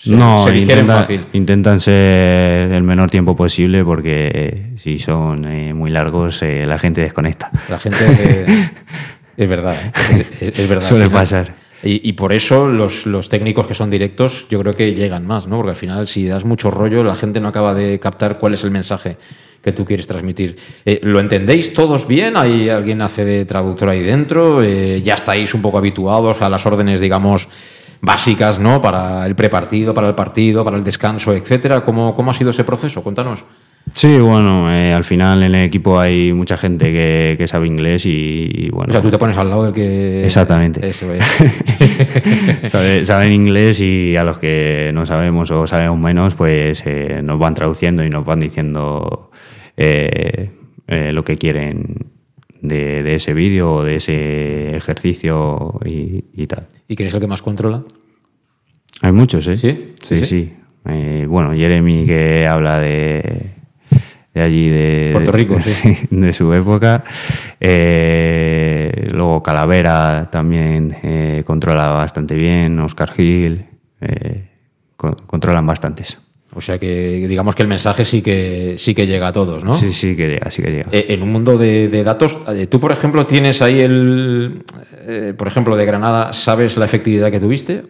se, 0.03 0.11
no, 0.11 0.43
se 0.43 0.51
digieren 0.51 0.85
intenta- 0.85 0.99
fácil? 0.99 1.25
intentan 1.33 1.79
ser 1.79 2.71
el 2.71 2.83
menor 2.83 3.09
tiempo 3.09 3.35
posible 3.35 3.83
porque 3.83 4.31
eh, 4.33 4.71
si 4.77 4.99
son 4.99 5.45
eh, 5.45 5.73
muy 5.73 5.89
largos 5.91 6.41
eh, 6.41 6.65
la 6.65 6.77
gente 6.79 7.01
desconecta. 7.01 7.49
La 7.69 7.79
gente 7.79 7.97
eh, 8.09 8.69
es 9.37 9.49
verdad, 9.49 9.75
es, 10.11 10.41
es- 10.41 10.59
es 10.59 10.69
verdad. 10.69 10.87
Suele 10.87 11.09
pasar. 11.09 11.55
Y, 11.85 12.07
y 12.07 12.13
por 12.13 12.31
eso 12.31 12.67
los, 12.69 13.05
los 13.05 13.27
técnicos 13.27 13.67
que 13.67 13.73
son 13.73 13.89
directos 13.89 14.47
yo 14.49 14.59
creo 14.61 14.73
que 14.73 14.93
llegan 14.95 15.27
más, 15.27 15.47
¿no? 15.47 15.57
Porque 15.57 15.71
al 15.71 15.75
final 15.77 16.07
si 16.07 16.25
das 16.25 16.45
mucho 16.45 16.71
rollo 16.71 17.03
la 17.03 17.15
gente 17.15 17.41
no 17.41 17.49
acaba 17.49 17.73
de 17.73 17.99
captar 17.99 18.37
cuál 18.37 18.53
es 18.53 18.63
el 18.63 18.71
mensaje 18.71 19.17
que 19.61 19.71
tú 19.73 19.83
quieres 19.85 20.07
transmitir. 20.07 20.57
Eh, 20.85 20.99
¿Lo 21.03 21.19
entendéis 21.21 21.73
todos 21.73 22.05
bien? 22.07 22.35
¿Hay 22.37 22.67
alguien 22.69 23.01
hace 23.01 23.23
de 23.23 23.45
traductor 23.45 23.87
ahí 23.89 24.01
dentro? 24.01 24.61
Eh, 24.63 25.01
¿Ya 25.03 25.13
estáis 25.15 25.53
un 25.53 25.61
poco 25.61 25.77
habituados 25.77 26.41
a 26.41 26.49
las 26.49 26.65
órdenes, 26.65 26.99
digamos, 26.99 27.47
básicas, 28.03 28.59
¿no? 28.59 28.81
Para 28.81 29.25
el 29.25 29.33
prepartido, 29.33 29.93
para 29.93 30.09
el 30.09 30.13
partido, 30.15 30.63
para 30.63 30.75
el 30.77 30.83
descanso, 30.83 31.33
etcétera. 31.33 31.83
¿Cómo, 31.83 32.13
cómo 32.13 32.29
ha 32.31 32.33
sido 32.33 32.49
ese 32.51 32.63
proceso? 32.65 33.01
Cuéntanos. 33.01 33.45
Sí, 33.95 34.17
bueno, 34.19 34.73
eh, 34.73 34.93
al 34.93 35.03
final 35.03 35.43
en 35.43 35.55
el 35.55 35.63
equipo 35.65 35.99
hay 35.99 36.31
mucha 36.33 36.55
gente 36.57 36.85
que, 36.91 37.35
que 37.37 37.47
sabe 37.47 37.67
inglés 37.67 38.05
y, 38.05 38.49
y 38.51 38.69
bueno. 38.69 38.89
O 38.89 38.91
sea, 38.93 39.01
tú 39.01 39.09
te 39.09 39.17
pones 39.17 39.37
al 39.37 39.49
lado 39.49 39.65
del 39.65 39.73
que... 39.73 40.23
Exactamente. 40.25 40.85
Eso 40.87 41.13
es. 41.13 41.23
Sabe- 42.71 43.05
saben 43.05 43.31
inglés 43.33 43.79
y 43.81 44.15
a 44.17 44.23
los 44.23 44.37
que 44.39 44.91
no 44.93 45.05
sabemos 45.05 45.51
o 45.51 45.67
sabemos 45.67 45.99
menos, 45.99 46.35
pues 46.35 46.81
eh, 46.85 47.21
nos 47.23 47.37
van 47.39 47.53
traduciendo 47.53 48.03
y 48.05 48.09
nos 48.09 48.25
van 48.25 48.39
diciendo 48.39 49.31
eh, 49.77 50.51
lo 50.87 51.23
que 51.23 51.35
quieren 51.37 52.12
de, 52.63 53.03
de 53.03 53.15
ese 53.15 53.33
vídeo 53.35 53.71
o 53.75 53.83
de 53.83 53.97
ese 53.97 54.75
ejercicio 54.75 55.79
y, 55.85 56.23
y 56.33 56.47
tal. 56.47 56.65
¿Y 56.87 56.95
quién 56.95 57.07
es 57.09 57.13
el 57.13 57.21
que 57.21 57.27
más 57.27 57.41
controla? 57.43 57.83
Hay 59.01 59.11
muchos, 59.11 59.45
¿eh? 59.47 59.57
¿Sí? 59.57 59.93
Sí, 60.03 60.19
¿Sí? 60.19 60.25
sí. 60.25 60.53
Eh, 60.85 61.25
bueno, 61.29 61.53
Jeremy 61.53 62.05
que 62.05 62.47
habla 62.47 62.79
de, 62.79 63.51
de 64.33 64.41
allí 64.41 64.69
de 64.69 65.09
Puerto 65.13 65.31
Rico, 65.31 65.59
sí. 65.61 65.97
de 66.09 66.31
su 66.33 66.51
época. 66.53 67.03
Eh, 67.59 69.07
luego 69.11 69.43
Calavera 69.43 70.29
también 70.31 70.95
eh, 71.03 71.43
controla 71.45 71.89
bastante 71.89 72.35
bien. 72.35 72.79
Oscar 72.79 73.11
Gil 73.11 73.65
eh, 74.01 74.49
co- 74.95 75.15
controlan 75.25 75.65
bastantes. 75.65 76.17
O 76.55 76.61
sea 76.61 76.77
que 76.79 77.25
digamos 77.27 77.55
que 77.55 77.63
el 77.63 77.67
mensaje 77.67 78.05
sí 78.05 78.21
que 78.21 78.75
sí 78.77 78.93
que 78.93 79.07
llega 79.07 79.27
a 79.27 79.31
todos, 79.31 79.63
¿no? 79.63 79.73
Sí, 79.73 79.91
sí 79.91 80.15
que 80.15 80.27
llega, 80.27 80.51
sí 80.51 80.61
que 80.61 80.71
llega. 80.71 80.89
Eh, 80.91 81.07
en 81.09 81.23
un 81.23 81.31
mundo 81.31 81.57
de, 81.57 81.87
de 81.87 82.03
datos, 82.03 82.37
eh, 82.49 82.67
tú 82.67 82.79
por 82.79 82.91
ejemplo 82.91 83.25
tienes 83.25 83.61
ahí 83.61 83.79
el, 83.79 84.63
eh, 85.07 85.33
por 85.37 85.47
ejemplo 85.47 85.75
de 85.75 85.85
Granada, 85.85 86.33
¿sabes 86.33 86.77
la 86.77 86.85
efectividad 86.85 87.31
que 87.31 87.39
tuviste? 87.39 87.83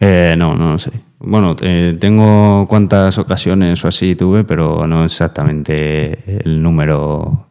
Eh, 0.00 0.34
no, 0.36 0.54
no 0.54 0.72
lo 0.72 0.78
sé. 0.78 0.90
Bueno, 1.20 1.56
eh, 1.62 1.96
tengo 1.98 2.66
cuántas 2.68 3.16
ocasiones 3.18 3.82
o 3.84 3.88
así 3.88 4.14
tuve, 4.14 4.44
pero 4.44 4.86
no 4.86 5.04
exactamente 5.04 6.18
el 6.44 6.62
número 6.62 7.46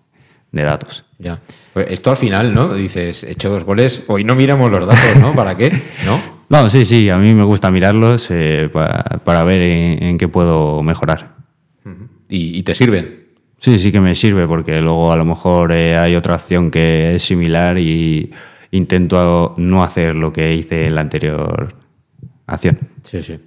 de 0.52 0.62
datos. 0.62 1.04
Ya. 1.18 1.40
Pues 1.74 1.90
Esto 1.90 2.12
al 2.12 2.18
final, 2.18 2.54
¿no? 2.54 2.74
Dices, 2.76 3.24
he 3.24 3.32
hecho 3.32 3.50
dos 3.50 3.64
goles, 3.64 4.04
hoy 4.08 4.24
no 4.24 4.36
miramos 4.36 4.70
los 4.70 4.86
datos, 4.86 5.20
¿no? 5.20 5.34
¿Para 5.34 5.58
qué? 5.58 5.72
¿No? 6.06 6.22
No, 6.54 6.70
sí, 6.70 6.86
sí, 6.86 7.10
a 7.10 7.18
mí 7.18 7.34
me 7.34 7.44
gusta 7.44 7.72
mirarlos 7.72 8.30
eh, 8.30 8.70
pa- 8.72 9.20
para 9.24 9.44
ver 9.44 9.60
en, 9.60 10.04
en 10.04 10.18
qué 10.20 10.28
puedo 10.28 10.84
mejorar. 10.84 11.34
Y, 12.30 12.60
y 12.60 12.62
te 12.62 12.76
sirven. 12.76 13.24
Sí, 13.58 13.80
sí 13.80 13.92
que 13.92 14.00
me 14.00 14.14
sirve 14.14 14.46
porque 14.48 14.80
luego 14.80 15.12
a 15.12 15.18
lo 15.18 15.26
mejor 15.26 15.72
eh, 15.72 15.98
hay 15.98 16.16
otra 16.16 16.36
acción 16.36 16.70
que 16.70 17.16
es 17.16 17.24
similar 17.24 17.80
y 17.80 18.32
intento 18.70 19.56
no 19.58 19.84
hacer 19.84 20.14
lo 20.14 20.32
que 20.32 20.54
hice 20.54 20.86
en 20.86 20.94
la 20.96 21.02
anterior 21.02 21.74
acción. 22.46 22.78
Sí, 23.04 23.24
sí. 23.24 23.40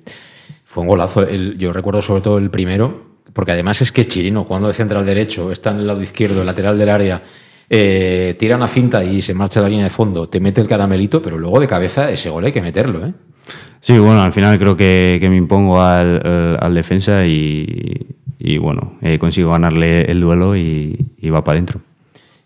Fue 0.64 0.82
un 0.82 0.88
golazo. 0.88 1.22
El- 1.22 1.56
yo 1.58 1.72
recuerdo 1.72 2.02
sobre 2.02 2.22
todo 2.22 2.38
el 2.38 2.50
primero, 2.50 3.18
porque 3.32 3.52
además 3.52 3.82
es 3.82 3.92
que 3.92 4.04
Chirino, 4.04 4.42
jugando 4.42 4.66
de 4.66 4.74
central 4.74 5.06
derecho, 5.06 5.52
está 5.52 5.70
en 5.70 5.78
el 5.78 5.86
lado 5.86 6.02
izquierdo, 6.02 6.40
el 6.40 6.46
lateral 6.46 6.76
del 6.76 6.88
área, 6.88 7.22
eh, 7.68 8.36
tira 8.38 8.56
una 8.56 8.68
finta 8.68 9.04
y 9.04 9.22
se 9.22 9.34
marcha 9.34 9.60
a 9.60 9.64
la 9.64 9.68
línea 9.68 9.84
de 9.84 9.90
fondo, 9.90 10.28
te 10.28 10.40
mete 10.40 10.60
el 10.60 10.68
caramelito, 10.68 11.20
pero 11.22 11.38
luego 11.38 11.60
de 11.60 11.66
cabeza 11.66 12.10
ese 12.10 12.30
gol 12.30 12.44
hay 12.44 12.52
que 12.52 12.62
meterlo, 12.62 13.04
¿eh? 13.06 13.12
Sí, 13.80 13.98
bueno, 13.98 14.22
al 14.22 14.32
final 14.32 14.58
creo 14.58 14.76
que, 14.76 15.18
que 15.20 15.28
me 15.28 15.36
impongo 15.36 15.80
al, 15.80 16.20
al- 16.26 16.58
al 16.60 16.74
defensa 16.74 17.24
y, 17.26 18.06
y, 18.38 18.58
bueno, 18.58 18.94
eh, 19.02 19.18
consigo 19.18 19.50
ganarle 19.52 20.02
el 20.10 20.20
duelo 20.20 20.56
y, 20.56 20.96
y 21.20 21.30
va 21.30 21.44
para 21.44 21.56
adentro. 21.56 21.80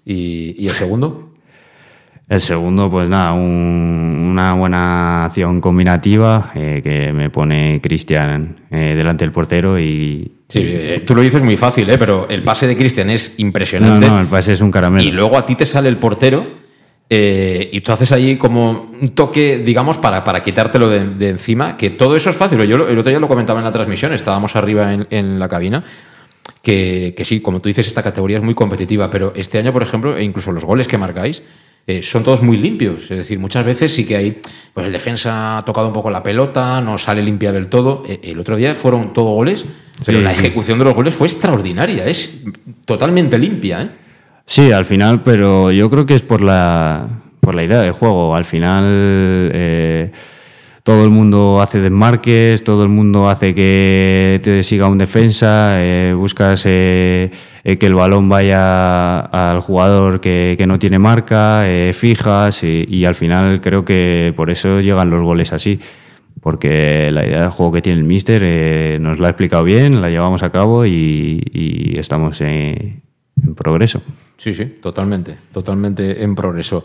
¿Y, 0.04 0.54
y 0.58 0.68
el 0.68 0.74
segundo? 0.74 1.30
El 2.28 2.40
segundo, 2.40 2.90
pues 2.90 3.08
nada, 3.08 3.32
un- 3.32 4.28
una 4.32 4.52
buena 4.54 5.24
acción 5.24 5.60
combinativa 5.60 6.52
eh, 6.54 6.80
que 6.84 7.12
me 7.12 7.30
pone 7.30 7.80
Cristian 7.82 8.56
eh, 8.70 8.94
delante 8.96 9.24
del 9.24 9.32
portero 9.32 9.78
y... 9.80 10.32
Sí, 10.50 10.60
eh, 10.62 11.02
tú 11.06 11.14
lo 11.14 11.22
dices 11.22 11.42
muy 11.42 11.56
fácil, 11.56 11.88
¿eh? 11.88 11.96
pero 11.96 12.26
el 12.28 12.42
pase 12.42 12.66
de 12.66 12.76
Cristian 12.76 13.08
es 13.08 13.30
No, 13.38 13.46
impresionante. 13.46 14.06
no, 14.06 14.20
el 14.20 14.26
pase 14.26 14.52
es 14.52 14.60
un 14.60 14.70
caramelo. 14.70 15.08
Y 15.08 15.12
luego 15.12 15.38
a 15.38 15.46
ti 15.46 15.54
te 15.54 15.64
sale 15.64 15.88
el 15.88 15.96
portero 15.96 16.58
Eh, 17.12 17.68
y 17.72 17.80
tú 17.80 17.90
haces 17.90 18.12
ahí 18.12 18.36
como 18.36 18.88
un 19.02 19.08
toque, 19.16 19.58
digamos, 19.58 19.96
para, 19.98 20.22
para 20.22 20.44
quitártelo 20.44 20.88
de, 20.88 21.00
de 21.08 21.30
encima, 21.30 21.76
que 21.76 21.90
todo 21.90 22.14
eso 22.14 22.30
es 22.30 22.36
fácil. 22.36 22.62
Yo 22.62 22.76
el 22.76 22.96
otro 22.98 23.10
día 23.10 23.18
lo 23.18 23.26
comentaba 23.26 23.58
en 23.58 23.64
la 23.64 23.72
transmisión, 23.72 24.12
estábamos 24.12 24.54
arriba 24.54 24.94
en, 24.94 25.08
en 25.10 25.40
la 25.40 25.48
cabina, 25.48 25.82
que, 26.62 27.12
que 27.16 27.24
sí, 27.24 27.40
como 27.40 27.60
tú 27.60 27.68
dices, 27.68 27.88
esta 27.88 28.04
categoría 28.04 28.36
es 28.36 28.44
muy 28.44 28.54
competitiva, 28.54 29.10
pero 29.10 29.32
este 29.34 29.58
año, 29.58 29.72
por 29.72 29.82
ejemplo, 29.82 30.16
e 30.16 30.22
incluso 30.22 30.52
los 30.52 30.64
goles 30.64 30.86
que 30.86 30.98
marcáis, 30.98 31.42
eh, 31.90 32.02
son 32.02 32.22
todos 32.22 32.42
muy 32.42 32.56
limpios. 32.56 33.02
Es 33.10 33.18
decir, 33.18 33.38
muchas 33.38 33.64
veces 33.64 33.92
sí 33.94 34.06
que 34.06 34.16
hay, 34.16 34.40
pues 34.72 34.86
el 34.86 34.92
defensa 34.92 35.58
ha 35.58 35.64
tocado 35.64 35.86
un 35.88 35.92
poco 35.92 36.10
la 36.10 36.22
pelota, 36.22 36.80
no 36.80 36.96
sale 36.98 37.22
limpia 37.22 37.52
del 37.52 37.68
todo. 37.68 38.04
Eh, 38.08 38.20
el 38.22 38.38
otro 38.38 38.56
día 38.56 38.74
fueron 38.74 39.12
todos 39.12 39.34
goles, 39.34 39.64
pero 40.06 40.18
Sí, 40.18 40.24
la 40.24 40.32
sí. 40.32 40.40
ejecución 40.40 40.78
de 40.78 40.84
los 40.84 40.94
goles 40.94 41.14
fue 41.14 41.26
extraordinaria, 41.26 42.06
es 42.06 42.44
totalmente 42.84 43.38
limpia. 43.38 43.82
¿eh? 43.82 43.88
Sí, 44.46 44.72
al 44.72 44.84
final, 44.84 45.22
pero 45.22 45.70
yo 45.70 45.90
creo 45.90 46.06
que 46.06 46.14
es 46.14 46.22
por 46.22 46.40
la, 46.40 47.08
por 47.40 47.54
la 47.54 47.64
idea 47.64 47.80
del 47.80 47.92
juego. 47.92 48.34
Al 48.34 48.44
final, 48.44 48.84
eh, 49.52 50.10
todo 50.82 51.04
el 51.04 51.10
mundo 51.10 51.60
hace 51.60 51.80
desmarques, 51.80 52.64
todo 52.64 52.82
el 52.82 52.88
mundo 52.88 53.28
hace 53.28 53.54
que 53.54 54.40
te 54.42 54.62
siga 54.62 54.88
un 54.88 54.98
defensa, 54.98 55.72
eh, 55.74 56.14
buscas 56.16 56.64
eh, 56.66 57.30
eh, 57.64 57.76
que 57.76 57.86
el 57.86 57.94
balón 57.94 58.28
vaya 58.28 59.20
al 59.20 59.60
jugador 59.60 60.20
que, 60.20 60.56
no 60.66 60.78
tiene 60.78 60.98
marca, 60.98 61.64
fijas, 61.92 62.62
y, 62.62 63.04
al 63.04 63.14
final 63.14 63.60
creo 63.60 63.84
que 63.84 64.32
por 64.36 64.50
eso 64.50 64.80
llegan 64.80 65.10
los 65.10 65.22
goles 65.22 65.52
así. 65.52 65.80
Porque 66.40 67.10
la 67.10 67.26
idea 67.26 67.42
del 67.42 67.50
juego 67.50 67.72
que 67.72 67.82
tiene 67.82 67.98
el 67.98 68.04
Mister 68.04 68.98
nos 68.98 69.18
la 69.18 69.26
ha 69.26 69.30
explicado 69.30 69.62
bien, 69.62 70.00
la 70.00 70.08
llevamos 70.08 70.42
a 70.42 70.50
cabo 70.50 70.86
y, 70.86 71.94
estamos 71.98 72.40
en 72.40 73.02
progreso. 73.56 74.00
Sí, 74.38 74.54
sí, 74.54 74.64
totalmente, 74.80 75.36
totalmente 75.52 76.22
en 76.22 76.34
progreso. 76.34 76.84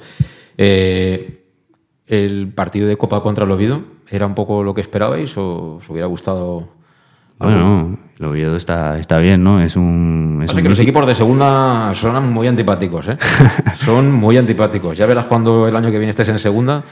¿El 2.08 2.51
partido 2.53 2.88
de 2.88 2.97
Copa 2.97 3.22
contra 3.22 3.45
el 3.45 3.51
Oviedo 3.51 3.82
era 4.10 4.26
un 4.28 4.36
poco 4.36 4.64
lo 4.64 4.74
que 4.74 4.82
esperabais 4.82 5.36
o 5.38 5.78
os 5.78 5.89
hubiera 5.89 6.08
gustado? 6.08 6.70
algo? 7.39 7.53
Bueno, 7.53 7.97
el 8.20 8.26
Oviedo 8.26 8.56
está, 8.56 8.97
está 8.99 9.20
bien, 9.20 9.43
¿no? 9.43 9.60
Es 9.60 9.76
un. 9.76 10.41
Es 10.45 10.51
un 10.53 10.62
que 10.62 10.70
los 10.70 10.78
equipo- 10.80 10.99
equipos 10.99 11.08
de 11.08 11.16
segunda 11.16 11.91
son 11.95 12.32
muy 12.32 12.47
antipáticos, 12.47 13.08
¿eh? 13.10 13.18
son 13.76 14.12
muy 14.12 14.38
antipáticos. 14.38 14.97
Ya 14.97 15.06
verás 15.06 15.26
cuando 15.26 15.68
el 15.68 15.76
año 15.76 15.91
que 15.91 15.97
viene 15.97 16.12
estés 16.12 16.30
en 16.30 16.39
segunda, 16.39 16.84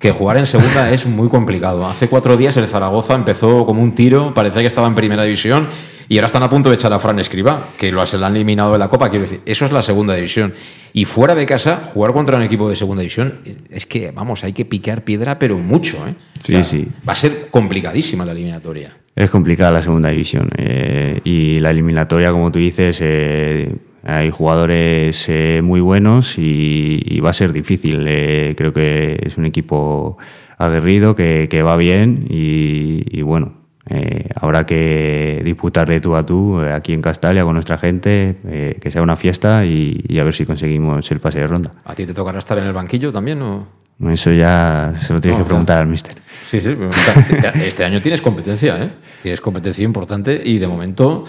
que 0.00 0.10
jugar 0.12 0.38
en 0.38 0.46
segunda 0.46 0.90
es 0.90 1.06
muy 1.06 1.28
complicado. 1.28 1.86
Hace 1.86 2.08
cuatro 2.08 2.36
días 2.36 2.56
el 2.56 2.66
Zaragoza 2.66 3.14
empezó 3.14 3.64
como 3.66 3.82
un 3.82 3.94
tiro, 3.94 4.32
parecía 4.34 4.62
que 4.62 4.66
estaba 4.66 4.86
en 4.88 4.94
primera 4.94 5.22
división 5.24 5.68
y 6.08 6.16
ahora 6.16 6.26
están 6.26 6.42
a 6.42 6.48
punto 6.50 6.70
de 6.70 6.74
echar 6.76 6.92
a 6.92 6.98
Fran 6.98 7.18
Escriba, 7.20 7.68
que 7.78 7.92
lo 7.92 8.04
se 8.06 8.16
lo 8.18 8.24
han 8.26 8.34
eliminado 8.34 8.72
de 8.72 8.78
la 8.78 8.88
Copa. 8.88 9.10
Quiero 9.10 9.24
decir, 9.26 9.42
eso 9.44 9.66
es 9.66 9.72
la 9.72 9.82
segunda 9.82 10.14
división. 10.14 10.52
Y 10.94 11.04
fuera 11.04 11.34
de 11.36 11.44
casa, 11.46 11.82
jugar 11.92 12.12
contra 12.14 12.36
un 12.36 12.42
equipo 12.42 12.68
de 12.68 12.74
segunda 12.76 13.02
división 13.02 13.40
es 13.70 13.84
que, 13.86 14.10
vamos, 14.10 14.42
hay 14.42 14.52
que 14.54 14.64
picar 14.64 15.04
piedra, 15.04 15.38
pero 15.38 15.58
mucho, 15.58 15.98
¿eh? 16.08 16.14
O 16.40 16.46
Sí, 16.46 16.52
sea, 16.54 16.64
sí. 16.64 16.88
Va 17.08 17.12
a 17.12 17.16
ser 17.16 17.48
complicadísima 17.50 18.24
la 18.24 18.32
eliminatoria. 18.32 18.96
Es 19.14 19.28
complicada 19.28 19.70
la 19.70 19.82
segunda 19.82 20.08
división. 20.08 20.48
eh, 20.56 21.20
y 21.24 21.60
la 21.60 21.70
eliminatoria, 21.70 22.32
como 22.32 22.50
tú 22.50 22.58
dices, 22.58 22.98
eh, 23.02 23.72
hay 24.02 24.30
jugadores 24.30 25.26
eh, 25.28 25.60
muy 25.62 25.80
buenos 25.80 26.38
y, 26.38 27.02
y 27.04 27.20
va 27.20 27.30
a 27.30 27.34
ser 27.34 27.52
difícil. 27.52 28.04
eh, 28.08 28.54
creo 28.56 28.72
que 28.72 29.18
es 29.22 29.36
un 29.38 29.46
equipo 29.46 30.16
aguerrido 30.58 31.14
que, 31.14 31.48
que 31.50 31.62
va 31.62 31.76
bien 31.76 32.26
y, 32.28 33.04
y 33.10 33.22
bueno. 33.22 33.54
eh, 33.88 34.28
habrá 34.36 34.66
que 34.66 35.40
disputar 35.44 35.88
de 35.88 36.00
tú 36.00 36.14
a 36.14 36.24
tú 36.24 36.60
eh, 36.60 36.72
aquí 36.72 36.92
en 36.92 37.02
Castalia 37.02 37.44
con 37.44 37.54
nuestra 37.54 37.76
gente, 37.78 38.36
eh, 38.46 38.78
que 38.80 38.90
sea 38.90 39.02
una 39.02 39.16
fiesta 39.16 39.64
y, 39.64 40.04
y 40.06 40.18
a 40.18 40.24
ver 40.24 40.32
si 40.34 40.44
conseguimos 40.46 41.10
el 41.10 41.18
pase 41.20 41.40
de 41.40 41.46
ronda. 41.46 41.72
¿A 41.84 41.94
ti 41.94 42.06
te 42.06 42.14
tocará 42.14 42.38
estar 42.38 42.56
en 42.58 42.64
el 42.64 42.72
banquillo 42.72 43.10
también 43.10 43.40
o...? 43.42 43.66
Eso 44.08 44.32
ya 44.32 44.94
se 44.96 45.12
lo 45.12 45.20
tienes 45.20 45.38
No, 45.38 45.44
que 45.44 45.48
preguntar 45.48 45.78
al 45.78 45.86
mister. 45.86 46.14
Sí, 46.46 46.58
sí. 46.60 46.74
te- 47.40 47.66
Este 47.66 47.84
año 47.84 48.00
tienes 48.00 48.22
competencia, 48.22 48.82
¿eh? 48.82 48.90
Tienes 49.22 49.40
competencia 49.42 49.84
importante 49.84 50.40
y 50.42 50.58
de 50.58 50.66
momento 50.66 51.24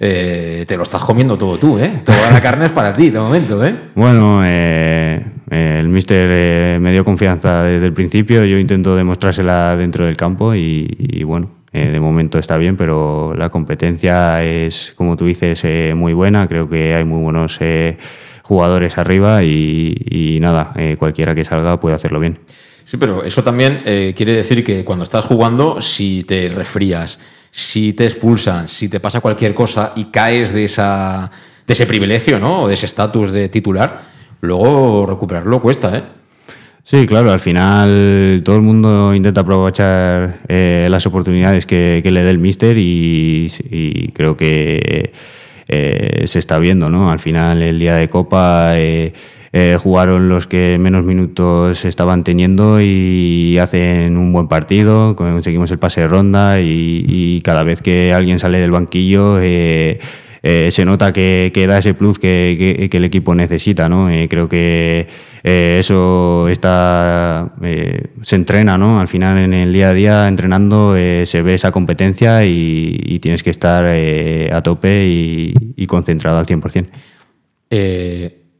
eh, 0.00 0.64
te 0.66 0.76
lo 0.76 0.82
estás 0.82 1.02
comiendo 1.02 1.36
todo 1.36 1.58
tú, 1.58 1.78
¿eh? 1.78 2.02
Toda 2.04 2.30
la 2.30 2.40
carne 2.40 2.66
es 2.66 2.72
para 2.72 2.94
ti, 2.94 3.10
de 3.10 3.18
momento, 3.18 3.64
¿eh? 3.64 3.74
Bueno, 3.94 4.40
eh, 4.44 5.24
eh, 5.50 5.76
el 5.80 5.88
míster 5.88 6.28
eh, 6.30 6.78
me 6.80 6.92
dio 6.92 7.04
confianza 7.04 7.62
desde 7.64 7.86
el 7.86 7.92
principio, 7.92 8.44
yo 8.44 8.58
intento 8.58 8.94
demostrársela 8.94 9.76
dentro 9.76 10.06
del 10.06 10.16
campo 10.16 10.54
y, 10.54 10.86
y 10.98 11.24
bueno, 11.24 11.50
de 11.72 12.00
momento 12.00 12.38
está 12.38 12.56
bien, 12.56 12.76
pero 12.76 13.34
la 13.36 13.50
competencia 13.50 14.42
es, 14.42 14.94
como 14.96 15.16
tú 15.16 15.26
dices, 15.26 15.64
muy 15.94 16.12
buena, 16.12 16.48
creo 16.48 16.68
que 16.68 16.94
hay 16.94 17.04
muy 17.04 17.20
buenos 17.20 17.58
jugadores 18.42 18.96
arriba 18.98 19.44
y, 19.44 19.94
y 20.08 20.40
nada, 20.40 20.72
cualquiera 20.98 21.34
que 21.34 21.44
salga 21.44 21.78
puede 21.78 21.94
hacerlo 21.94 22.20
bien. 22.20 22.38
Sí, 22.84 22.96
pero 22.96 23.22
eso 23.22 23.44
también 23.44 23.82
quiere 23.84 24.32
decir 24.32 24.64
que 24.64 24.82
cuando 24.82 25.04
estás 25.04 25.26
jugando, 25.26 25.80
si 25.80 26.24
te 26.24 26.48
resfrías, 26.48 27.20
si 27.58 27.92
te 27.92 28.04
expulsan, 28.04 28.68
si 28.68 28.88
te 28.88 29.00
pasa 29.00 29.20
cualquier 29.20 29.52
cosa 29.52 29.92
y 29.96 30.04
caes 30.04 30.52
de, 30.52 30.64
esa, 30.64 31.28
de 31.66 31.72
ese 31.72 31.86
privilegio, 31.86 32.38
¿no? 32.38 32.62
O 32.62 32.68
de 32.68 32.74
ese 32.74 32.86
estatus 32.86 33.32
de 33.32 33.48
titular, 33.48 34.00
luego 34.42 35.06
recuperarlo 35.06 35.60
cuesta, 35.60 35.96
¿eh? 35.98 36.02
Sí, 36.84 37.04
claro, 37.06 37.32
al 37.32 37.40
final 37.40 38.42
todo 38.44 38.54
el 38.56 38.62
mundo 38.62 39.12
intenta 39.12 39.40
aprovechar 39.40 40.38
eh, 40.46 40.86
las 40.88 41.04
oportunidades 41.06 41.66
que, 41.66 42.00
le 42.02 42.22
dé 42.22 42.30
el 42.30 42.38
míster 42.38 42.78
y, 42.78 43.50
y 43.70 44.12
creo 44.12 44.36
que 44.36 45.12
eh, 45.66 46.22
se 46.26 46.38
está 46.38 46.60
viendo, 46.60 46.88
¿no? 46.88 47.10
Al 47.10 47.18
final 47.18 47.60
el 47.60 47.78
día 47.78 47.96
de 47.96 48.08
Copa 48.08 48.72
eh, 48.76 49.12
eh, 49.52 49.76
jugaron 49.78 50.28
los 50.28 50.46
que 50.46 50.78
menos 50.78 51.04
minutos 51.04 51.84
estaban 51.84 52.22
teniendo 52.24 52.80
y 52.80 53.58
hacen 53.58 54.16
un 54.16 54.32
buen 54.32 54.48
partido, 54.48 55.16
conseguimos 55.16 55.70
el 55.70 55.78
pase 55.78 56.02
de 56.02 56.08
ronda 56.08 56.60
y, 56.60 57.40
cada 57.44 57.64
vez 57.64 57.80
que 57.80 58.12
alguien 58.12 58.38
sale 58.38 58.60
del 58.60 58.70
banquillo... 58.70 59.40
eh, 59.40 59.98
eh, 60.40 60.70
se 60.70 60.84
nota 60.84 61.12
que, 61.12 61.66
da 61.68 61.78
ese 61.78 61.94
plus 61.94 62.20
que, 62.20 62.88
el 62.92 63.04
equipo 63.04 63.34
necesita, 63.34 63.88
¿no? 63.88 64.08
Creo 64.28 64.48
que 64.48 65.06
eso 65.42 66.48
está, 66.48 67.54
se 68.22 68.36
entrena, 68.36 68.78
¿no? 68.78 69.00
Al 69.00 69.08
final 69.08 69.38
en 69.38 69.52
el 69.52 69.72
día 69.72 69.90
a 69.90 69.92
día 69.92 70.28
entrenando 70.28 70.94
se 70.94 71.42
ve 71.42 71.54
esa 71.54 71.72
competencia 71.72 72.44
y, 72.44 73.18
tienes 73.20 73.42
que 73.42 73.50
estar 73.50 73.84
a 73.84 74.62
tope 74.62 75.06
y, 75.08 75.54
y 75.76 75.86
concentrado 75.86 76.38
al 76.38 76.46
100%. 76.46 76.86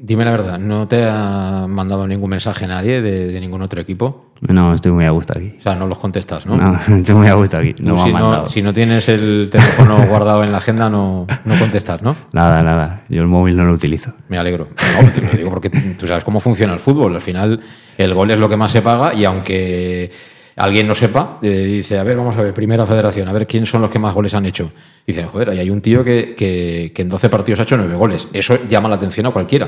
Dime 0.01 0.25
la 0.25 0.31
verdad, 0.31 0.59
¿no 0.61 0.87
te 0.87 1.05
ha 1.05 1.67
mandado 1.69 2.07
ningún 2.07 2.31
mensaje 2.31 2.69
nadie 2.69 3.03
de, 3.03 3.33
de 3.33 3.41
ningún 3.41 3.63
otro 3.63 3.81
equipo? 3.81 4.27
No, 4.43 4.73
estoy 4.73 4.93
muy 4.93 5.05
a 5.05 5.11
gusto 5.11 5.33
aquí. 5.37 5.55
O 5.59 5.61
sea, 5.61 5.75
no 5.75 5.89
los 5.89 5.99
contestas, 5.99 6.47
¿no? 6.47 6.57
No, 6.57 6.79
estoy 6.97 7.17
muy 7.17 7.27
a 7.27 7.35
gusto 7.35 7.57
aquí. 7.57 7.75
No 7.81 7.97
me 7.97 8.03
si, 8.05 8.15
han 8.15 8.23
no, 8.23 8.47
si 8.47 8.63
no 8.63 8.73
tienes 8.73 9.09
el 9.09 9.49
teléfono 9.51 10.07
guardado 10.09 10.45
en 10.45 10.53
la 10.53 10.59
agenda, 10.59 10.89
no, 10.89 11.27
no 11.45 11.59
contestas, 11.59 12.01
¿no? 12.03 12.15
Nada, 12.33 12.63
nada. 12.63 13.03
Yo 13.09 13.23
el 13.23 13.27
móvil 13.27 13.57
no 13.57 13.65
lo 13.65 13.73
utilizo. 13.73 14.13
Me 14.29 14.39
alegro. 14.39 14.69
No, 15.03 15.11
te 15.11 15.21
lo 15.21 15.31
digo 15.33 15.51
porque 15.51 15.69
tú 15.71 16.07
sabes 16.07 16.23
cómo 16.23 16.39
funciona 16.39 16.73
el 16.75 16.79
fútbol. 16.81 17.17
Al 17.17 17.21
final, 17.21 17.61
el 17.97 18.15
gol 18.15 18.31
es 18.31 18.39
lo 18.39 18.49
que 18.49 18.57
más 18.57 18.71
se 18.71 18.83
paga 18.83 19.13
y 19.15 19.25
aunque 19.25 20.13
alguien 20.55 20.87
no 20.87 20.95
sepa, 20.95 21.39
eh, 21.43 21.49
dice, 21.49 21.99
a 21.99 22.05
ver, 22.05 22.17
vamos 22.17 22.37
a 22.37 22.43
ver, 22.43 22.55
primera 22.55 22.87
federación, 22.87 23.27
a 23.27 23.33
ver 23.33 23.49
quién 23.49 23.67
son 23.67 23.83
los 23.83 23.91
que 23.91 23.99
más 23.99 24.15
goles 24.15 24.35
han 24.35 24.47
hecho. 24.47 24.71
Dicen, 25.09 25.27
joder, 25.29 25.51
ahí 25.51 25.59
hay 25.59 25.71
un 25.71 25.81
tío 25.81 26.05
que, 26.05 26.35
que- 26.37 26.93
que 26.95 27.03
en 27.03 27.09
12 27.09 27.29
partidos 27.29 27.59
ha 27.61 27.63
hecho 27.65 27.77
9 27.77 27.95
goles. 27.97 28.29
Eso 28.33 28.59
llama 28.69 28.89
la 28.89 28.95
atención 28.97 29.27
a 29.27 29.31
cualquiera. 29.31 29.67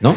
¿No? 0.00 0.14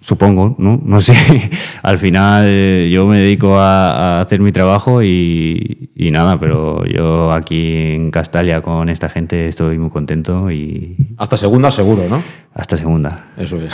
Supongo, 0.00 0.54
¿no? 0.58 0.80
No 0.84 1.00
sé. 1.00 1.14
Al 1.82 1.98
final 1.98 2.46
eh, 2.48 2.90
yo 2.92 3.04
me 3.06 3.18
dedico 3.18 3.56
a, 3.58 4.18
a 4.18 4.20
hacer 4.20 4.40
mi 4.40 4.52
trabajo 4.52 5.02
y, 5.02 5.90
y 5.94 6.10
nada, 6.10 6.38
pero 6.38 6.84
yo 6.86 7.30
aquí 7.32 7.72
en 7.94 8.10
Castalia 8.10 8.62
con 8.62 8.88
esta 8.88 9.08
gente 9.08 9.48
estoy 9.48 9.76
muy 9.76 9.90
contento 9.90 10.50
y 10.50 10.96
Hasta 11.18 11.36
segunda 11.36 11.70
seguro, 11.70 12.04
¿no? 12.08 12.22
hasta 12.54 12.76
segunda. 12.76 13.28
Eso 13.36 13.58
es. 13.58 13.72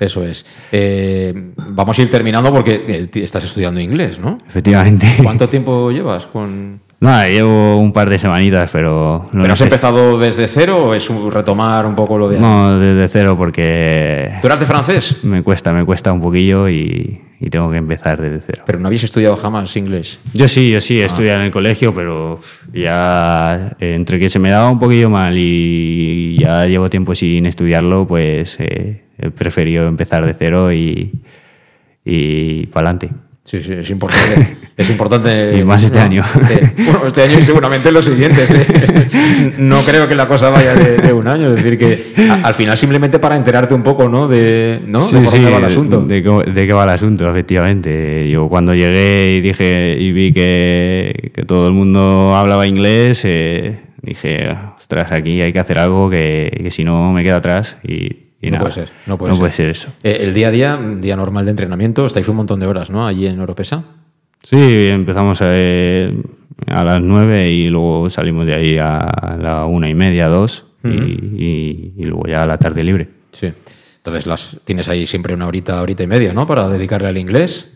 Eso 0.00 0.22
es. 0.24 0.44
Eh, 0.70 1.52
vamos 1.56 1.98
a 1.98 2.02
ir 2.02 2.10
terminando 2.10 2.52
porque 2.52 2.84
eh, 2.86 3.08
estás 3.14 3.42
estudiando 3.44 3.80
inglés, 3.80 4.18
¿no? 4.20 4.38
Efectivamente. 4.46 5.06
¿Cuánto 5.22 5.48
tiempo 5.48 5.90
llevas 5.90 6.26
con...? 6.26 6.80
Nada, 7.04 7.28
llevo 7.28 7.76
un 7.78 7.92
par 7.92 8.08
de 8.08 8.18
semanitas, 8.18 8.70
pero... 8.72 9.26
no 9.32 9.42
¿Pero 9.42 9.52
has 9.52 9.58
sé- 9.58 9.64
empezado 9.64 10.18
desde 10.18 10.48
cero 10.48 10.86
o 10.86 10.94
es 10.94 11.10
un- 11.10 11.30
retomar 11.30 11.84
un 11.84 11.94
poco 11.94 12.16
lo 12.16 12.28
de... 12.28 12.40
No, 12.40 12.78
desde 12.78 13.06
cero 13.08 13.34
porque 13.36 14.32
¿Tú 14.40 14.46
eras 14.46 14.58
de 14.60 14.66
francés? 14.66 15.22
me 15.22 15.42
cuesta, 15.42 15.72
me 15.72 15.84
cuesta 15.84 16.12
un 16.12 16.20
poquillo 16.22 16.68
y, 16.68 17.12
y 17.40 17.50
tengo 17.50 17.70
que 17.70 17.76
empezar 17.76 18.20
desde 18.20 18.40
cero. 18.40 18.62
Pero 18.66 18.78
no 18.78 18.86
habías 18.88 19.04
estudiado 19.04 19.36
jamás 19.36 19.76
inglés. 19.76 20.18
Yo 20.32 20.48
sí, 20.48 20.70
yo 20.70 20.80
sí, 20.80 21.00
he 21.00 21.04
estudiado 21.04 21.40
en 21.40 21.44
el 21.46 21.50
colegio, 21.52 21.92
pero 21.92 22.40
ya 22.72 23.76
eh, 23.80 23.94
entre 23.94 24.18
que 24.18 24.28
se 24.30 24.38
me 24.38 24.48
daba 24.50 24.70
un 24.70 24.78
poquillo 24.78 25.10
mal 25.10 25.34
y 25.36 26.38
ya 26.40 26.64
llevo 26.66 26.88
tiempo 26.88 27.14
sin 27.14 27.44
estudiarlo, 27.46 28.06
pues 28.06 28.56
eh, 28.60 29.02
he 29.18 29.30
preferido 29.30 29.86
empezar 29.88 30.24
de 30.24 30.32
cero 30.32 30.72
y, 30.72 31.12
y 32.04 32.66
para 32.66 32.88
adelante. 32.90 33.10
Sí, 33.44 33.62
sí, 33.62 33.72
es 33.72 33.90
importante. 33.90 34.56
Es 34.76 34.90
importante. 34.90 35.56
Y 35.56 35.62
más 35.62 35.84
este 35.84 35.98
¿no? 35.98 36.04
año. 36.04 36.24
Bueno, 36.78 37.06
este 37.06 37.22
año 37.22 37.38
y 37.38 37.42
seguramente 37.42 37.92
los 37.92 38.04
siguientes. 38.04 38.50
¿eh? 38.50 39.52
No 39.58 39.78
creo 39.82 40.08
que 40.08 40.16
la 40.16 40.26
cosa 40.26 40.50
vaya 40.50 40.74
de, 40.74 40.96
de 40.96 41.12
un 41.12 41.28
año. 41.28 41.50
Es 41.54 41.62
decir, 41.62 41.78
que 41.78 42.12
a- 42.28 42.48
al 42.48 42.54
final 42.54 42.76
simplemente 42.76 43.20
para 43.20 43.36
enterarte 43.36 43.72
un 43.72 43.84
poco, 43.84 44.08
¿no? 44.08 44.26
De, 44.26 44.80
¿no? 44.84 45.02
Sí, 45.02 45.14
de 45.14 45.22
por 45.22 45.30
sí, 45.32 45.36
dónde 45.38 45.50
va 45.52 45.58
el 45.58 45.64
asunto. 45.66 46.00
De, 46.02 46.22
qué- 46.24 46.50
de 46.50 46.66
qué 46.66 46.72
va 46.72 46.82
el 46.82 46.90
asunto, 46.90 47.30
efectivamente. 47.30 48.28
Yo 48.28 48.48
cuando 48.48 48.74
llegué 48.74 49.36
y 49.36 49.40
dije 49.42 49.96
y 49.96 50.10
vi 50.10 50.32
que, 50.32 51.30
que 51.32 51.42
todo 51.44 51.68
el 51.68 51.72
mundo 51.74 52.34
hablaba 52.34 52.66
inglés, 52.66 53.22
eh, 53.24 53.78
dije, 54.02 54.48
ostras, 54.76 55.12
aquí 55.12 55.40
hay 55.40 55.52
que 55.52 55.60
hacer 55.60 55.78
algo 55.78 56.10
que, 56.10 56.50
que 56.64 56.72
si 56.72 56.82
no 56.82 57.12
me 57.12 57.22
quedo 57.22 57.36
atrás 57.36 57.76
y, 57.84 58.08
y 58.46 58.50
no 58.50 58.58
nada. 58.58 58.60
puede 58.60 58.72
ser. 58.74 58.88
No 59.06 59.18
puede, 59.18 59.52
ser. 59.52 59.70
eso. 59.70 59.88
Eh, 60.02 60.18
el 60.20 60.34
día 60.34 60.48
a 60.48 60.50
día, 60.50 60.80
día 61.00 61.16
normal 61.16 61.44
de 61.44 61.50
entrenamiento, 61.52 62.04
estáis 62.06 62.28
un 62.28 62.36
montón 62.36 62.60
de 62.60 62.66
horas, 62.66 62.90
¿no? 62.90 63.06
Allí 63.06 63.26
en 63.26 63.40
Oropesa. 63.40 63.84
Sí, 64.42 64.56
empezamos 64.88 65.38
eh, 65.42 66.14
a 66.66 66.84
las 66.84 67.00
nueve 67.00 67.48
y 67.50 67.68
luego 67.68 68.10
salimos 68.10 68.44
de 68.46 68.54
ahí 68.54 68.78
a 68.78 69.36
la 69.40 69.64
una 69.64 69.88
y 69.88 69.94
media, 69.94 70.28
dos, 70.28 70.66
y- 70.84 70.88
y, 70.88 71.94
y 71.96 72.04
luego 72.04 72.26
ya 72.26 72.42
a 72.42 72.46
la 72.46 72.58
tarde 72.58 72.84
libre. 72.84 73.08
Sí. 73.32 73.52
Entonces 73.96 74.26
las, 74.26 74.58
tienes 74.64 74.86
ahí 74.88 75.06
siempre 75.06 75.32
una 75.32 75.46
horita, 75.46 75.80
horita 75.80 76.02
y 76.02 76.06
media, 76.06 76.34
¿no? 76.34 76.46
Para 76.46 76.68
dedicarle 76.68 77.08
al 77.08 77.16
inglés. 77.16 77.70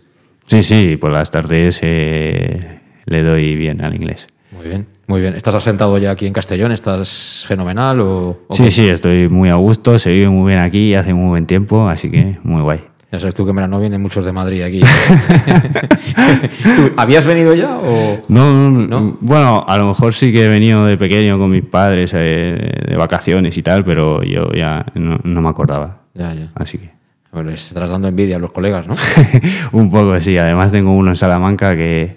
Sí, 0.45 0.63
sí, 0.63 0.97
por 0.99 1.11
las 1.11 1.31
tardes 1.31 1.81
eh, 1.83 2.81
le 3.07 3.23
doy 3.23 3.55
bien 3.57 3.83
al 3.85 3.95
inglés. 3.95 4.27
Muy 4.51 4.67
bien, 4.67 4.87
muy 5.09 5.21
bien. 5.21 5.35
¿Estás 5.35 5.55
asentado 5.55 5.99
ya 5.99 6.11
aquí 6.11 6.27
en 6.27 6.33
Castellón? 6.33 6.73
¿Estás 6.73 7.45
fenomenal 7.47 8.01
o, 8.01 8.41
o 8.49 8.55
Sí, 8.55 8.65
qué? 8.65 8.71
sí, 8.71 8.89
estoy 8.89 9.29
muy 9.29 9.51
a 9.51 9.55
gusto, 9.57 9.99
se 9.99 10.11
vive 10.13 10.29
muy 10.29 10.53
bien 10.53 10.65
aquí, 10.65 10.95
hace 10.95 11.13
muy 11.13 11.29
buen 11.29 11.47
tiempo, 11.47 11.89
así 11.89 12.11
que 12.11 12.39
muy 12.43 12.63
guay. 12.63 12.81
Ya 13.13 13.19
sabes 13.19 13.35
tú 13.35 13.45
que 13.45 13.51
en 13.51 13.57
verano 13.57 13.81
vienen 13.81 14.03
muchos 14.03 14.25
de 14.25 14.33
Madrid 14.33 14.63
aquí. 14.63 14.81
¿Tú 16.77 16.93
¿Habías 16.97 17.25
venido 17.27 17.55
ya 17.55 17.79
o...? 17.79 18.21
No, 18.29 18.71
no, 18.71 18.87
no, 18.87 19.17
bueno, 19.21 19.65
a 19.67 19.79
lo 19.79 19.87
mejor 19.87 20.13
sí 20.13 20.33
que 20.33 20.45
he 20.45 20.49
venido 20.49 20.85
de 20.85 20.97
pequeño 20.99 21.39
con 21.39 21.51
mis 21.51 21.65
padres 21.65 22.13
eh, 22.15 22.71
de 22.87 22.97
vacaciones 22.97 23.57
y 23.57 23.63
tal, 23.63 23.85
pero 23.85 24.23
yo 24.23 24.51
ya 24.53 24.85
no, 24.95 25.19
no 25.25 25.41
me 25.43 25.49
acordaba. 25.49 26.03
Ya, 26.15 26.35
ya. 26.35 26.51
Así 26.55 26.79
que 26.79 26.91
Bueno, 27.33 27.51
les 27.51 27.67
estarás 27.69 27.91
dando 27.91 28.09
envidia 28.09 28.37
a 28.37 28.39
los 28.41 28.53
colegas, 28.53 28.87
¿no? 28.87 28.95
un 29.73 29.91
poco 29.91 30.21
sí, 30.21 30.37
además 30.37 30.71
tengo 30.73 30.93
uno 30.93 31.11
en 31.11 31.17
Salamanca 31.17 31.75
que, 31.77 32.17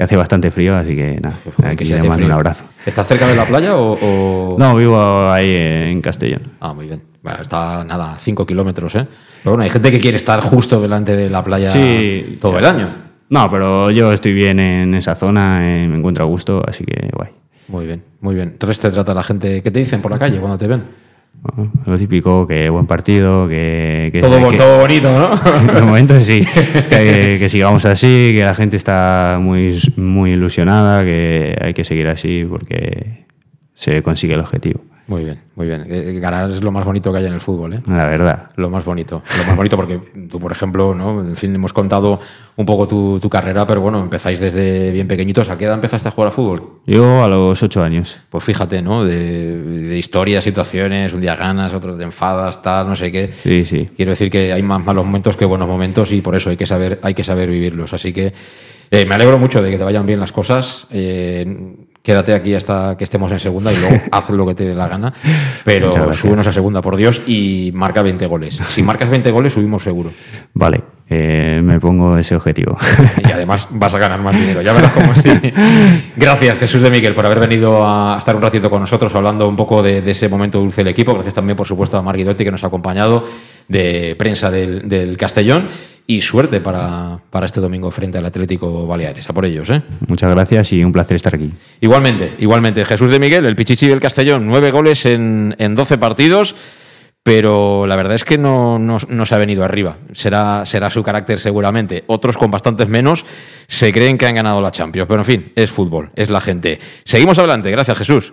que 0.00 0.04
hace 0.04 0.16
bastante 0.16 0.50
frío, 0.50 0.74
así 0.74 0.96
que 0.96 1.18
nada, 1.20 1.36
Joder, 1.56 1.72
aquí 1.72 1.84
que 1.84 1.84
se 1.94 2.00
le 2.00 2.08
mando 2.08 2.24
un 2.24 2.32
abrazo. 2.32 2.64
¿Estás 2.86 3.06
cerca 3.06 3.26
de 3.26 3.36
la 3.36 3.44
playa 3.44 3.76
o...? 3.76 3.98
o- 4.00 4.56
No, 4.58 4.74
vivo 4.74 4.98
ahí 5.30 5.54
en 5.54 6.00
Castellón. 6.00 6.40
Ah, 6.58 6.72
muy 6.72 6.86
bien. 6.86 7.02
Bueno, 7.22 7.42
está, 7.42 7.84
nada, 7.84 8.14
5 8.18 8.46
kilómetros, 8.46 8.94
¿eh? 8.94 9.06
Pero 9.42 9.50
bueno, 9.52 9.64
hay 9.64 9.68
gente 9.68 9.92
que 9.92 9.98
quiere 9.98 10.16
estar 10.16 10.40
justo 10.40 10.80
delante 10.80 11.14
de 11.14 11.28
la 11.28 11.44
playa 11.44 11.68
Sí. 11.68 12.38
todo 12.40 12.58
el 12.58 12.64
año. 12.64 12.88
No, 13.28 13.50
pero 13.50 13.90
yo 13.90 14.10
estoy 14.14 14.32
bien 14.32 14.58
en 14.58 14.94
esa 14.94 15.14
zona, 15.14 15.60
eh, 15.62 15.86
me 15.86 15.98
encuentro 15.98 16.24
a 16.24 16.26
gusto, 16.28 16.64
así 16.66 16.82
que 16.86 17.10
guay. 17.14 17.28
Muy 17.68 17.84
bien, 17.84 18.02
muy 18.22 18.34
bien. 18.34 18.48
Entonces 18.48 18.80
te 18.80 18.90
trata 18.90 19.12
la 19.12 19.22
gente... 19.22 19.62
¿Qué 19.62 19.70
te 19.70 19.80
dicen 19.80 20.00
por 20.00 20.10
la 20.10 20.18
calle 20.18 20.38
cuando 20.38 20.56
te 20.56 20.66
ven? 20.66 20.82
Lo 21.86 21.96
típico, 21.96 22.46
que 22.46 22.68
buen 22.68 22.86
partido, 22.86 23.48
que... 23.48 24.10
que 24.12 24.20
Todo, 24.20 24.50
que- 24.50 24.56
todo 24.58 24.78
bonito, 24.80 25.10
¿no? 25.10 25.36
De 25.74 25.80
momento 25.80 26.20
sí, 26.20 26.44
que, 26.90 27.36
que 27.38 27.48
sigamos 27.48 27.86
así, 27.86 28.32
que 28.34 28.44
la 28.44 28.54
gente 28.54 28.76
está 28.76 29.38
muy, 29.40 29.78
muy 29.96 30.32
ilusionada, 30.32 31.02
que 31.02 31.56
hay 31.60 31.72
que 31.72 31.84
seguir 31.84 32.08
así 32.08 32.44
porque 32.48 33.24
se 33.72 34.02
consigue 34.02 34.34
el 34.34 34.40
objetivo, 34.40 34.82
Muy 35.10 35.24
bien, 35.24 35.40
muy 35.56 35.66
bien. 35.66 35.84
Eh, 35.88 36.20
Ganar 36.20 36.48
es 36.52 36.62
lo 36.62 36.70
más 36.70 36.84
bonito 36.84 37.10
que 37.10 37.18
hay 37.18 37.26
en 37.26 37.32
el 37.32 37.40
fútbol, 37.40 37.74
¿eh? 37.74 37.82
la 37.88 38.06
verdad. 38.06 38.50
Lo 38.54 38.70
más 38.70 38.84
bonito, 38.84 39.24
lo 39.38 39.44
más 39.44 39.56
bonito 39.56 39.76
porque 39.76 39.98
tú, 40.30 40.38
por 40.38 40.52
ejemplo, 40.52 40.94
¿no? 40.94 41.20
En 41.20 41.34
fin, 41.34 41.52
hemos 41.52 41.72
contado 41.72 42.20
un 42.54 42.64
poco 42.64 42.86
tu, 42.86 43.18
tu 43.18 43.28
carrera, 43.28 43.66
pero 43.66 43.80
bueno, 43.80 43.98
empezáis 43.98 44.38
desde 44.38 44.92
bien 44.92 45.08
pequeñitos. 45.08 45.48
¿A 45.48 45.58
qué 45.58 45.64
edad 45.64 45.74
empezaste 45.74 46.06
a 46.06 46.12
jugar 46.12 46.28
a 46.28 46.30
fútbol? 46.30 46.74
Yo 46.86 47.24
a 47.24 47.28
los 47.28 47.60
ocho 47.60 47.82
años. 47.82 48.18
Pues 48.30 48.44
fíjate, 48.44 48.82
¿no? 48.82 49.04
De, 49.04 49.60
de 49.60 49.98
historias, 49.98 50.44
situaciones, 50.44 51.12
un 51.12 51.22
día 51.22 51.34
ganas, 51.34 51.74
otro 51.74 51.96
te 51.98 52.04
enfadas, 52.04 52.62
tal, 52.62 52.86
no 52.88 52.94
sé 52.94 53.10
qué. 53.10 53.32
Sí, 53.32 53.64
sí. 53.64 53.90
Quiero 53.96 54.10
decir 54.10 54.30
que 54.30 54.52
hay 54.52 54.62
más 54.62 54.84
malos 54.84 55.04
momentos 55.04 55.36
que 55.36 55.44
buenos 55.44 55.66
momentos 55.66 56.12
y 56.12 56.20
por 56.20 56.36
eso 56.36 56.50
hay 56.50 56.56
que 56.56 56.66
saber, 56.68 57.00
hay 57.02 57.14
que 57.14 57.24
saber 57.24 57.50
vivirlos. 57.50 57.92
Así 57.92 58.12
que 58.12 58.32
eh, 58.92 59.04
me 59.06 59.16
alegro 59.16 59.40
mucho 59.40 59.60
de 59.60 59.72
que 59.72 59.78
te 59.78 59.82
vayan 59.82 60.06
bien 60.06 60.20
las 60.20 60.30
cosas. 60.30 60.86
Eh, 60.92 61.88
quédate 62.02 62.34
aquí 62.34 62.54
hasta 62.54 62.96
que 62.96 63.04
estemos 63.04 63.30
en 63.32 63.40
segunda 63.40 63.72
y 63.72 63.76
luego 63.76 63.96
haz 64.12 64.30
lo 64.30 64.46
que 64.46 64.54
te 64.54 64.64
dé 64.64 64.74
la 64.74 64.88
gana. 64.88 65.12
Pero 65.64 66.12
súbenos 66.12 66.46
a 66.46 66.52
segunda, 66.52 66.80
por 66.80 66.96
Dios, 66.96 67.22
y 67.26 67.70
marca 67.74 68.02
20 68.02 68.26
goles. 68.26 68.60
Si 68.68 68.82
marcas 68.82 69.10
20 69.10 69.30
goles, 69.30 69.52
subimos 69.52 69.82
seguro. 69.82 70.10
Vale, 70.54 70.82
eh, 71.08 71.60
me 71.62 71.78
pongo 71.80 72.16
ese 72.16 72.36
objetivo. 72.36 72.78
Y 73.28 73.32
además 73.32 73.68
vas 73.70 73.94
a 73.94 73.98
ganar 73.98 74.20
más 74.20 74.34
dinero. 74.34 74.62
Ya 74.62 74.72
verás 74.72 74.92
cómo 74.92 75.14
sí. 75.14 75.30
Gracias, 76.16 76.58
Jesús 76.58 76.82
de 76.82 76.90
Miguel, 76.90 77.14
por 77.14 77.26
haber 77.26 77.40
venido 77.40 77.86
a 77.86 78.16
estar 78.18 78.34
un 78.34 78.42
ratito 78.42 78.70
con 78.70 78.80
nosotros 78.80 79.14
hablando 79.14 79.48
un 79.48 79.56
poco 79.56 79.82
de, 79.82 80.02
de 80.02 80.10
ese 80.10 80.28
momento 80.28 80.58
dulce 80.58 80.82
del 80.82 80.92
equipo. 80.92 81.12
Gracias 81.14 81.34
también, 81.34 81.56
por 81.56 81.66
supuesto, 81.66 81.98
a 81.98 82.02
Marc 82.02 82.18
Guidotti, 82.18 82.44
que 82.44 82.50
nos 82.50 82.64
ha 82.64 82.68
acompañado 82.68 83.24
de 83.68 84.16
prensa 84.18 84.50
del, 84.50 84.88
del 84.88 85.16
Castellón. 85.16 85.68
Y 86.10 86.22
suerte 86.22 86.60
para, 86.60 87.20
para 87.30 87.46
este 87.46 87.60
domingo 87.60 87.88
frente 87.92 88.18
al 88.18 88.26
Atlético 88.26 88.84
Baleares. 88.84 89.30
A 89.30 89.32
por 89.32 89.44
ellos, 89.44 89.70
¿eh? 89.70 89.80
Muchas 90.08 90.28
gracias 90.34 90.72
y 90.72 90.82
un 90.82 90.90
placer 90.90 91.14
estar 91.14 91.32
aquí. 91.36 91.50
Igualmente, 91.80 92.34
igualmente. 92.40 92.84
Jesús 92.84 93.12
de 93.12 93.20
Miguel, 93.20 93.46
el 93.46 93.54
Pichichi 93.54 93.86
del 93.86 94.00
Castellón, 94.00 94.44
nueve 94.48 94.72
goles 94.72 95.06
en, 95.06 95.54
en 95.60 95.76
12 95.76 95.98
partidos, 95.98 96.56
pero 97.22 97.86
la 97.86 97.94
verdad 97.94 98.16
es 98.16 98.24
que 98.24 98.38
no, 98.38 98.80
no- 98.80 98.96
no 99.06 99.24
se 99.24 99.34
ha 99.36 99.38
venido 99.38 99.62
arriba. 99.64 99.98
Será, 100.12 100.66
será 100.66 100.90
su 100.90 101.04
carácter 101.04 101.38
seguramente. 101.38 102.02
Otros 102.08 102.36
con 102.36 102.50
bastantes 102.50 102.88
menos 102.88 103.24
se 103.68 103.92
creen 103.92 104.18
que 104.18 104.26
han 104.26 104.34
ganado 104.34 104.60
la 104.60 104.72
Champions, 104.72 105.06
pero 105.06 105.20
en 105.20 105.26
fin, 105.26 105.52
es 105.54 105.70
fútbol, 105.70 106.10
es 106.16 106.28
la 106.28 106.40
gente. 106.40 106.80
Seguimos 107.04 107.38
adelante, 107.38 107.70
gracias 107.70 107.96
Jesús. 107.98 108.32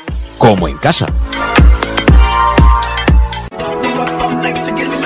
como 0.41 0.67
en 0.67 0.75
casa. 0.77 1.05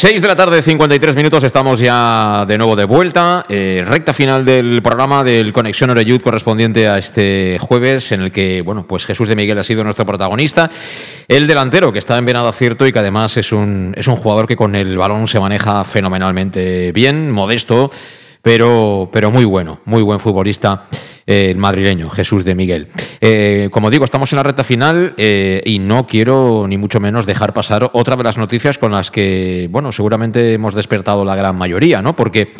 6 0.00 0.22
de 0.22 0.28
la 0.28 0.36
tarde, 0.36 0.62
53 0.62 1.16
minutos, 1.16 1.42
estamos 1.42 1.80
ya 1.80 2.44
de 2.46 2.56
nuevo 2.56 2.76
de 2.76 2.84
vuelta. 2.84 3.44
Eh, 3.48 3.82
recta 3.84 4.14
final 4.14 4.44
del 4.44 4.80
programa 4.80 5.24
del 5.24 5.52
Conexión 5.52 5.90
Oreyud 5.90 6.20
correspondiente 6.22 6.86
a 6.86 6.98
este 6.98 7.58
jueves, 7.60 8.12
en 8.12 8.20
el 8.20 8.30
que, 8.30 8.62
bueno, 8.62 8.86
pues 8.86 9.04
Jesús 9.06 9.28
de 9.28 9.34
Miguel 9.34 9.58
ha 9.58 9.64
sido 9.64 9.82
nuestro 9.82 10.06
protagonista. 10.06 10.70
El 11.26 11.48
delantero, 11.48 11.92
que 11.92 11.98
está 11.98 12.16
en 12.16 12.26
venado 12.26 12.52
cierto 12.52 12.86
y 12.86 12.92
que 12.92 13.00
además 13.00 13.36
es 13.38 13.50
un, 13.50 13.92
es 13.96 14.06
un 14.06 14.14
jugador 14.14 14.46
que 14.46 14.54
con 14.54 14.76
el 14.76 14.96
balón 14.96 15.26
se 15.26 15.40
maneja 15.40 15.82
fenomenalmente 15.82 16.92
bien, 16.92 17.32
modesto, 17.32 17.90
pero, 18.48 19.10
pero 19.12 19.30
muy 19.30 19.44
bueno, 19.44 19.80
muy 19.84 20.00
buen 20.00 20.20
futbolista 20.20 20.86
eh, 21.26 21.50
el 21.50 21.58
madrileño, 21.58 22.08
Jesús 22.08 22.46
de 22.46 22.54
Miguel. 22.54 22.88
Eh, 23.20 23.68
como 23.70 23.90
digo, 23.90 24.06
estamos 24.06 24.32
en 24.32 24.36
la 24.36 24.42
recta 24.42 24.64
final 24.64 25.12
eh, 25.18 25.60
y 25.66 25.78
no 25.78 26.06
quiero 26.06 26.64
ni 26.66 26.78
mucho 26.78 26.98
menos 26.98 27.26
dejar 27.26 27.52
pasar 27.52 27.90
otra 27.92 28.16
de 28.16 28.24
las 28.24 28.38
noticias 28.38 28.78
con 28.78 28.90
las 28.90 29.10
que, 29.10 29.68
bueno, 29.70 29.92
seguramente 29.92 30.54
hemos 30.54 30.72
despertado 30.72 31.26
la 31.26 31.36
gran 31.36 31.56
mayoría, 31.56 32.00
¿no? 32.00 32.16
Porque 32.16 32.54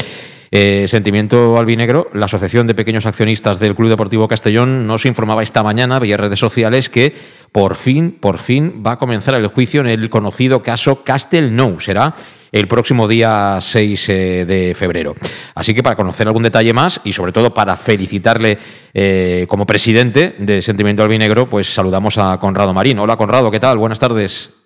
eh, 0.51 0.87
Sentimiento 0.89 1.59
Albinegro, 1.59 2.11
la 2.13 2.27
Asociación 2.27 2.67
de 2.67 2.75
Pequeños 2.75 3.07
Accionistas 3.07 3.59
del 3.59 3.75
Club 3.75 3.89
Deportivo 3.89 4.29
Castellón, 4.29 4.87
nos 4.87 5.07
informaba 5.07 5.43
esta 5.43 5.63
mañana 5.63 5.99
vía 5.99 6.17
redes 6.17 6.39
sociales 6.39 6.89
que 6.89 7.15
por 7.53 7.75
fin, 7.75 8.13
por 8.13 8.39
fin 8.39 8.83
va 8.87 8.93
a 8.93 8.99
comenzar 8.99 9.35
el 9.35 9.47
juicio 9.49 9.81
en 9.81 9.87
el 9.87 10.11
conocido 10.11 10.63
caso 10.63 11.03
Castel 11.03 11.55
Nou. 11.55 11.81
Será 11.81 12.15
el 12.53 12.69
próximo 12.69 13.09
día 13.09 13.59
6 13.61 14.09
eh, 14.09 14.45
de 14.47 14.75
febrero. 14.75 15.15
Así 15.55 15.75
que 15.75 15.83
para 15.83 15.97
conocer 15.97 16.27
algún 16.27 16.43
detalle 16.43 16.73
más 16.73 17.01
y 17.05 17.13
sobre 17.13 17.33
todo 17.33 17.53
para 17.53 17.77
felicitarle 17.77 18.59
eh, 18.95 19.47
como 19.49 19.67
presidente 19.67 20.35
de 20.39 20.63
Sentimiento 20.63 21.03
Albinegro, 21.03 21.49
pues 21.49 21.73
saludamos 21.73 22.19
a 22.19 22.39
Conrado 22.39 22.73
Marín. 22.73 22.99
Hola 22.99 23.17
Conrado, 23.17 23.51
¿qué 23.51 23.61
tal? 23.61 23.79
Buenas 23.79 23.99
tardes. 23.99 24.58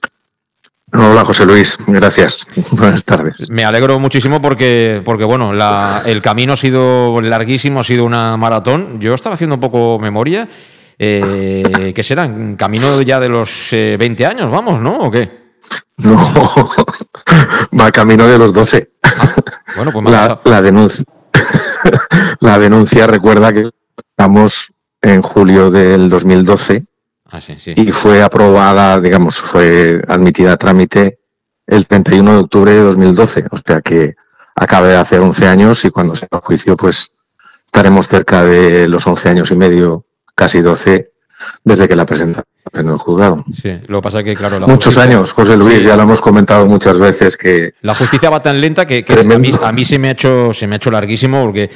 Hola 0.95 1.24
José 1.24 1.47
Luis, 1.47 1.78
gracias. 1.86 2.47
Buenas 2.72 3.03
tardes. 3.05 3.51
Me 3.51 3.64
alegro 3.64 3.99
muchísimo 3.99 4.43
porque, 4.43 5.01
porque 5.05 5.24
bueno, 5.24 5.53
la- 5.53 6.03
el 6.05 6.20
camino 6.20 6.53
ha 6.53 6.57
sido 6.57 7.20
larguísimo, 7.20 7.80
ha 7.80 7.84
sido 7.84 8.05
una 8.05 8.36
maratón. 8.36 9.01
Yo 9.01 9.14
estaba 9.14 9.34
haciendo 9.34 9.55
un 9.57 9.61
poco 9.61 9.99
memoria. 9.99 10.47
Eh, 10.99 11.93
¿Qué 11.97 12.03
será? 12.03 12.30
Camino 12.59 13.01
ya 13.03 13.18
de 13.20 13.28
los 13.30 13.72
eh, 13.72 13.97
20 13.99 14.26
años, 14.26 14.51
vamos, 14.51 14.80
¿no? 14.80 14.99
¿O 15.01 15.11
qué? 15.11 15.43
No, 15.97 16.16
va 17.80 17.90
camino 17.90 18.26
de 18.26 18.38
los 18.38 18.53
12. 18.53 18.90
Ah, 19.03 19.34
bueno, 19.76 19.93
pues 19.93 20.05
me 20.05 20.11
La, 20.11 20.40
la 20.45 20.61
denuncia, 20.62 21.05
la 22.40 22.59
denuncia 22.59 23.07
recuerda 23.07 23.53
que 23.53 23.70
estamos 24.11 24.70
en 25.01 25.22
julio 25.22 25.70
del 25.70 26.09
2012 26.11 26.84
Ah, 27.32 27.40
sí, 27.40 27.54
sí. 27.58 27.72
y 27.76 27.90
fue 27.90 28.22
aprobada, 28.22 29.00
digamos, 29.00 29.40
fue 29.40 30.02
admitida 30.06 30.52
a 30.52 30.56
trámite 30.58 31.18
el 31.66 31.86
31 31.86 32.32
de 32.32 32.38
octubre 32.38 32.72
de 32.72 32.80
2012. 32.80 33.46
O 33.50 33.56
sea 33.56 33.80
que 33.80 34.14
acaba 34.54 34.86
de 34.88 34.96
hacer 34.96 35.20
11 35.20 35.46
años 35.48 35.84
y 35.86 35.90
cuando 35.90 36.14
sea 36.14 36.28
el 36.30 36.40
juicio, 36.40 36.76
pues 36.76 37.10
estaremos 37.64 38.06
cerca 38.06 38.44
de 38.44 38.86
los 38.86 39.06
11 39.06 39.28
años 39.30 39.50
y 39.50 39.56
medio, 39.56 40.04
casi 40.34 40.60
12, 40.60 41.10
desde 41.64 41.88
que 41.88 41.96
la 41.96 42.04
presentaron 42.04 42.44
en 42.74 42.88
el 42.88 42.98
juzgado. 42.98 43.44
Sí, 43.60 43.80
lo 43.88 43.98
que 43.98 44.02
pasa 44.02 44.18
es 44.18 44.24
que, 44.24 44.34
claro, 44.36 44.60
la 44.60 44.66
Muchos 44.66 44.94
justicia- 44.94 45.02
años, 45.18 45.32
José 45.32 45.56
Luis, 45.56 45.78
Sí. 45.78 45.84
ya 45.84 45.96
lo 45.96 46.02
hemos 46.02 46.20
comentado 46.20 46.66
muchas 46.66 46.98
veces 46.98 47.36
que 47.38 47.72
La 47.80 47.94
justicia 47.94 48.28
va 48.30 48.42
tan 48.42 48.60
lenta 48.60 48.86
que, 48.86 49.04
que 49.04 49.14
a, 49.14 49.22
mí, 49.38 49.50
a 49.62 49.72
mí 49.72 49.84
se 49.86 49.98
me 49.98 50.08
ha 50.08 50.12
hecho 50.12 50.52
se 50.52 50.66
me 50.66 50.74
ha 50.74 50.76
hecho 50.76 50.90
larguísimo 50.90 51.42
porque 51.42 51.70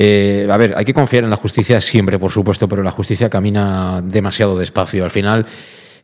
eh, 0.00 0.46
a 0.48 0.56
ver, 0.56 0.74
hay 0.76 0.84
que 0.84 0.94
confiar 0.94 1.24
en 1.24 1.30
la 1.30 1.36
justicia 1.36 1.80
siempre, 1.80 2.20
por 2.20 2.30
supuesto, 2.30 2.68
pero 2.68 2.84
la 2.84 2.92
justicia 2.92 3.28
camina 3.28 4.00
demasiado 4.00 4.56
despacio. 4.56 5.02
Al 5.02 5.10
final, 5.10 5.44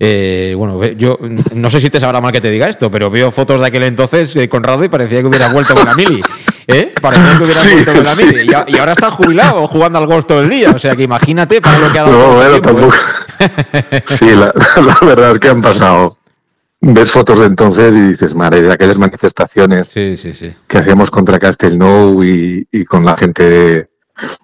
eh, 0.00 0.52
bueno, 0.58 0.82
yo 0.82 1.16
no 1.54 1.70
sé 1.70 1.80
si 1.80 1.90
te 1.90 2.00
sabrá 2.00 2.20
mal 2.20 2.32
que 2.32 2.40
te 2.40 2.50
diga 2.50 2.68
esto, 2.68 2.90
pero 2.90 3.08
veo 3.08 3.30
fotos 3.30 3.60
de 3.60 3.66
aquel 3.68 3.84
entonces 3.84 4.34
eh, 4.34 4.48
Conrado 4.48 4.82
y 4.82 4.88
parecía 4.88 5.20
que 5.20 5.26
hubiera 5.28 5.52
vuelto 5.52 5.76
con 5.76 5.84
la 5.84 5.94
mili. 5.94 6.20
¿eh? 6.66 6.92
Parecía 7.00 7.38
que 7.38 7.44
hubiera 7.44 7.60
Sí, 7.60 7.70
vuelto 7.72 7.92
con 7.92 8.02
la 8.02 8.14
sí. 8.16 8.24
mili. 8.24 8.50
Y, 8.66 8.78
ahora 8.78 8.92
está 8.92 9.12
jubilado 9.12 9.64
jugando 9.68 10.00
al 10.00 10.06
golf 10.06 10.26
todo 10.26 10.42
el 10.42 10.48
día. 10.48 10.72
O 10.72 10.78
sea 10.80 10.96
que 10.96 11.04
imagínate 11.04 11.60
para 11.60 11.78
lo 11.78 11.92
que 11.92 11.98
ha 12.00 12.02
dado. 12.02 12.18
No, 12.18 12.42
este 12.42 12.48
bueno, 12.50 12.56
¿eh? 12.56 12.60
tampoco. 12.60 12.94
Sí, 14.06 14.26
la, 14.26 14.52
la 14.82 15.06
verdad 15.06 15.32
es 15.32 15.38
que 15.38 15.48
han 15.48 15.62
pasado. 15.62 16.18
Ves 16.86 17.12
fotos 17.12 17.38
de 17.40 17.46
entonces 17.46 17.96
y 17.96 18.08
dices, 18.12 18.34
madre, 18.34 18.62
de 18.62 18.72
aquellas 18.72 18.98
manifestaciones 18.98 19.88
Sí, 19.88 20.16
sí, 20.16 20.34
sí. 20.34 20.52
que 20.68 20.78
hacíamos 20.78 21.10
contra 21.10 21.38
Castellnou 21.38 22.22
y, 22.22 22.66
y 22.70 22.84
con 22.84 23.04
la 23.04 23.16
gente 23.16 23.42
de, 23.48 23.88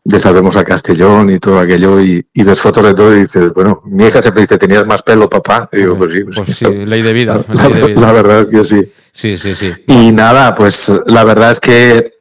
de 0.05 0.20
Salvemos 0.20 0.57
a 0.57 0.64
Castellón 0.64 1.30
y 1.30 1.38
todo 1.38 1.59
aquello, 1.59 2.01
y, 2.01 2.26
y 2.32 2.43
ves 2.43 2.61
fotos 2.61 2.84
de 2.84 2.95
todo 2.95 3.14
y 3.14 3.20
dices, 3.20 3.53
bueno, 3.53 3.82
mi 3.84 4.07
hija 4.07 4.22
siempre 4.22 4.43
dice, 4.43 4.57
tenías 4.59 4.86
más 4.86 5.03
pelo, 5.03 5.28
papá. 5.28 5.68
Y 5.72 5.78
digo, 5.78 5.97
pues 5.99 6.12
sí, 6.14 6.24
pues 6.24 6.36
Pues 6.38 6.57
sí, 6.57 6.64
ley 6.86 7.03
de 7.03 7.12
vida. 7.12 7.45
la, 7.49 7.68
ley 7.68 7.80
de 7.80 7.86
vida. 7.88 8.01
la 8.01 8.12
verdad 8.12 8.41
es 8.41 8.47
que 8.47 8.64
sí. 8.64 8.93
Sí, 9.12 9.36
sí, 9.36 9.55
sí. 9.55 9.72
Y 9.88 10.11
nada, 10.12 10.55
pues 10.55 10.91
la 11.07 11.24
verdad 11.24 11.51
es 11.51 11.61
que 11.61 12.12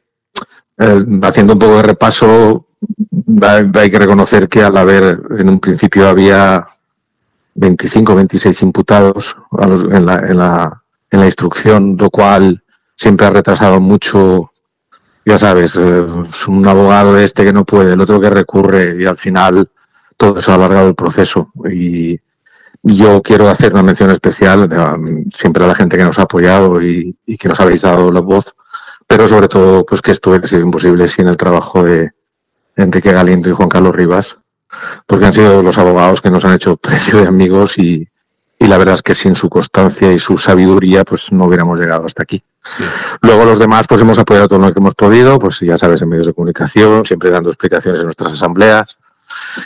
eh, 0.78 1.04
haciendo 1.22 1.54
un 1.54 1.58
poco 1.58 1.76
de 1.76 1.82
repaso, 1.82 2.66
hay, 3.42 3.70
hay 3.74 3.90
que 3.90 3.98
reconocer 3.98 4.48
que 4.48 4.62
al 4.62 4.76
haber, 4.76 5.20
en 5.38 5.48
un 5.48 5.60
principio 5.60 6.08
había 6.08 6.66
25, 7.54 8.14
26 8.14 8.62
imputados 8.62 9.36
a 9.58 9.66
los- 9.66 9.84
en, 9.84 10.06
la, 10.06 10.14
en, 10.20 10.38
la, 10.38 10.82
en 11.10 11.20
la 11.20 11.26
instrucción, 11.26 11.96
lo 11.98 12.10
cual 12.10 12.62
siempre 12.96 13.26
ha 13.26 13.30
retrasado 13.30 13.80
mucho, 13.80 14.52
ya 15.24 15.38
sabes, 15.38 15.76
eh, 15.76 16.06
un 16.48 16.66
abogado 16.68 17.18
este 17.18 17.44
que 17.44 17.52
no 17.52 17.64
puede, 17.64 17.94
el 17.94 18.00
otro 18.00 18.20
que 18.20 18.30
recurre 18.30 18.96
y 19.02 19.06
al 19.06 19.18
final 19.18 19.70
todo 20.16 20.38
eso 20.38 20.52
ha 20.52 20.56
alargado 20.56 20.88
el 20.88 20.94
proceso. 20.94 21.52
Y 21.70 22.18
yo 22.82 23.22
quiero 23.22 23.48
hacer 23.50 23.72
una 23.74 23.82
mención 23.82 24.10
especial 24.10 24.68
eh, 24.72 25.24
siempre 25.30 25.64
a 25.64 25.68
la 25.68 25.74
gente 25.74 25.96
que 25.98 26.04
nos 26.04 26.18
ha 26.18 26.22
apoyado 26.22 26.82
y, 26.82 27.16
y 27.26 27.36
que 27.38 27.48
nos 27.48 27.60
habéis 27.60 27.82
dado 27.82 28.10
la 28.12 28.20
voz, 28.20 28.54
pero 29.06 29.28
sobre 29.28 29.48
todo 29.48 29.84
pues 29.86 30.02
que 30.02 30.12
esto 30.12 30.30
hubiera 30.30 30.46
sido 30.48 30.62
imposible 30.62 31.08
sin 31.08 31.28
el 31.28 31.36
trabajo 31.38 31.82
de 31.84 32.12
Enrique 32.76 33.12
Galindo 33.12 33.50
y 33.50 33.54
Juan 33.54 33.70
Carlos 33.70 33.96
Rivas, 33.96 34.39
porque 35.06 35.26
han 35.26 35.32
sido 35.32 35.62
los 35.62 35.78
abogados 35.78 36.20
que 36.20 36.30
nos 36.30 36.44
han 36.44 36.54
hecho 36.54 36.76
precio 36.76 37.20
de 37.20 37.28
amigos 37.28 37.78
y, 37.78 38.08
y 38.58 38.66
la 38.66 38.76
verdad 38.78 38.94
es 38.94 39.02
que 39.02 39.14
sin 39.14 39.36
su 39.36 39.48
constancia 39.48 40.12
y 40.12 40.18
su 40.18 40.38
sabiduría 40.38 41.04
pues 41.04 41.32
no 41.32 41.46
hubiéramos 41.46 41.78
llegado 41.80 42.04
hasta 42.06 42.22
aquí. 42.22 42.42
Luego 43.22 43.44
los 43.44 43.58
demás 43.58 43.86
pues 43.88 44.00
hemos 44.02 44.18
apoyado 44.18 44.48
todo 44.48 44.58
lo 44.58 44.72
que 44.72 44.78
hemos 44.78 44.94
podido, 44.94 45.38
pues 45.38 45.60
ya 45.60 45.78
sabes, 45.78 46.02
en 46.02 46.10
medios 46.10 46.26
de 46.26 46.34
comunicación, 46.34 47.04
siempre 47.06 47.30
dando 47.30 47.48
explicaciones 47.48 48.00
en 48.00 48.04
nuestras 48.04 48.32
asambleas, 48.32 48.98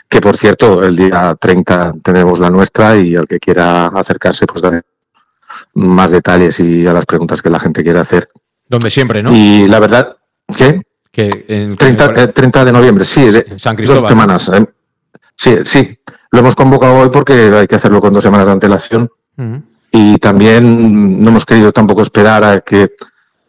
que 0.08 0.20
por 0.20 0.36
cierto, 0.36 0.84
el 0.84 0.94
día 0.94 1.36
30 1.40 1.94
tenemos 2.02 2.38
la 2.38 2.50
nuestra 2.50 2.96
y 2.96 3.16
al 3.16 3.26
que 3.26 3.40
quiera 3.40 3.86
acercarse 3.88 4.46
pues 4.46 4.62
daré 4.62 4.82
más 5.74 6.12
detalles 6.12 6.60
y 6.60 6.86
a 6.86 6.92
las 6.92 7.04
preguntas 7.04 7.42
que 7.42 7.50
la 7.50 7.58
gente 7.58 7.82
quiera 7.82 8.02
hacer. 8.02 8.28
Donde 8.68 8.90
siempre, 8.90 9.22
¿no? 9.22 9.34
Y 9.34 9.66
la 9.66 9.80
verdad, 9.80 10.16
¿qué? 10.56 10.82
Que 11.10 11.44
en, 11.48 11.76
30, 11.76 12.12
eh, 12.22 12.28
30 12.28 12.64
de 12.64 12.72
noviembre, 12.72 13.04
sí, 13.04 13.30
de, 13.30 13.58
San 13.58 13.76
Cristóbal, 13.76 14.02
dos 14.02 14.10
semanas. 14.10 14.50
eh. 14.54 14.66
Sí, 15.36 15.58
sí. 15.64 15.98
Lo 16.30 16.40
hemos 16.40 16.54
convocado 16.56 16.94
hoy 16.98 17.10
porque 17.10 17.32
hay 17.32 17.66
que 17.66 17.76
hacerlo 17.76 18.00
con 18.00 18.12
dos 18.12 18.22
semanas 18.22 18.46
de 18.46 18.52
antelación 18.52 19.10
Ujú. 19.36 19.62
y 19.90 20.18
también 20.18 21.16
no 21.18 21.28
hemos 21.30 21.44
querido 21.44 21.72
tampoco 21.72 22.02
esperar 22.02 22.44
a 22.44 22.60
que 22.60 22.92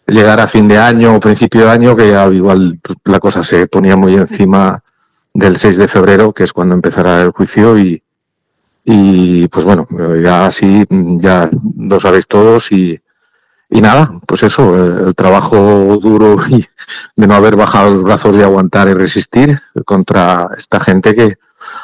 llegara 0.07 0.43
a 0.43 0.47
fin 0.47 0.67
de 0.67 0.77
año 0.77 1.15
o 1.15 1.19
principio 1.19 1.65
de 1.65 1.71
año, 1.71 1.95
que 1.95 2.09
ya 2.11 2.27
igual 2.27 2.79
la 3.05 3.19
cosa 3.19 3.43
se 3.43 3.67
ponía 3.67 3.95
muy 3.95 4.15
encima 4.15 4.83
del 5.33 5.57
6 5.57 5.77
de 5.77 5.87
febrero, 5.87 6.31
que 6.31 6.43
es 6.43 6.53
cuando 6.53 6.75
empezará 6.75 7.21
el 7.23 7.31
juicio 7.31 7.77
y, 7.79 8.01
y 8.83 9.47
pues 9.47 9.65
bueno, 9.65 9.87
ya 10.21 10.45
así 10.45 10.85
ya 10.89 11.49
lo 11.77 11.99
sabéis 11.99 12.27
todos 12.27 12.71
y, 12.71 12.99
y 13.69 13.81
nada, 13.81 14.19
pues 14.27 14.43
eso, 14.43 15.07
el 15.07 15.15
trabajo 15.15 15.97
duro 16.01 16.37
y 16.49 16.63
de 17.15 17.27
no 17.27 17.33
haber 17.33 17.55
bajado 17.55 17.95
los 17.95 18.03
brazos 18.03 18.37
y 18.37 18.43
aguantar 18.43 18.87
y 18.89 18.93
resistir 18.93 19.59
contra 19.85 20.49
esta 20.55 20.79
gente 20.79 21.15
que 21.15 21.37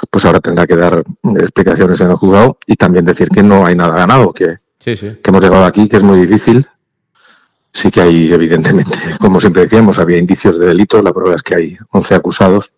pues 0.09 0.25
ahora 0.25 0.39
tendrá 0.39 0.67
que 0.67 0.75
dar 0.75 1.03
explicaciones 1.39 2.01
en 2.01 2.11
el 2.11 2.15
juzgado 2.15 2.57
y 2.65 2.75
también 2.75 3.05
decir 3.05 3.29
que 3.29 3.43
no 3.43 3.65
hay 3.65 3.75
nada 3.75 3.95
ganado, 3.95 4.33
que, 4.33 4.57
Sí, 4.79 4.97
sí. 4.97 5.17
que 5.21 5.29
hemos 5.29 5.43
llegado 5.43 5.65
aquí, 5.65 5.87
que 5.87 5.97
es 5.97 6.03
muy 6.03 6.21
difícil. 6.21 6.67
Sí 7.73 7.89
que 7.89 8.01
hay, 8.01 8.33
evidentemente, 8.33 8.97
como 9.19 9.39
siempre 9.39 9.63
decíamos, 9.63 9.97
había 9.99 10.17
indicios 10.17 10.59
de 10.59 10.65
delito, 10.65 11.01
la 11.01 11.13
prueba 11.13 11.35
es 11.35 11.43
que 11.43 11.55
hay 11.55 11.77
11 11.91 12.15
acusados. 12.15 12.71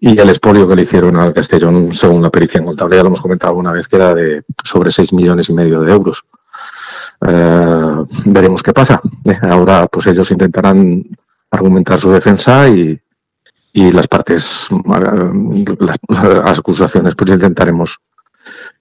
Y 0.00 0.18
el 0.18 0.28
expolio 0.28 0.68
que 0.68 0.76
le 0.76 0.82
hicieron 0.82 1.16
al 1.16 1.32
Castellón, 1.32 1.92
según 1.92 2.22
la 2.22 2.30
pericia 2.30 2.58
en 2.58 2.66
contabilidad, 2.66 3.02
lo 3.02 3.08
hemos 3.08 3.20
comentado 3.20 3.50
alguna 3.50 3.72
vez, 3.72 3.88
que 3.88 3.96
era 3.96 4.14
de 4.14 4.42
sobre 4.64 4.90
6 4.90 5.12
millones 5.12 5.48
y 5.48 5.52
medio 5.54 5.80
de 5.80 5.92
euros. 5.92 6.24
Eh, 7.26 8.04
veremos 8.26 8.62
qué 8.62 8.72
pasa. 8.72 9.00
Eh, 9.24 9.36
ahora, 9.42 9.86
pues 9.88 10.06
ellos 10.06 10.30
intentarán 10.30 11.04
argumentar 11.50 11.98
su 11.98 12.10
defensa 12.12 12.68
y, 12.68 12.98
y 13.78 13.92
las 13.92 14.08
partes, 14.08 14.68
eh, 14.70 15.64
las, 15.78 15.96
las 16.08 16.58
acusaciones, 16.58 17.14
pues 17.14 17.30
intentaremos 17.30 17.98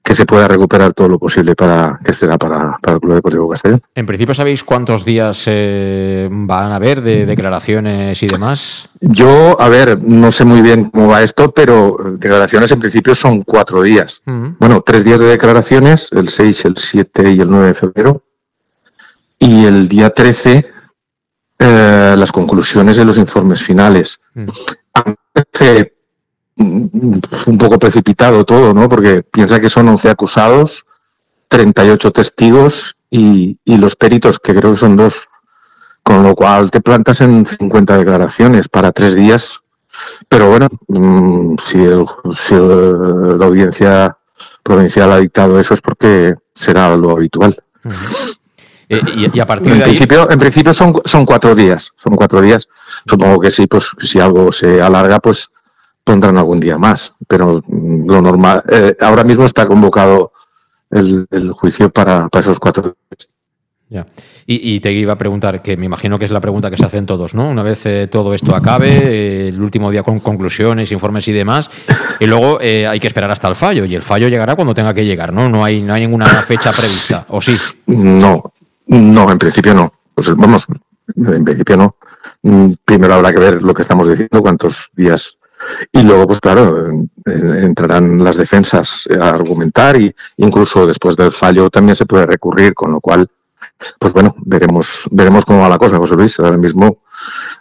que 0.01 0.15
se 0.15 0.25
pueda 0.25 0.47
recuperar 0.47 0.93
todo 0.93 1.09
lo 1.09 1.19
posible 1.19 1.53
para 1.53 1.99
que 2.03 2.13
será 2.13 2.37
para, 2.37 2.77
para 2.81 2.95
el 2.95 3.01
Club 3.01 3.15
Deportivo 3.15 3.49
Castellón. 3.49 3.81
En 3.93 4.05
principio, 4.05 4.33
¿sabéis 4.33 4.63
cuántos 4.63 5.03
días 5.03 5.43
eh, 5.47 6.29
van 6.31 6.71
a 6.71 6.77
haber 6.77 7.01
de 7.01 7.25
declaraciones 7.25 8.23
y 8.23 8.27
demás? 8.27 8.89
Yo, 9.01 9.59
a 9.59 9.67
ver, 9.67 10.01
no 10.01 10.31
sé 10.31 10.45
muy 10.45 10.61
bien 10.61 10.89
cómo 10.89 11.09
va 11.09 11.21
esto, 11.21 11.51
pero 11.51 11.97
declaraciones 12.13 12.71
en 12.71 12.79
principio 12.79 13.13
son 13.13 13.43
cuatro 13.43 13.81
días. 13.81 14.23
Ujú. 14.25 14.55
Bueno, 14.59 14.81
tres 14.81 15.03
días 15.03 15.19
de 15.19 15.27
declaraciones, 15.27 16.09
el 16.13 16.29
6, 16.29 16.65
el 16.65 16.77
7 16.77 17.31
y 17.33 17.41
el 17.41 17.49
9 17.49 17.67
de 17.67 17.73
febrero. 17.73 18.23
Y 19.39 19.65
el 19.65 19.87
día 19.89 20.09
13, 20.09 20.65
eh, 21.59 22.15
las 22.15 22.31
conclusiones 22.31 22.97
de 22.97 23.05
los 23.05 23.17
informes 23.17 23.63
finales. 23.63 24.19
Mm. 24.35 24.47
Mm, 26.57 27.19
un 27.45 27.57
poco 27.59 27.77
precipitado 27.77 28.43
todo, 28.43 28.73
¿no? 28.73 28.89
Porque 28.89 29.21
piensa 29.23 29.59
que 29.59 29.69
son 29.69 29.87
11 29.89 30.09
acusados, 30.09 30.85
38 31.49 32.11
testigos 32.11 32.97
y, 33.11 33.57
los 33.65 33.95
peritos, 33.95 34.39
que 34.39 34.55
creo 34.55 34.71
que 34.71 34.77
son 34.77 34.97
dos. 34.97 35.29
Con 36.01 36.23
lo 36.23 36.35
cual 36.35 36.71
te 36.71 36.81
plantas 36.81 37.21
en 37.21 37.45
50 37.45 37.97
declaraciones 37.97 38.69
para 38.69 38.91
tres 38.91 39.13
días. 39.13 39.59
Pero 40.29 40.49
bueno, 40.49 40.67
mm, 40.87 41.55
si, 41.61 41.77
el- 41.83 42.05
si 42.39 42.55
la 42.55 43.45
audiencia 43.45 44.17
provincial 44.63 45.11
ha 45.11 45.19
dictado 45.19 45.59
eso 45.59 45.73
es 45.73 45.81
porque 45.81 46.35
será 46.53 46.95
lo 46.95 47.11
habitual. 47.11 47.55
Eh, 48.89 49.01
y, 49.15 49.37
y 49.37 49.39
a 49.39 49.45
partir 49.45 49.71
En 49.73 49.79
de 49.79 49.83
ahí. 49.83 49.89
principio, 49.89 50.29
en 50.31 50.39
principio 50.39 50.73
son, 50.73 51.01
son 51.05 51.25
cuatro 51.25 51.53
días. 51.53 51.91
Son 52.01 52.15
cuatro 52.15 52.41
días. 52.41 52.67
Supongo 53.09 53.39
que 53.39 53.51
sí, 53.51 53.67
pues 53.67 53.91
si 53.99 54.19
algo 54.19 54.51
se 54.51 54.81
alarga, 54.81 55.19
pues 55.19 55.49
pondrán 56.03 56.37
algún 56.37 56.59
día 56.59 56.77
más. 56.77 57.13
Pero 57.27 57.63
lo 57.67 58.21
normal, 58.21 58.63
eh, 58.69 58.95
ahora 59.01 59.23
mismo 59.23 59.45
está 59.45 59.67
convocado 59.67 60.31
el, 60.89 61.27
el 61.31 61.51
juicio 61.51 61.89
para, 61.89 62.29
para 62.29 62.41
esos 62.41 62.59
cuatro 62.59 62.95
días. 63.09 63.29
Ya. 63.89 64.05
Y, 64.45 64.75
y 64.75 64.79
te 64.81 64.91
iba 64.91 65.13
a 65.13 65.17
preguntar, 65.17 65.61
que 65.61 65.77
me 65.77 65.85
imagino 65.85 66.19
que 66.19 66.25
es 66.25 66.31
la 66.31 66.41
pregunta 66.41 66.69
que 66.69 66.75
se 66.75 66.85
hacen 66.85 67.05
todos, 67.05 67.33
¿no? 67.33 67.49
Una 67.49 67.63
vez 67.63 67.85
eh, 67.85 68.07
todo 68.11 68.33
esto 68.33 68.53
acabe, 68.53 68.89
eh, 68.89 69.47
el 69.47 69.61
último 69.61 69.91
día 69.91 70.03
con 70.03 70.19
conclusiones, 70.19 70.91
informes 70.91 71.25
y 71.29 71.31
demás, 71.31 71.69
y 72.19 72.25
luego 72.25 72.59
eh, 72.61 72.85
hay 72.85 72.99
que 72.99 73.07
esperar 73.07 73.31
hasta 73.31 73.47
el 73.47 73.55
fallo, 73.55 73.85
y 73.85 73.95
el 73.95 74.01
fallo 74.01 74.27
llegará 74.27 74.55
cuando 74.55 74.73
tenga 74.73 74.93
que 74.93 75.05
llegar, 75.05 75.31
¿no? 75.31 75.47
No 75.47 75.63
hay, 75.63 75.81
no 75.81 75.93
hay 75.93 76.01
ninguna 76.01 76.25
fecha 76.43 76.71
prevista, 76.71 77.25
¿o 77.29 77.41
sí? 77.41 77.57
No, 77.85 78.51
no, 78.87 79.31
en 79.31 79.37
principio 79.37 79.73
no. 79.73 79.93
Pues, 80.13 80.35
vamos, 80.35 80.67
en 81.15 81.45
principio 81.45 81.77
no. 81.77 81.95
Mm, 82.41 82.73
Primero 82.83 83.15
habrá 83.15 83.31
que 83.31 83.39
ver 83.39 83.61
lo 83.61 83.73
que 83.73 83.81
estamos 83.81 84.07
diciendo, 84.07 84.41
cuántos 84.41 84.89
días 84.95 85.37
Y 85.91 86.01
luego, 86.01 86.27
pues 86.27 86.39
claro, 86.39 87.07
entrarán 87.25 88.23
las 88.23 88.37
defensas 88.37 89.07
a 89.19 89.29
argumentar 89.29 89.99
y 89.99 90.13
incluso 90.37 90.85
después 90.85 91.15
del 91.15 91.31
fallo 91.31 91.69
también 91.69 91.95
se 91.95 92.05
puede 92.05 92.25
recurrir, 92.25 92.73
con 92.73 92.91
lo 92.91 93.01
cual, 93.01 93.29
pues 93.99 94.13
bueno, 94.13 94.35
veremos, 94.39 95.07
veremos 95.11 95.45
cómo 95.45 95.61
va 95.61 95.69
la 95.69 95.79
cosa, 95.79 95.97
José 95.97 96.15
Luis. 96.15 96.39
Ahora 96.39 96.57
mismo 96.57 97.03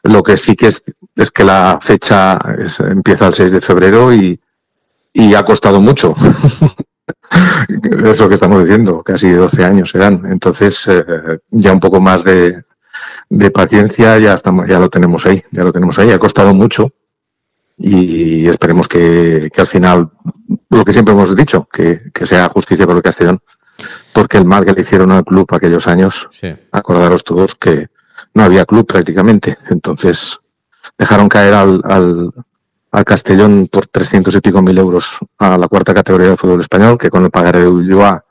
lo 0.02 0.22
que 0.22 0.36
sí 0.36 0.54
que 0.56 0.68
es, 0.68 0.82
es 1.14 1.30
que 1.30 1.44
la 1.44 1.78
fecha 1.80 2.38
empieza 2.80 3.26
el 3.26 3.34
6 3.34 3.52
de 3.52 3.60
febrero 3.60 4.12
y 4.12 4.38
ha 5.34 5.44
costado 5.44 5.80
mucho. 5.80 6.14
Eso 8.04 8.28
que 8.28 8.34
estamos 8.34 8.62
diciendo, 8.62 9.02
casi 9.02 9.30
12 9.30 9.64
años 9.64 9.90
serán. 9.90 10.26
Entonces, 10.30 10.86
eh, 10.88 11.04
ya 11.50 11.72
un 11.72 11.80
poco 11.80 12.00
más 12.00 12.24
de, 12.24 12.64
de 13.28 13.50
paciencia, 13.50 14.18
ya 14.18 14.34
estamos, 14.34 14.68
ya 14.68 14.78
lo 14.78 14.88
tenemos 14.88 15.26
ahí, 15.26 15.42
ya 15.50 15.64
lo 15.64 15.72
tenemos 15.72 15.98
ahí. 15.98 16.10
Ha 16.10 16.18
costado 16.18 16.54
mucho 16.54 16.92
y 17.78 18.48
esperemos 18.48 18.88
que, 18.88 19.50
que 19.52 19.60
al 19.60 19.66
final, 19.66 20.10
lo 20.70 20.84
que 20.84 20.92
siempre 20.92 21.12
hemos 21.12 21.34
dicho, 21.36 21.68
que, 21.70 22.10
que, 22.12 22.26
sea 22.26 22.48
justicia 22.48 22.86
por 22.86 22.96
el 22.96 23.02
Castellón, 23.02 23.40
porque 24.12 24.38
el 24.38 24.46
mal 24.46 24.64
que 24.64 24.72
le 24.72 24.80
hicieron 24.80 25.12
al 25.12 25.24
club 25.24 25.46
aquellos 25.52 25.86
años, 25.86 26.28
acordaros 26.72 27.22
todos 27.22 27.54
que 27.54 27.88
no 28.34 28.44
había 28.44 28.64
club 28.64 28.86
prácticamente, 28.86 29.58
entonces 29.68 30.38
dejaron 30.96 31.28
caer 31.28 31.54
al, 31.54 31.82
al, 31.84 32.32
al 32.96 33.04
Castellón 33.04 33.68
por 33.70 33.86
300 33.86 34.34
y 34.36 34.40
pico 34.40 34.62
mil 34.62 34.78
euros 34.78 35.18
a 35.36 35.58
la 35.58 35.68
cuarta 35.68 35.92
categoría 35.92 36.28
del 36.28 36.38
fútbol 36.38 36.62
español, 36.62 36.96
que 36.96 37.10
con 37.10 37.24
el 37.24 37.30
pagaré 37.30 37.60
de 37.60 37.68
Ulloa 37.68 38.24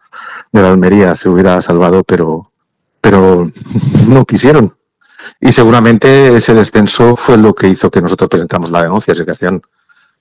de 0.52 0.60
la 0.60 0.72
Almería 0.72 1.14
se 1.14 1.30
hubiera 1.30 1.62
salvado, 1.62 2.04
pero, 2.04 2.52
pero 3.00 3.52
no 4.08 4.26
quisieron. 4.26 4.76
Y 5.40 5.52
seguramente 5.52 6.36
ese 6.36 6.56
descenso 6.56 7.16
fue 7.16 7.38
lo 7.38 7.54
que 7.54 7.68
hizo 7.68 7.92
que 7.92 8.02
nosotros 8.02 8.28
presentamos 8.28 8.72
la 8.72 8.82
denuncia. 8.82 9.14
Si 9.14 9.24
Castellón 9.24 9.62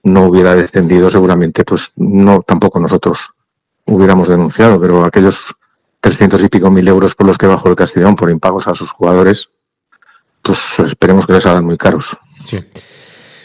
no 0.03 0.27
hubiera 0.27 0.55
descendido, 0.55 1.09
seguramente, 1.09 1.65
pues 1.65 1.93
no, 1.97 2.43
tampoco 2.43 2.79
nosotros 2.79 3.31
hubiéramos 3.87 4.29
denunciado, 4.29 4.79
pero 4.79 5.07
aquellos 5.07 5.55
300 6.01 6.45
y 6.45 6.49
pico 6.51 6.71
mil 6.71 6.87
euros 6.87 7.15
por 7.15 7.27
los 7.27 7.39
que 7.39 7.47
bajó 7.47 7.71
el 7.71 7.77
Castellón 7.77 8.15
por 8.15 8.31
impagos 8.31 8.69
a 8.69 8.75
sus 8.75 8.91
jugadores, 8.91 9.49
pues 10.43 10.79
esperemos 10.81 11.27
que 11.27 11.33
les 11.33 11.47
hagan 11.47 11.65
muy 11.65 11.79
caros. 11.79 12.15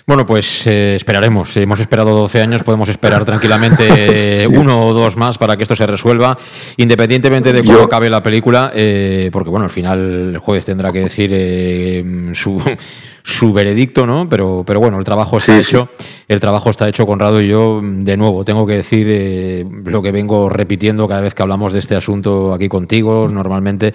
Bueno, 0.09 0.25
pues 0.25 0.65
eh, 0.65 0.95
esperaremos. 0.95 1.55
Hemos 1.55 1.79
esperado 1.79 2.17
12 2.17 2.41
años, 2.41 2.63
podemos 2.63 2.89
esperar 2.89 3.23
tranquilamente 3.25 4.47
uno 4.51 4.87
o 4.87 4.91
dos 4.91 5.15
más 5.15 5.37
para 5.37 5.55
que 5.55 5.61
esto 5.61 5.75
se 5.75 5.85
resuelva, 5.85 6.35
independientemente 6.77 7.53
de 7.53 7.63
cómo 7.63 7.81
acabe 7.81 8.09
la 8.09 8.23
película, 8.23 8.71
eh, 8.73 9.29
porque 9.31 9.51
bueno, 9.51 9.65
al 9.65 9.69
final 9.69 10.31
el 10.33 10.37
juez 10.39 10.65
tendrá 10.65 10.91
que 10.91 11.01
decir 11.01 11.29
eh, 11.31 12.31
su, 12.33 12.59
su 13.23 13.53
veredicto, 13.53 14.07
¿no? 14.07 14.27
Pero, 14.27 14.63
pero 14.65 14.79
bueno, 14.79 14.97
el 14.97 15.05
trabajo 15.05 15.37
está 15.37 15.55
hecho, 15.59 15.89
el 16.27 16.39
trabajo 16.39 16.71
está 16.71 16.89
hecho, 16.89 17.05
Conrado, 17.05 17.39
y 17.39 17.47
yo, 17.47 17.79
de 17.83 18.17
nuevo, 18.17 18.43
tengo 18.43 18.65
que 18.65 18.73
decir 18.73 19.63
lo 19.85 20.01
que 20.01 20.11
vengo 20.11 20.49
repitiendo 20.49 21.07
cada 21.07 21.21
vez 21.21 21.35
que 21.35 21.43
hablamos 21.43 21.71
de 21.71 21.77
este 21.77 21.95
asunto 21.95 22.51
aquí 22.51 22.67
contigo, 22.67 23.29
normalmente, 23.31 23.93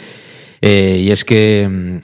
y 0.63 1.11
es 1.11 1.25
que 1.25 1.99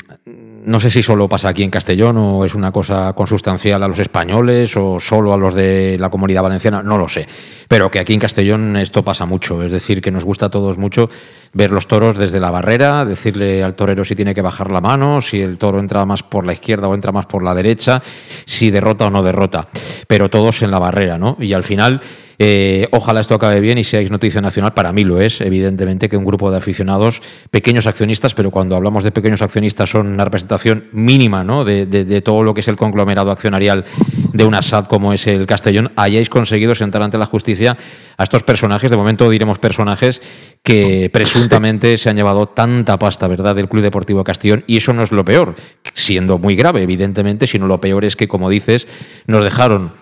no 0.70 0.78
sé 0.78 0.88
si 0.88 1.02
solo 1.02 1.28
pasa 1.28 1.48
aquí 1.48 1.64
en 1.64 1.70
Castellón 1.70 2.16
o 2.16 2.44
es 2.44 2.54
una 2.54 2.70
cosa 2.70 3.12
consustancial 3.12 3.82
a 3.82 3.88
los 3.88 3.98
españoles 3.98 4.76
o 4.76 5.00
solo 5.00 5.32
a 5.32 5.36
los 5.36 5.52
de 5.52 5.96
la 5.98 6.10
comunidad 6.10 6.44
valenciana, 6.44 6.80
no 6.80 6.96
lo 6.96 7.08
sé. 7.08 7.26
Pero 7.66 7.90
que 7.90 7.98
aquí 7.98 8.14
en 8.14 8.20
Castellón 8.20 8.76
esto 8.76 9.02
pasa 9.02 9.26
mucho, 9.26 9.64
es 9.64 9.72
decir, 9.72 10.00
que 10.00 10.12
nos 10.12 10.24
gusta 10.24 10.46
a 10.46 10.48
todos 10.48 10.78
mucho 10.78 11.08
ver 11.52 11.72
los 11.72 11.88
toros 11.88 12.16
desde 12.16 12.38
la 12.38 12.52
barrera, 12.52 13.04
decirle 13.04 13.64
al 13.64 13.74
torero 13.74 14.04
si 14.04 14.14
tiene 14.14 14.32
que 14.32 14.42
bajar 14.42 14.70
la 14.70 14.80
mano, 14.80 15.20
si 15.20 15.40
el 15.40 15.58
toro 15.58 15.80
entra 15.80 16.06
más 16.06 16.22
por 16.22 16.46
la 16.46 16.52
izquierda 16.52 16.86
o 16.86 16.94
entra 16.94 17.10
más 17.10 17.26
por 17.26 17.42
la 17.42 17.52
derecha, 17.52 18.00
si 18.44 18.70
derrota 18.70 19.08
o 19.08 19.10
no 19.10 19.24
derrota, 19.24 19.66
pero 20.06 20.30
todos 20.30 20.62
en 20.62 20.70
la 20.70 20.78
barrera, 20.78 21.18
¿no? 21.18 21.36
Y 21.40 21.52
al 21.52 21.64
final 21.64 22.00
eh, 22.42 22.88
ojalá 22.92 23.20
esto 23.20 23.34
acabe 23.34 23.60
bien 23.60 23.76
y 23.76 23.84
seáis 23.84 24.10
noticia 24.10 24.40
nacional. 24.40 24.72
Para 24.72 24.92
mí 24.92 25.04
lo 25.04 25.20
es, 25.20 25.42
evidentemente, 25.42 26.08
que 26.08 26.16
un 26.16 26.24
grupo 26.24 26.50
de 26.50 26.56
aficionados, 26.56 27.20
pequeños 27.50 27.86
accionistas, 27.86 28.34
pero 28.34 28.50
cuando 28.50 28.76
hablamos 28.76 29.04
de 29.04 29.12
pequeños 29.12 29.42
accionistas 29.42 29.90
son 29.90 30.06
una 30.06 30.24
representación 30.24 30.86
mínima 30.92 31.44
¿no? 31.44 31.66
de, 31.66 32.22
todo 32.22 32.42
lo 32.42 32.54
que 32.54 32.62
es 32.62 32.68
el 32.68 32.78
conglomerado 32.78 33.30
accionarial 33.30 33.84
de 34.32 34.46
una 34.46 34.62
SAD 34.62 34.86
como 34.86 35.12
es 35.12 35.26
el 35.26 35.46
Castellón, 35.46 35.92
hayáis 35.96 36.30
conseguido 36.30 36.74
sentar 36.74 37.02
ante 37.02 37.18
la 37.18 37.26
justicia 37.26 37.76
a 38.16 38.24
estos 38.24 38.42
personajes, 38.42 38.90
de 38.90 38.96
momento 38.96 39.28
diremos 39.28 39.58
personajes 39.58 40.22
que 40.62 41.10
presuntamente 41.12 41.98
se 41.98 42.08
han 42.08 42.16
llevado 42.16 42.46
tanta 42.46 42.98
pasta, 42.98 43.28
¿verdad?, 43.28 43.54
del 43.54 43.68
Club 43.68 43.82
Deportivo 43.82 44.24
Castellón, 44.24 44.64
y 44.66 44.78
eso 44.78 44.94
no 44.94 45.02
es 45.02 45.12
lo 45.12 45.26
peor, 45.26 45.56
siendo 45.92 46.38
muy 46.38 46.56
grave, 46.56 46.80
evidentemente, 46.80 47.46
sino 47.46 47.66
lo 47.66 47.82
peor 47.82 48.06
es 48.06 48.16
que, 48.16 48.28
como 48.28 48.48
dices, 48.48 48.88
nos 49.26 49.44
dejaron 49.44 49.92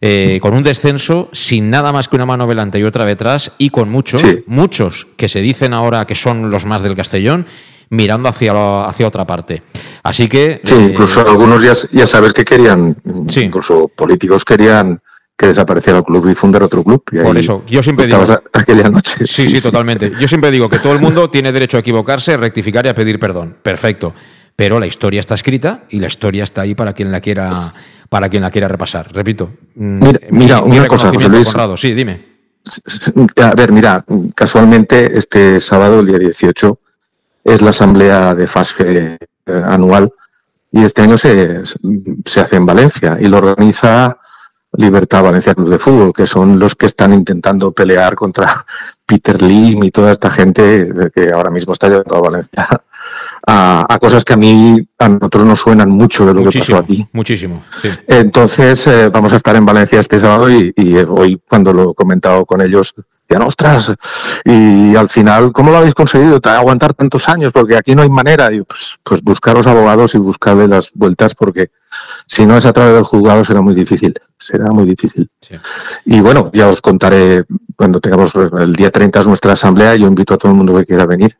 eh, 0.00 0.38
con 0.40 0.54
un 0.54 0.62
descenso 0.62 1.28
sin 1.32 1.70
nada 1.70 1.92
más 1.92 2.08
que 2.08 2.16
una 2.16 2.26
mano 2.26 2.46
delante 2.46 2.78
y 2.78 2.84
otra 2.84 3.04
detrás 3.04 3.52
y 3.58 3.70
con 3.70 3.88
muchos, 3.90 4.22
muchos 4.46 5.06
que 5.16 5.28
se 5.28 5.40
dicen 5.40 5.74
ahora 5.74 6.06
que 6.06 6.14
son 6.14 6.50
los 6.50 6.66
más 6.66 6.82
del 6.82 6.94
Castellón 6.96 7.46
mirando 7.90 8.28
hacia, 8.28 8.84
hacia 8.84 9.06
otra 9.06 9.26
parte. 9.26 9.62
Así 10.02 10.28
que... 10.28 10.60
Sí, 10.64 10.74
incluso 10.74 11.20
algunos 11.26 11.62
ya, 11.62 11.72
ya 11.92 12.06
sabes 12.06 12.32
que 12.32 12.44
querían, 12.44 12.96
incluso 13.36 13.88
políticos 13.88 14.44
querían 14.44 15.00
que 15.36 15.46
desapareciera 15.46 15.98
el 15.98 16.04
club 16.04 16.28
y 16.28 16.34
fundar 16.34 16.64
otro 16.64 16.82
club. 16.82 17.02
Por 17.22 17.38
eso, 17.38 17.62
yo 17.66 17.82
siempre 17.82 18.06
digo... 18.06 18.24
aquella 18.52 18.90
noche. 18.90 19.24
Sí, 19.24 19.50
sí, 19.50 19.60
totalmente. 19.60 20.12
Yo 20.18 20.26
siempre 20.26 20.50
digo 20.50 20.68
que 20.68 20.80
todo 20.80 20.94
el 20.94 21.00
mundo 21.00 21.30
tiene 21.30 21.52
derecho 21.52 21.76
a 21.76 21.80
equivocarse, 21.80 22.36
rectificar 22.36 22.84
y 22.86 22.88
a 22.88 22.94
pedir 22.94 23.20
perdón. 23.20 23.56
Perfecto. 23.62 24.12
Pero 24.58 24.80
la 24.80 24.88
historia 24.88 25.20
está 25.20 25.36
escrita 25.36 25.84
y 25.88 26.00
la 26.00 26.08
historia 26.08 26.42
está 26.42 26.62
ahí 26.62 26.74
para 26.74 26.92
quien 26.92 27.12
la 27.12 27.20
quiera 27.20 27.72
para 28.08 28.28
quien 28.28 28.42
la 28.42 28.50
quiera 28.50 28.66
repasar. 28.66 29.08
Repito. 29.14 29.52
Mm, 29.76 30.02
mira, 30.30 30.62
una 30.62 30.88
cosa, 30.88 31.12
José 31.14 31.28
Luis. 31.28 31.54
Sí, 31.76 31.94
dime. 31.94 32.26
A 33.36 33.54
ver, 33.54 33.70
mira, 33.70 34.04
casualmente 34.34 35.16
este 35.16 35.60
sábado, 35.60 36.00
el 36.00 36.06
día 36.06 36.18
18, 36.18 36.76
es 37.44 37.62
la 37.62 37.70
asamblea 37.70 38.34
de 38.34 38.48
FASFE 38.48 39.18
eh, 39.46 39.62
anual 39.64 40.12
y 40.72 40.82
este 40.82 41.02
año 41.02 41.16
se, 41.16 41.62
se 42.24 42.40
hace 42.40 42.56
en 42.56 42.66
Valencia 42.66 43.16
y 43.20 43.28
lo 43.28 43.38
organiza 43.38 44.18
Libertad 44.72 45.22
Valencia 45.22 45.54
Club 45.54 45.68
de 45.68 45.78
Fútbol, 45.78 46.12
que 46.12 46.26
son 46.26 46.58
los 46.58 46.74
que 46.74 46.86
están 46.86 47.12
intentando 47.12 47.70
pelear 47.70 48.16
contra 48.16 48.66
Peter 49.06 49.40
Lim 49.40 49.84
y 49.84 49.92
toda 49.92 50.10
esta 50.10 50.32
gente 50.32 50.90
que 51.14 51.30
ahora 51.30 51.50
mismo 51.50 51.74
está 51.74 51.88
llevando 51.88 52.16
a 52.16 52.20
Valencia 52.20 52.68
a, 53.50 53.98
cosas 53.98 54.24
que 54.24 54.34
a 54.34 54.36
mí, 54.36 54.86
a 54.98 55.08
nosotros 55.08 55.44
nos 55.44 55.60
suenan 55.60 55.88
mucho 55.88 56.26
de 56.26 56.34
lo 56.34 56.44
que 56.44 56.58
pasó 56.58 56.76
aquí. 56.76 57.06
Muchísimo, 57.12 57.62
sí. 57.80 57.88
Entonces, 58.06 58.86
eh, 58.86 59.08
vamos 59.08 59.32
a 59.32 59.36
estar 59.36 59.56
en 59.56 59.64
Valencia 59.64 60.00
este 60.00 60.20
sábado 60.20 60.50
y, 60.50 60.72
hoy, 61.08 61.40
cuando 61.48 61.72
lo 61.72 61.92
he 61.92 61.94
comentado 61.94 62.44
con 62.44 62.60
ellos, 62.60 62.94
decían, 63.26 63.46
ostras, 63.46 63.94
y 64.44 64.94
al 64.94 65.08
final, 65.08 65.52
¿cómo 65.52 65.70
lo 65.70 65.78
habéis 65.78 65.94
conseguido? 65.94 66.40
Aguantar 66.44 66.92
tantos 66.92 67.26
años, 67.28 67.52
porque 67.52 67.76
aquí 67.76 67.94
no 67.94 68.02
hay 68.02 68.10
manera. 68.10 68.52
Y 68.52 68.60
pues, 68.62 68.98
pues 69.02 69.22
buscaros 69.22 69.66
abogados 69.66 70.14
y 70.14 70.18
buscarle 70.18 70.68
las 70.68 70.90
vueltas, 70.92 71.34
porque 71.34 71.70
si 72.26 72.44
no 72.44 72.58
es 72.58 72.66
a 72.66 72.72
través 72.74 72.94
del 72.94 73.04
juzgado 73.04 73.46
será 73.46 73.62
muy 73.62 73.74
difícil. 73.74 74.14
Será 74.36 74.66
muy 74.66 74.84
difícil. 74.84 75.30
Y 76.04 76.20
bueno, 76.20 76.50
ya 76.52 76.68
os 76.68 76.82
contaré 76.82 77.44
cuando 77.76 77.98
tengamos 77.98 78.34
el 78.34 78.74
día 78.74 78.90
30 78.90 79.20
es 79.20 79.26
nuestra 79.26 79.54
asamblea. 79.54 79.96
Yo 79.96 80.06
invito 80.06 80.34
a 80.34 80.36
todo 80.36 80.52
el 80.52 80.58
mundo 80.58 80.76
que 80.76 80.84
quiera 80.84 81.06
venir 81.06 81.34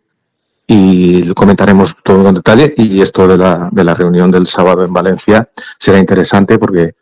y 0.69 1.33
comentaremos 1.35 1.97
todo 2.05 2.23
con 2.23 2.35
detalle. 2.35 2.75
Y 2.77 3.01
esto 3.01 3.27
de 3.27 3.39
la, 3.39 3.69
de 3.73 3.83
la 3.83 3.95
reunión 3.95 4.31
del 4.31 4.47
sábado 4.47 4.85
en 4.85 4.93
Valencia 4.93 5.49
será 5.79 5.99
interesante 5.99 6.59
porque 6.59 6.95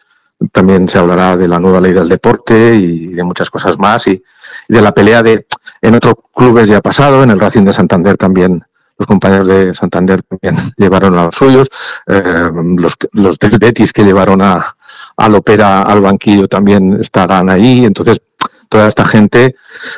también 0.52 0.88
se 0.88 0.98
hablará 0.98 1.36
de 1.36 1.48
la 1.48 1.58
nueva 1.58 1.80
ley 1.80 1.92
del 1.92 2.08
deporte 2.08 2.74
y 2.74 3.08
de 3.08 3.24
muchas 3.24 3.50
cosas 3.50 3.78
más 3.78 4.06
y, 4.06 4.22
de 4.68 4.80
la 4.80 4.92
pelea 4.92 5.22
de 5.22 5.46
en 5.82 5.94
otros 5.94 6.14
clubes 6.34 6.68
ya 6.68 6.78
ha 6.78 6.82
pasado, 6.82 7.22
en 7.22 7.30
el 7.30 7.40
Racing 7.40 7.64
de 7.64 7.72
Santander 7.72 8.16
también 8.16 8.64
los 8.98 9.06
compañeros 9.06 9.48
de 9.48 9.74
Santander 9.74 10.22
también 10.22 10.56
llevaron 10.76 11.18
a 11.18 11.24
los 11.26 11.36
suyos, 11.36 11.68
eh, 12.06 12.50
los, 12.76 12.96
los 13.12 13.38
Betis 13.38 13.92
que 13.92 14.04
llevaron 14.04 14.40
a, 14.42 14.76
al 15.16 15.34
Opera 15.34 15.82
al 15.82 16.00
banquillo 16.00 16.48
también 16.48 16.98
estarán 17.00 17.50
ahí, 17.50 17.84
entonces 17.84 18.20
toda 18.68 18.88
esta 18.88 19.04
gente, 19.04 19.56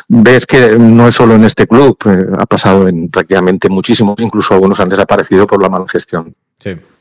ves 0.08 0.46
que 0.46 0.78
no 0.78 1.08
es 1.08 1.14
solo 1.14 1.34
en 1.34 1.44
este 1.44 1.66
club, 1.66 1.96
eh, 2.06 2.26
ha 2.38 2.46
pasado 2.46 2.88
en 2.88 3.10
prácticamente 3.10 3.68
muchísimos, 3.68 4.16
incluso 4.18 4.54
algunos 4.54 4.80
han 4.80 4.88
desaparecido 4.88 5.46
por 5.46 5.62
la 5.62 5.68
mala 5.68 5.86
gestión. 5.88 6.34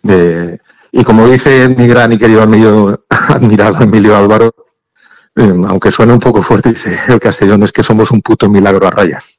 De, 0.03 0.59
y 0.91 1.03
como 1.03 1.28
dice 1.28 1.68
mi 1.70 1.88
gran 1.88 2.11
y 2.11 2.18
querido 2.18 2.41
amigo, 2.41 2.99
admirado 3.09 3.84
Emilio 3.84 4.15
Álvaro, 4.15 4.53
eh, 5.36 5.53
aunque 5.68 5.91
suene 5.91 6.13
un 6.13 6.20
poco 6.20 6.41
fuerte, 6.41 6.70
dice 6.70 6.97
el 7.07 7.20
Castellón 7.20 7.63
es 7.63 7.72
que 7.72 7.84
somos 7.84 8.11
un 8.11 8.22
puto 8.22 8.49
milagro 8.49 8.88
a 8.88 8.91
rayas. 8.91 9.36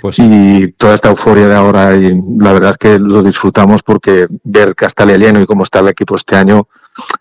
Pues 0.00 0.18
y 0.18 0.72
toda 0.76 0.94
esta 0.94 1.08
euforia 1.08 1.48
de 1.48 1.54
ahora, 1.54 1.96
y 1.96 2.20
la 2.38 2.52
verdad 2.52 2.70
es 2.70 2.78
que 2.78 2.98
lo 2.98 3.22
disfrutamos 3.22 3.82
porque 3.82 4.26
ver 4.44 4.74
Castalia 4.74 5.16
lleno 5.16 5.40
y 5.40 5.46
cómo 5.46 5.62
está 5.62 5.80
el 5.80 5.88
equipo 5.88 6.16
este 6.16 6.36
año, 6.36 6.68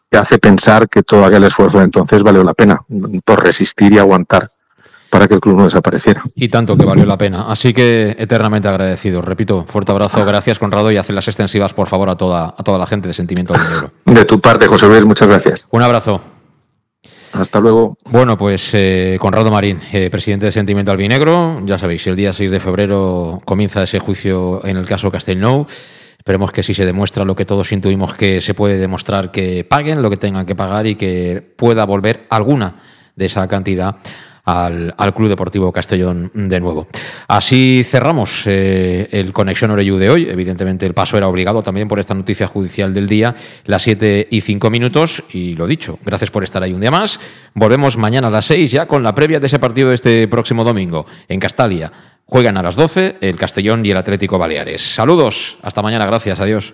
te 0.10 0.18
hace 0.18 0.40
pensar 0.40 0.90
que 0.90 1.04
todo 1.04 1.26
aquel 1.26 1.44
esfuerzo 1.44 1.80
de 1.80 1.86
entonces 1.86 2.24
valió 2.24 2.44
la 2.44 2.54
pena, 2.54 2.82
por 3.26 3.44
resistir 3.44 3.94
y 3.94 3.98
aguantar 3.98 4.52
para 5.10 5.28
que 5.28 5.36
el 5.36 5.40
club 5.40 5.58
no 5.58 5.64
desapareciera. 5.64 6.24
Y 6.36 6.50
tanto 6.50 6.78
que 6.78 6.86
valió 6.86 7.06
la 7.06 7.18
pena. 7.18 7.46
Así 7.48 7.74
que 7.74 8.16
eternamente 8.20 8.68
agradecido. 8.68 9.22
Repito, 9.22 9.66
fuerte 9.68 9.92
abrazo, 9.92 10.24
gracias 10.26 10.60
Conrado 10.60 10.92
y 10.92 10.96
las 10.96 11.28
extensivas 11.28 11.74
por 11.74 11.88
favor 11.88 12.10
a 12.10 12.16
toda, 12.16 12.54
a 12.58 12.64
toda 12.64 12.78
la 12.78 12.86
gente 12.86 13.08
de 13.08 13.14
Sentimiento 13.14 13.54
del 13.54 13.64
Negro. 13.70 13.92
De 14.06 14.26
tu 14.26 14.42
parte, 14.42 14.68
José 14.68 14.88
Luis, 14.88 15.06
muchas 15.06 15.28
gracias. 15.28 15.66
Un 15.70 15.82
abrazo. 15.82 16.22
Hasta 17.40 17.60
luego. 17.60 17.98
Bueno, 18.06 18.38
pues 18.38 18.72
eh, 18.74 19.18
Conrado 19.20 19.52
Marín, 19.52 19.80
eh, 19.92 20.10
presidente 20.10 20.48
de 20.48 20.52
Sentimiento 20.52 20.92
Albinegro, 20.92 21.62
ya 21.66 21.78
sabéis, 21.78 22.06
el 22.08 22.16
día 22.16 22.34
6 22.34 22.52
de 22.52 22.60
febrero 22.60 23.42
comienza 23.46 23.84
ese 23.84 24.00
juicio 24.00 24.66
en 24.66 24.78
el 24.78 24.86
caso 24.86 25.12
Castelnou. 25.12 25.66
Esperemos 26.18 26.52
que 26.52 26.64
si 26.64 26.74
se 26.74 26.86
demuestra 26.86 27.24
lo 27.24 27.36
que 27.36 27.46
todos 27.46 27.72
intuimos 27.72 28.16
que 28.16 28.42
se 28.42 28.54
puede 28.54 28.78
demostrar, 28.78 29.32
que 29.32 29.64
paguen 29.64 30.02
lo 30.02 30.10
que 30.10 30.18
tengan 30.18 30.46
que 30.46 30.56
pagar 30.56 30.88
y 30.88 30.96
que 30.96 31.42
pueda 31.56 31.86
volver 31.86 32.26
alguna 32.30 32.76
de 33.16 33.26
esa 33.26 33.48
cantidad 33.48 33.96
al, 34.48 35.14
Club 35.14 35.28
Deportivo 35.28 35.72
Castellón 35.72 36.32
de 36.34 36.60
nuevo. 36.60 36.88
Así 37.28 37.84
cerramos 37.86 38.44
eh, 38.46 39.10
el 39.12 39.34
Conexión 39.34 39.72
Oreyu 39.72 39.98
de 39.98 40.10
hoy. 40.10 40.28
Evidentemente 40.30 40.86
el 40.86 40.94
paso 40.94 41.18
era 41.18 41.28
obligado 41.28 41.62
también 41.62 41.88
por 41.88 42.00
esta 42.00 42.14
noticia 42.14 42.48
judicial 42.48 42.94
del 42.94 43.08
día, 43.08 43.36
las 43.66 43.84
7 43.84 44.30
y 44.32 44.42
5 44.42 44.70
minutos. 44.70 45.24
Y 45.34 45.56
lo 45.56 45.68
dicho, 45.68 46.00
gracias 46.06 46.32
por 46.32 46.46
estar 46.46 46.64
ahí 46.64 46.74
un 46.74 46.80
día 46.80 46.92
más. 46.92 47.20
Volvemos 47.54 47.98
mañana 47.98 48.28
a 48.28 48.32
las 48.32 48.46
6 48.46 48.72
ya 48.72 48.86
con 48.86 49.04
la 49.04 49.14
previa 49.14 49.40
de 49.42 49.48
ese 49.48 49.60
partido 49.60 49.90
de 49.90 49.96
este 49.96 50.28
próximo 50.30 50.64
domingo 50.64 51.06
en 51.28 51.42
Castalia. 51.42 51.92
Juegan 52.26 52.58
a 52.58 52.64
las 52.64 52.76
12 52.76 53.18
el 53.20 53.38
Castellón 53.38 53.86
y 53.86 53.92
el 53.92 53.98
Atlético 53.98 54.38
Baleares. 54.38 54.82
Saludos, 54.82 55.58
hasta 55.62 55.82
mañana, 55.82 56.06
gracias, 56.06 56.40
adiós. 56.40 56.74